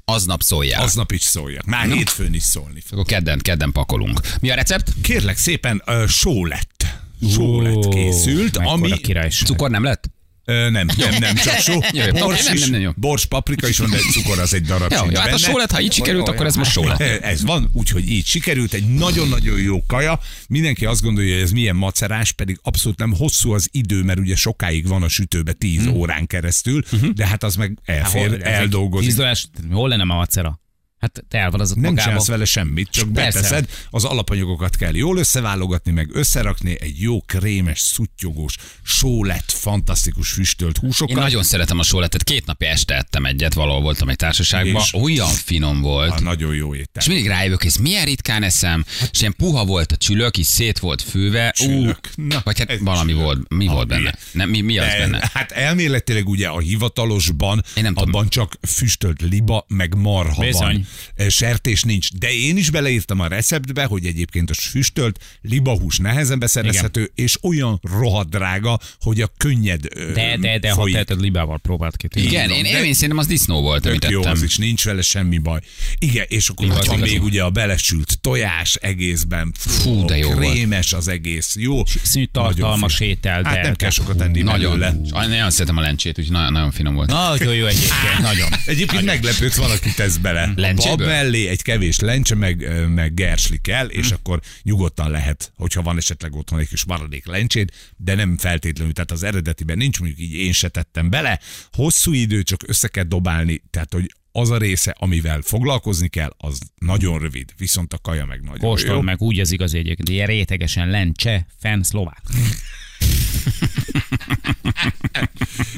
aznap 0.06 0.42
szóljál. 0.42 0.82
Aznap 0.82 1.12
is 1.12 1.22
szóljak. 1.22 1.66
Már 1.66 1.92
hétfőn 1.92 2.34
is 2.34 2.44
szólni 2.44 2.82
fog. 2.86 3.00
Akkor 3.00 3.12
kedden, 3.12 3.40
kedden 3.40 3.72
pakolunk. 3.72 4.20
Mi 4.40 4.50
a 4.50 4.56
recept? 4.56 4.92
Kérlek 5.02 5.38
szépen, 5.38 5.84
uh, 5.86 6.08
só 6.08 6.46
lett. 6.46 6.86
Só 7.34 7.62
lett 7.62 7.88
készült, 7.90 8.58
mekkora 8.58 8.70
ami... 8.76 8.98
királyság. 8.98 9.48
Cukor 9.48 9.70
nem 9.70 9.84
lett? 9.84 10.10
Nem, 10.50 10.72
nem, 10.98 11.16
nem, 11.20 11.36
csak 11.36 11.58
só. 11.60 11.80
Bors, 12.12 12.44
Nem, 12.46 12.56
is, 12.56 12.62
nem, 12.62 12.70
nem, 12.72 12.82
jó. 12.82 12.92
bors, 12.96 13.26
paprika 13.26 13.68
is 13.68 13.78
van, 13.78 13.90
de 13.90 13.98
cukor 13.98 14.40
az 14.40 14.54
egy 14.54 14.62
darab 14.62 14.92
Jó, 14.92 14.98
sincs 14.98 15.12
jó, 15.14 15.20
hát 15.20 15.34
a 15.34 15.38
só 15.38 15.58
lett, 15.58 15.72
ha 15.72 15.82
így 15.82 15.94
sikerült, 15.94 16.28
akkor 16.28 16.46
ez 16.46 16.56
most 16.56 16.72
só 16.72 16.84
lett. 16.88 17.00
Ez 17.02 17.44
van, 17.44 17.70
úgyhogy 17.74 18.10
így 18.12 18.26
sikerült, 18.26 18.74
egy 18.74 18.94
nagyon-nagyon 18.94 19.60
jó 19.60 19.84
kaja. 19.88 20.20
Mindenki 20.48 20.86
azt 20.86 21.02
gondolja, 21.02 21.34
hogy 21.34 21.44
ez 21.44 21.52
milyen 21.52 21.76
macerás, 21.76 22.32
pedig 22.32 22.60
abszolút 22.62 22.98
nem 23.00 23.14
hosszú 23.14 23.52
az 23.54 23.68
idő, 23.72 24.04
mert 24.04 24.20
ugye 24.20 24.36
sokáig 24.36 24.88
van 24.88 25.04
a 25.04 25.08
sütőbe 25.08 25.54
10 25.54 25.86
Mhm. 25.86 25.96
órán 25.96 26.28
keresztül, 26.28 26.82
de 27.16 27.28
hát 27.28 27.44
az 27.44 27.56
meg 27.56 27.78
elfér, 27.86 28.40
eldolgozik. 28.44 29.08
Tízdolás, 29.08 29.48
hol 29.72 29.90
lenne 29.90 30.02
a 30.02 30.06
macera? 30.06 30.60
Hát 31.00 31.24
te 31.28 31.38
el 31.38 31.52
van 31.52 31.60
az 31.60 31.70
ott 31.70 31.76
Nem 31.78 31.90
magába. 31.90 32.08
csinálsz 32.08 32.28
vele 32.28 32.46
semmit, 32.46 32.90
csak 32.92 33.14
Persze. 33.14 33.42
beteszed, 33.42 33.70
az 33.90 34.04
alapanyagokat 34.04 34.76
kell 34.76 34.96
jól 34.96 35.18
összeválogatni, 35.18 35.92
meg 35.92 36.10
összerakni, 36.14 36.78
egy 36.82 37.02
jó 37.02 37.22
krémes, 37.22 37.80
szuttyogós, 37.80 38.56
só 38.84 39.24
lett, 39.24 39.52
fantasztikus 39.52 40.32
füstölt 40.32 40.76
Én 40.76 40.82
húsokat. 40.90 41.16
nagyon 41.16 41.44
szeretem 41.44 41.80
a 41.80 41.84
sóletet. 41.84 42.24
Két 42.24 42.46
napja 42.46 42.68
este 42.70 42.96
ettem 42.96 43.26
egyet, 43.26 43.54
valahol 43.54 43.82
voltam 43.82 44.10
egy 44.10 44.16
társaságban. 44.16 44.82
És? 44.82 44.94
Olyan 44.94 45.28
finom 45.28 45.82
volt. 45.82 46.12
Ah, 46.12 46.20
nagyon 46.20 46.56
jó 46.56 46.76
étel. 46.76 47.02
És 47.02 47.06
mindig 47.08 47.28
rájövök, 47.28 47.64
ez 47.64 47.76
milyen 47.76 48.06
ritkán 48.06 48.44
eszem, 48.44 48.86
és 49.12 49.20
ilyen 49.20 49.34
puha 49.38 49.66
volt 49.66 49.92
a 49.92 49.98
csülök, 49.98 50.38
és 50.38 50.46
szét 50.46 50.80
volt 50.80 51.02
főve. 51.02 51.52
Csülök. 51.52 52.00
Ú, 52.18 52.22
Na, 52.24 52.42
vagy 52.44 52.60
hát 52.60 52.78
valami 52.80 53.10
csülök. 53.12 53.24
volt. 53.26 53.50
Mi 53.50 53.68
Ah, 53.68 53.74
volt 53.74 53.88
benne? 53.88 54.16
Nem, 54.32 54.50
mi, 54.50 54.62
mi 54.62 54.78
az 54.78 54.86
El- 54.88 55.00
benne? 55.00 55.30
Hát 55.34 55.52
elméletileg 55.52 56.28
ugye 56.30 56.48
a 56.48 56.60
hivatalosban, 56.60 57.64
Én 57.76 57.84
nem 57.84 57.94
tudom. 57.94 58.10
abban 58.10 58.30
csak 58.30 58.58
füstölt 58.68 59.22
liba, 59.22 59.66
meg 59.68 59.96
marha 59.96 60.42
Bizony. 60.46 60.74
van. 60.74 60.88
Sertés 61.28 61.84
nincs. 61.84 62.12
De 62.14 62.32
én 62.34 62.58
is 62.58 62.70
beleírtam 62.70 63.20
a 63.20 63.28
receptbe, 63.28 63.84
hogy 63.86 64.06
egyébként 64.06 64.50
a 64.50 64.54
füstölt 64.54 65.20
libahús 65.42 65.98
nehezen 65.98 66.40
beszerezhető, 66.40 67.12
és 67.16 67.38
olyan 67.44 67.80
rohadt 67.84 68.30
drága, 68.30 68.80
hogy 69.00 69.22
a 69.22 69.30
könnyed 69.38 69.86
ö, 69.96 70.12
De, 70.14 70.38
de, 70.38 70.60
de 70.60 70.70
ha 70.70 70.76
folyik. 70.76 70.94
teheted 70.94 71.20
libával 71.22 71.60
próbált 71.60 71.98
ki. 71.98 72.08
Igen, 72.14 72.50
én, 72.50 72.64
de- 72.64 72.86
én 72.86 72.94
szerintem 72.94 73.18
az 73.18 73.28
disznó 73.28 73.62
volt, 73.62 73.86
amit 73.86 74.10
jó, 74.10 74.20
ettem. 74.20 74.32
az 74.32 74.44
is 74.44 74.58
nincs 74.58 74.84
vele 74.86 75.02
semmi 75.02 75.38
baj. 75.38 75.60
Igen, 76.00 76.26
és 76.28 76.50
akkor 76.50 76.70
ott 76.70 76.86
van 76.86 77.00
még 77.00 77.24
ugye 77.24 77.44
a 77.44 77.50
belesült 77.50 78.18
tojás 78.22 78.76
egészben. 78.76 79.54
Fú, 79.58 80.06
de 80.06 80.18
jó 80.18 80.32
volt. 80.32 80.50
Krémes 80.50 80.94
az 80.94 81.08
egész. 81.08 81.56
Jó. 81.60 81.82
Színű 82.04 82.26
tartalmas 82.26 82.98
Nagyon 83.00 83.14
étel, 83.16 83.34
finom. 83.38 83.52
Hát 83.52 83.56
de- 83.62 83.68
nem 83.68 83.76
kell 83.76 83.90
sokat 83.90 84.22
enni 84.22 84.42
Nagyon, 84.42 84.80
belőle. 84.80 85.00
nagyon, 85.12 85.30
nagyon 85.30 85.52
szeretem 85.52 85.78
a 85.78 85.82
lencsét, 85.82 86.18
úgyhogy 86.20 86.34
nagyon, 86.34 86.52
nagyon 86.52 86.72
finom 86.72 86.96
volt. 86.96 87.10
Nagyon 87.10 87.56
jó 87.56 87.66
egyébként, 87.66 88.20
nagyon. 88.22 88.50
Egyébként 88.66 89.06
meglepődsz, 89.06 89.56
valaki 89.56 89.94
tesz 89.96 90.18
bele. 90.18 90.52
Lencséből? 90.86 91.08
Bab 91.08 91.16
mellé 91.16 91.48
egy 91.48 91.62
kevés 91.62 92.00
lencse, 92.00 92.36
meg, 92.36 92.88
meg 92.90 93.14
gersli 93.14 93.58
kell, 93.62 93.88
és 93.88 94.08
Hm. 94.08 94.14
akkor 94.14 94.40
nyugodtan 94.64 95.12
lehet, 95.12 95.52
hogyha 95.56 95.82
van 95.82 95.98
esetleg 95.98 96.36
otthon 96.36 96.60
egy 96.60 96.68
kis 96.68 96.86
maradék 96.86 97.26
lencséd, 97.26 97.70
de 97.98 98.16
nem 98.16 98.38
feltétlenül, 98.38 98.94
tehát 98.94 99.12
az 99.12 99.24
eredetiben 99.24 99.78
nincs, 99.78 100.00
mondjuk 100.00 100.20
így 100.20 100.34
én 100.34 100.52
se 100.52 100.70
tettem 100.70 101.10
bele. 101.10 101.40
Hosszú 101.72 102.14
idő, 102.14 102.44
csak 102.44 102.64
össze 102.68 102.88
kell 102.88 103.04
dobálni, 103.04 103.62
tehát 103.70 103.94
hogy 103.94 104.14
az 104.32 104.50
a 104.50 104.58
része, 104.58 104.96
amivel 105.00 105.42
foglalkozni 105.42 106.08
kell, 106.08 106.34
az 106.38 106.60
nagyon 106.76 107.20
rövid, 107.20 107.54
viszont 107.58 107.94
a 107.94 107.98
kaja 107.98 108.26
meg 108.26 108.42
nagyon 108.42 108.58
jó. 108.62 108.68
Kóstold 108.70 109.04
meg 109.04 109.22
úgy 109.22 109.40
az 109.40 109.52
igazi 109.52 109.78
egyébként. 109.78 110.10
Ilyen 110.10 110.28
rétegesen 110.28 110.90
lencse, 110.90 111.48
fenn, 111.60 111.82
szlovák. 111.82 112.22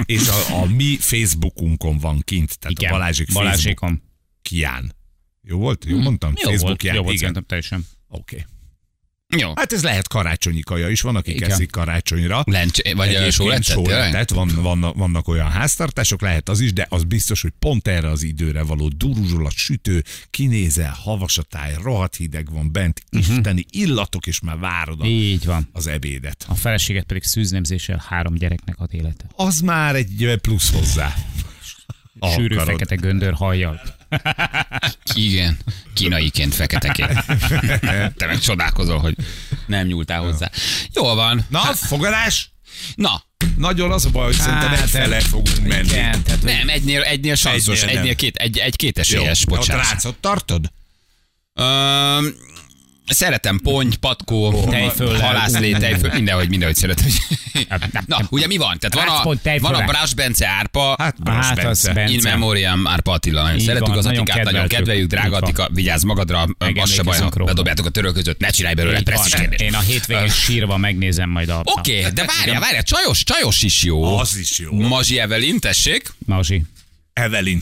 És 0.05 0.27
a, 0.27 0.61
a 0.61 0.65
mi 0.65 0.97
Facebookunkon 0.99 1.97
van 1.97 2.21
kint, 2.23 2.59
tehát 2.59 2.79
Igen, 2.79 2.91
a 2.91 2.93
Balázsik 2.93 3.29
Facebook 3.29 4.01
Balázsékom. 4.49 4.83
kián. 4.83 4.95
Jó 5.43 5.57
volt? 5.57 5.85
Jó 5.85 5.97
mondtam? 5.97 6.33
Jó 6.35 6.43
volt, 6.43 6.55
Facebookján, 6.55 6.95
jó 6.95 7.01
volt 7.01 7.15
igen. 7.15 7.33
szerintem 7.33 7.45
teljesen. 7.47 7.85
Oké. 8.07 8.35
Okay. 8.35 8.49
Jó. 9.37 9.51
Hát 9.55 9.73
ez 9.73 9.83
lehet 9.83 10.07
karácsonyi 10.07 10.59
kaja 10.59 10.89
is, 10.89 11.01
van, 11.01 11.15
aki 11.15 11.31
Igen. 11.31 11.67
karácsonyra. 11.69 12.43
Lencsé, 12.45 12.93
vagy 12.93 13.07
a 13.07 13.09
Egyébként 13.09 13.33
sóletet? 13.33 13.63
sóletet, 13.63 14.29
van, 14.29 14.49
vannak, 14.55 14.95
vannak 14.95 15.27
olyan 15.27 15.49
háztartások, 15.49 16.21
lehet 16.21 16.49
az 16.49 16.59
is, 16.59 16.73
de 16.73 16.85
az 16.89 17.03
biztos, 17.03 17.41
hogy 17.41 17.53
pont 17.59 17.87
erre 17.87 18.09
az 18.09 18.23
időre 18.23 18.63
való 18.63 18.87
duruzsolat, 18.87 19.53
sütő, 19.53 20.03
kinézel, 20.29 20.95
havas 21.03 21.37
a 21.37 21.43
táj, 21.43 21.73
rohadt 21.83 22.15
hideg 22.15 22.51
van 22.51 22.71
bent, 22.71 23.01
isteni 23.09 23.65
illatok, 23.69 24.27
és 24.27 24.39
már 24.39 24.57
várod 24.57 25.01
a, 25.01 25.05
Így 25.05 25.45
van. 25.45 25.69
az 25.71 25.87
ebédet. 25.87 26.45
A 26.47 26.55
feleséget 26.55 27.05
pedig 27.05 27.23
szűznemzéssel 27.23 28.03
három 28.07 28.35
gyereknek 28.35 28.79
ad 28.79 28.93
élete. 28.93 29.25
Az 29.35 29.59
már 29.59 29.95
egy 29.95 30.37
plusz 30.41 30.71
hozzá. 30.73 31.13
Sűrű 32.35 32.55
fekete 32.55 32.95
göndör 32.95 33.33
hajjal. 33.33 33.81
Igen, 35.13 35.57
kínaiként 35.93 36.53
feketeként. 36.55 37.23
Te 38.17 38.25
meg 38.25 38.39
csodálkozol, 38.39 38.97
hogy 38.99 39.15
nem 39.65 39.87
nyúltál 39.87 40.21
hozzá. 40.21 40.49
Jól 40.93 41.15
van. 41.15 41.45
Na, 41.49 41.59
fogadás? 41.73 42.51
Na, 42.95 43.23
Nagyon 43.57 43.91
az 43.91 44.05
a 44.05 44.09
baj, 44.09 44.25
hogy 44.25 44.35
szerintem 44.35 44.69
Hát, 44.69 44.81
egyfele 44.81 45.19
fogunk 45.19 45.67
menni. 45.67 45.87
Igen, 45.87 46.23
tehát 46.23 46.41
nem, 46.41 46.69
egynél, 46.69 47.01
egynél 47.01 47.35
sanszos, 47.35 47.81
Egynél 47.81 47.97
egynél 47.97 48.15
két, 48.15 48.35
egy, 48.35 48.57
egy 48.57 48.75
két 48.75 48.95
Jó, 48.95 49.01
esélyes, 49.01 49.45
bocsánat. 49.45 49.89
rácot 49.89 50.15
tartod? 50.15 50.71
Öm, 51.53 52.35
Szeretem 53.13 53.59
ponty, 53.63 53.95
patkó, 53.99 54.63
Tejföllel. 54.69 55.19
halászlé, 55.19 55.71
tejföl, 55.71 56.11
mindenhogy, 56.13 56.49
mindenhogy 56.49 56.77
szeretem. 56.77 57.05
Hát, 57.69 58.07
Na, 58.07 58.17
ugye 58.29 58.47
mi 58.47 58.57
van? 58.57 58.77
Tehát 58.79 59.07
van 59.07 59.15
Rácpont, 59.15 59.45
a, 59.45 59.59
van 59.59 59.73
a 59.73 59.85
Brás 59.85 60.13
Bence 60.13 60.47
árpa, 60.47 60.95
Hát, 60.97 61.23
Bros 61.23 61.45
Hát, 61.45 61.55
Bence. 61.55 61.93
Bence. 61.93 62.13
In 62.13 62.19
memoriam 62.23 62.87
Árpa 62.87 63.11
Attila, 63.11 63.41
nagyon 63.41 63.59
Így 63.59 63.65
szeretjük 63.65 63.87
van, 63.87 63.97
az 63.97 64.03
nagyon 64.05 64.21
Attikát, 64.21 64.43
nagyon 64.43 64.67
kedveljük, 64.67 65.07
drága. 65.07 65.35
Attika, 65.37 65.69
vigyázz 65.73 66.03
magadra, 66.03 66.47
az 66.75 66.91
se 66.91 67.03
baj, 67.03 67.17
ha 67.19 67.43
bedobjátok 67.43 67.85
a 67.85 67.89
török 67.89 68.13
között, 68.13 68.39
ne 68.39 68.49
csinálj 68.49 68.75
belőle 68.75 69.01
presszis 69.01 69.33
van. 69.33 69.41
kérdés. 69.41 69.67
Én 69.67 69.73
a 69.73 69.79
hétvégén 69.79 70.29
sírva 70.29 70.77
megnézem 70.77 71.29
majd 71.29 71.49
a... 71.49 71.61
Oké, 71.63 71.99
okay, 71.99 72.11
de 72.11 72.25
várjál, 72.37 72.59
várjál, 72.59 72.83
csajos, 72.83 73.23
csajos 73.23 73.61
is 73.61 73.83
jó. 73.83 74.17
Az 74.17 74.37
is 74.37 74.59
jó. 74.59 74.71
Mazsi 74.73 75.19
Evelin, 75.19 75.59
tessék. 75.59 76.13
Mazsi. 76.25 76.63
Evelyn. 77.13 77.61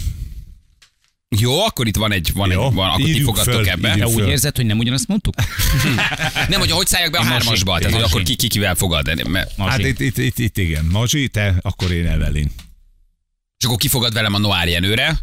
Jó, 1.37 1.65
akkor 1.65 1.87
itt 1.87 1.95
van 1.95 2.11
egy, 2.11 2.31
van 2.33 2.51
Jó, 2.51 2.67
egy, 2.67 2.73
van, 2.73 2.89
akkor 2.89 3.05
ti 3.05 3.21
fogadtok 3.21 3.53
föl, 3.53 3.69
ebbe. 3.69 3.89
Írjuk. 3.95 4.09
úgy 4.09 4.27
érzed, 4.27 4.55
hogy 4.55 4.65
nem 4.65 4.77
ugyanazt 4.79 5.07
mondtuk? 5.07 5.33
Nem, 6.49 6.59
hogy 6.59 6.71
hogy 6.71 6.87
szálljak 6.87 7.11
be 7.11 7.17
a 7.17 7.23
hármasba, 7.23 7.77
tehát 7.79 7.93
hogy 7.93 8.03
akkor 8.03 8.23
ki, 8.23 8.35
ki 8.35 8.47
kivel 8.47 8.75
fogad. 8.75 9.27
Mert-. 9.27 9.55
Hát 9.57 9.79
itt, 9.79 9.99
itt, 9.99 10.17
itt, 10.17 10.39
itt 10.39 10.57
igen. 10.57 10.85
Mazsi, 10.85 11.27
te, 11.27 11.55
akkor 11.61 11.91
én 11.91 12.07
Evelyn. 12.07 12.51
És 13.57 13.65
akkor 13.65 13.77
kifogad 13.77 14.13
velem 14.13 14.33
a 14.33 14.37
Noir 14.37 14.67
Jenőre. 14.67 15.19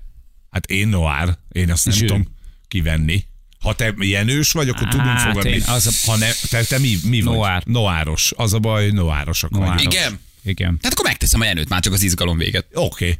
Hát 0.51 0.67
én 0.67 0.89
Noir, 0.89 1.39
én 1.53 1.71
azt 1.71 1.85
nem 1.85 1.97
tudom 1.97 2.27
kivenni. 2.69 3.25
Ha 3.61 3.75
te 3.75 3.95
Jenős 3.99 4.53
vagy, 4.53 4.69
akkor 4.69 4.89
tudunk 4.89 5.09
Hát 5.09 5.27
fogadni. 5.29 5.63
az 5.67 5.87
a- 5.87 6.11
Ha 6.11 6.17
ne, 6.17 6.31
te, 6.51 6.65
te 6.65 6.79
mi, 6.79 6.97
mi 7.05 7.21
vagy? 7.21 7.35
Noir. 7.37 7.63
Noáros. 7.65 8.33
Az 8.37 8.53
a 8.53 8.59
baj, 8.59 8.91
noárosak 8.91 9.51
Noáros. 9.51 9.75
vagyunk. 9.75 9.93
Igen. 9.95 10.21
Igen. 10.43 10.79
Tehát 10.79 10.93
akkor 10.93 11.05
megteszem 11.05 11.41
a 11.41 11.45
Jenőt, 11.45 11.69
már 11.69 11.81
csak 11.81 11.93
az 11.93 12.03
izgalom 12.03 12.39
véget. 12.39 12.67
Oké. 12.73 12.85
Okay. 12.85 13.19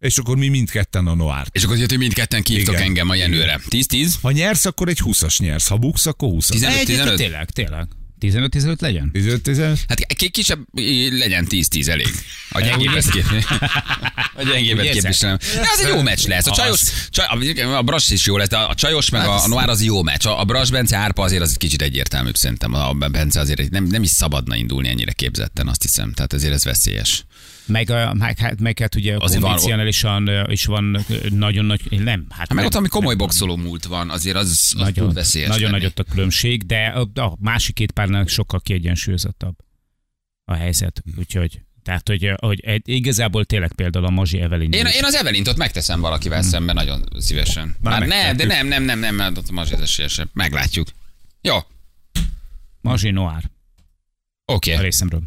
És 0.00 0.18
akkor 0.18 0.36
mi 0.36 0.48
mindketten 0.48 1.06
a 1.06 1.14
Noárt. 1.14 1.56
És 1.56 1.62
akkor 1.64 1.78
hogy 1.78 1.98
mindketten 1.98 2.42
kívtok 2.42 2.74
engem 2.74 3.08
a 3.08 3.14
Jenőre. 3.14 3.60
10-10? 3.70 4.12
Ha 4.22 4.30
nyersz, 4.30 4.64
akkor 4.64 4.88
egy 4.88 5.00
20-as 5.04 5.38
nyersz. 5.38 5.68
Ha 5.68 5.76
buksz, 5.76 6.06
akkor 6.06 6.28
20 6.28 6.46
15? 6.46 6.76
Egyébként 6.78 7.16
tényleg, 7.16 7.50
tényleg. 7.50 7.86
15-15 8.20 8.78
legyen? 8.80 9.10
15 9.42 9.84
Hát 9.88 10.06
ki- 10.06 10.28
kisebb 10.28 10.58
legyen 11.10 11.46
10-10 11.50 11.88
elég. 11.88 12.08
A 12.50 12.60
gyengébbet 12.60 13.10
ki. 13.10 13.22
A 14.38 14.42
gyengébbet 14.42 14.90
képviselem. 14.90 15.36
De 15.54 15.68
az 15.72 15.80
egy 15.84 15.88
jó 15.94 16.02
meccs 16.02 16.26
lesz. 16.26 16.46
A 16.46 16.52
csajos, 16.54 16.80
csaj, 17.10 17.26
a, 17.62 17.76
a 17.76 17.82
Brass 17.82 18.10
is 18.10 18.26
jó 18.26 18.36
lesz, 18.36 18.48
de 18.48 18.56
a 18.56 18.74
csajos 18.74 19.10
meg 19.10 19.26
a, 19.26 19.42
a 19.42 19.48
Noir 19.48 19.68
az 19.68 19.82
jó 19.82 20.02
meccs. 20.02 20.26
A, 20.26 20.40
a 20.40 20.44
Brass 20.44 20.70
Bence 20.70 20.96
Árpa 20.96 21.22
azért 21.22 21.42
az 21.42 21.50
egy 21.50 21.56
kicsit 21.56 21.82
egyértelműbb 21.82 22.36
szerintem. 22.36 22.74
A 22.74 22.92
Bence 22.92 23.40
azért 23.40 23.70
nem, 23.70 23.84
nem 23.84 24.02
is 24.02 24.10
szabadna 24.10 24.56
indulni 24.56 24.88
ennyire 24.88 25.12
képzetten, 25.12 25.68
azt 25.68 25.82
hiszem. 25.82 26.12
Tehát 26.12 26.32
ezért 26.32 26.52
ez 26.52 26.64
veszélyes. 26.64 27.24
Meg, 27.66 27.90
a, 27.90 28.14
meg, 28.14 28.38
hát, 28.38 28.60
meg 28.60 28.78
hát 28.78 28.94
ugye 28.94 29.16
Azért 29.18 29.42
kondicionálisan 29.42 30.50
is 30.50 30.64
van 30.64 31.04
nagyon 31.28 31.64
nagy, 31.64 31.80
nem, 31.90 32.26
hát 32.28 32.38
Hát 32.38 32.48
meg 32.48 32.56
nem, 32.56 32.66
ott, 32.66 32.74
ami 32.74 32.88
komoly 32.88 33.08
nem- 33.14 33.18
boxoló 33.18 33.56
múlt 33.56 33.84
van, 33.84 34.10
azért 34.10 34.36
az, 34.36 34.50
az 34.50 34.74
nagyon, 34.76 35.06
tud 35.06 35.14
veszélyes 35.14 35.48
nagyon 35.48 35.70
lenni. 35.70 35.82
nagy 35.82 35.86
ott 35.86 35.98
a 35.98 36.10
különbség, 36.10 36.66
de 36.66 36.86
a, 36.86 37.20
a 37.20 37.36
másik 37.40 37.74
két 37.74 37.92
párnál 37.92 38.26
sokkal 38.26 38.60
kiegyensúlyozottabb 38.60 39.54
a 40.44 40.54
helyzet. 40.54 41.02
Úgyhogy 41.18 41.60
tehát, 41.82 42.08
hogy, 42.08 42.32
hogy 42.36 42.60
egy, 42.60 42.82
igazából 42.84 43.44
tényleg 43.44 43.72
például 43.72 44.04
a 44.04 44.10
Mazsi 44.10 44.40
Evelyn. 44.40 44.72
Én, 44.72 44.86
én 44.86 45.04
az 45.04 45.14
Evelint 45.14 45.48
ott 45.48 45.56
megteszem 45.56 46.00
valakivel 46.00 46.42
szemben 46.42 46.74
nagyon 46.74 47.04
szívesen. 47.18 47.76
Már 47.80 47.98
Már 47.98 48.08
ne, 48.08 48.34
de 48.34 48.44
nem, 48.46 48.66
nem, 48.66 48.82
nem, 48.82 48.98
nem, 48.98 49.14
mert 49.14 49.38
ott 49.38 49.48
a 49.48 49.52
Mazsi 49.52 49.74
az 49.74 49.80
esélyesebb. 49.80 50.28
Meglátjuk. 50.32 50.88
Jó, 51.40 51.58
Mazsi 52.80 53.10
Noir 53.10 53.50
oké, 54.44 54.70
a 54.70 54.74
okay. 54.74 54.84
részemről. 54.84 55.22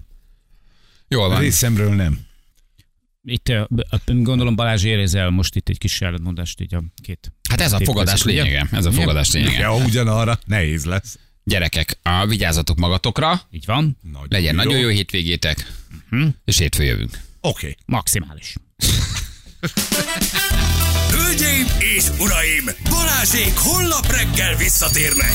jól 1.08 1.30
van. 1.30 1.40
Részemről 1.40 1.96
nem. 1.96 2.28
Itt 3.32 3.52
gondolom 4.06 4.56
Balázs 4.56 4.84
érezel 4.84 5.30
most 5.30 5.56
itt 5.56 5.70
egy 5.70 5.78
kis 5.78 6.02
ellentmondást 6.02 6.62
így 6.62 6.76
a 6.76 6.84
két. 7.04 7.32
Hát 7.50 7.62
ez 7.62 7.74
a 7.74 7.80
fogadás 7.84 8.24
lényege. 8.24 8.68
Ez 8.72 8.86
a 8.86 8.92
fogadás 8.92 9.32
lényege. 9.32 9.60
Ja, 9.60 9.76
ugyanarra 9.76 10.40
nehéz 10.46 10.86
lesz. 10.86 11.18
Gyerekek, 11.44 11.98
á, 12.04 12.26
vigyázzatok 12.26 12.78
magatokra, 12.78 13.42
Így 13.52 13.66
van, 13.66 13.98
Nagyon 14.12 14.28
legyen 14.30 14.56
nagyon 14.56 14.80
jó 14.80 14.88
hétvégétek, 14.88 15.74
és 16.46 16.58
hétfő 16.58 16.84
jövünk. 16.84 17.20
Oké. 17.42 17.58
Okay. 17.60 17.76
maximális. 17.86 18.56
Hölgyeim 21.12 21.66
és 21.80 22.06
uraim, 22.20 22.66
Balázsék 22.90 23.54
holnap 23.56 24.12
reggel 24.12 24.56
visszatérnek. 24.56 25.34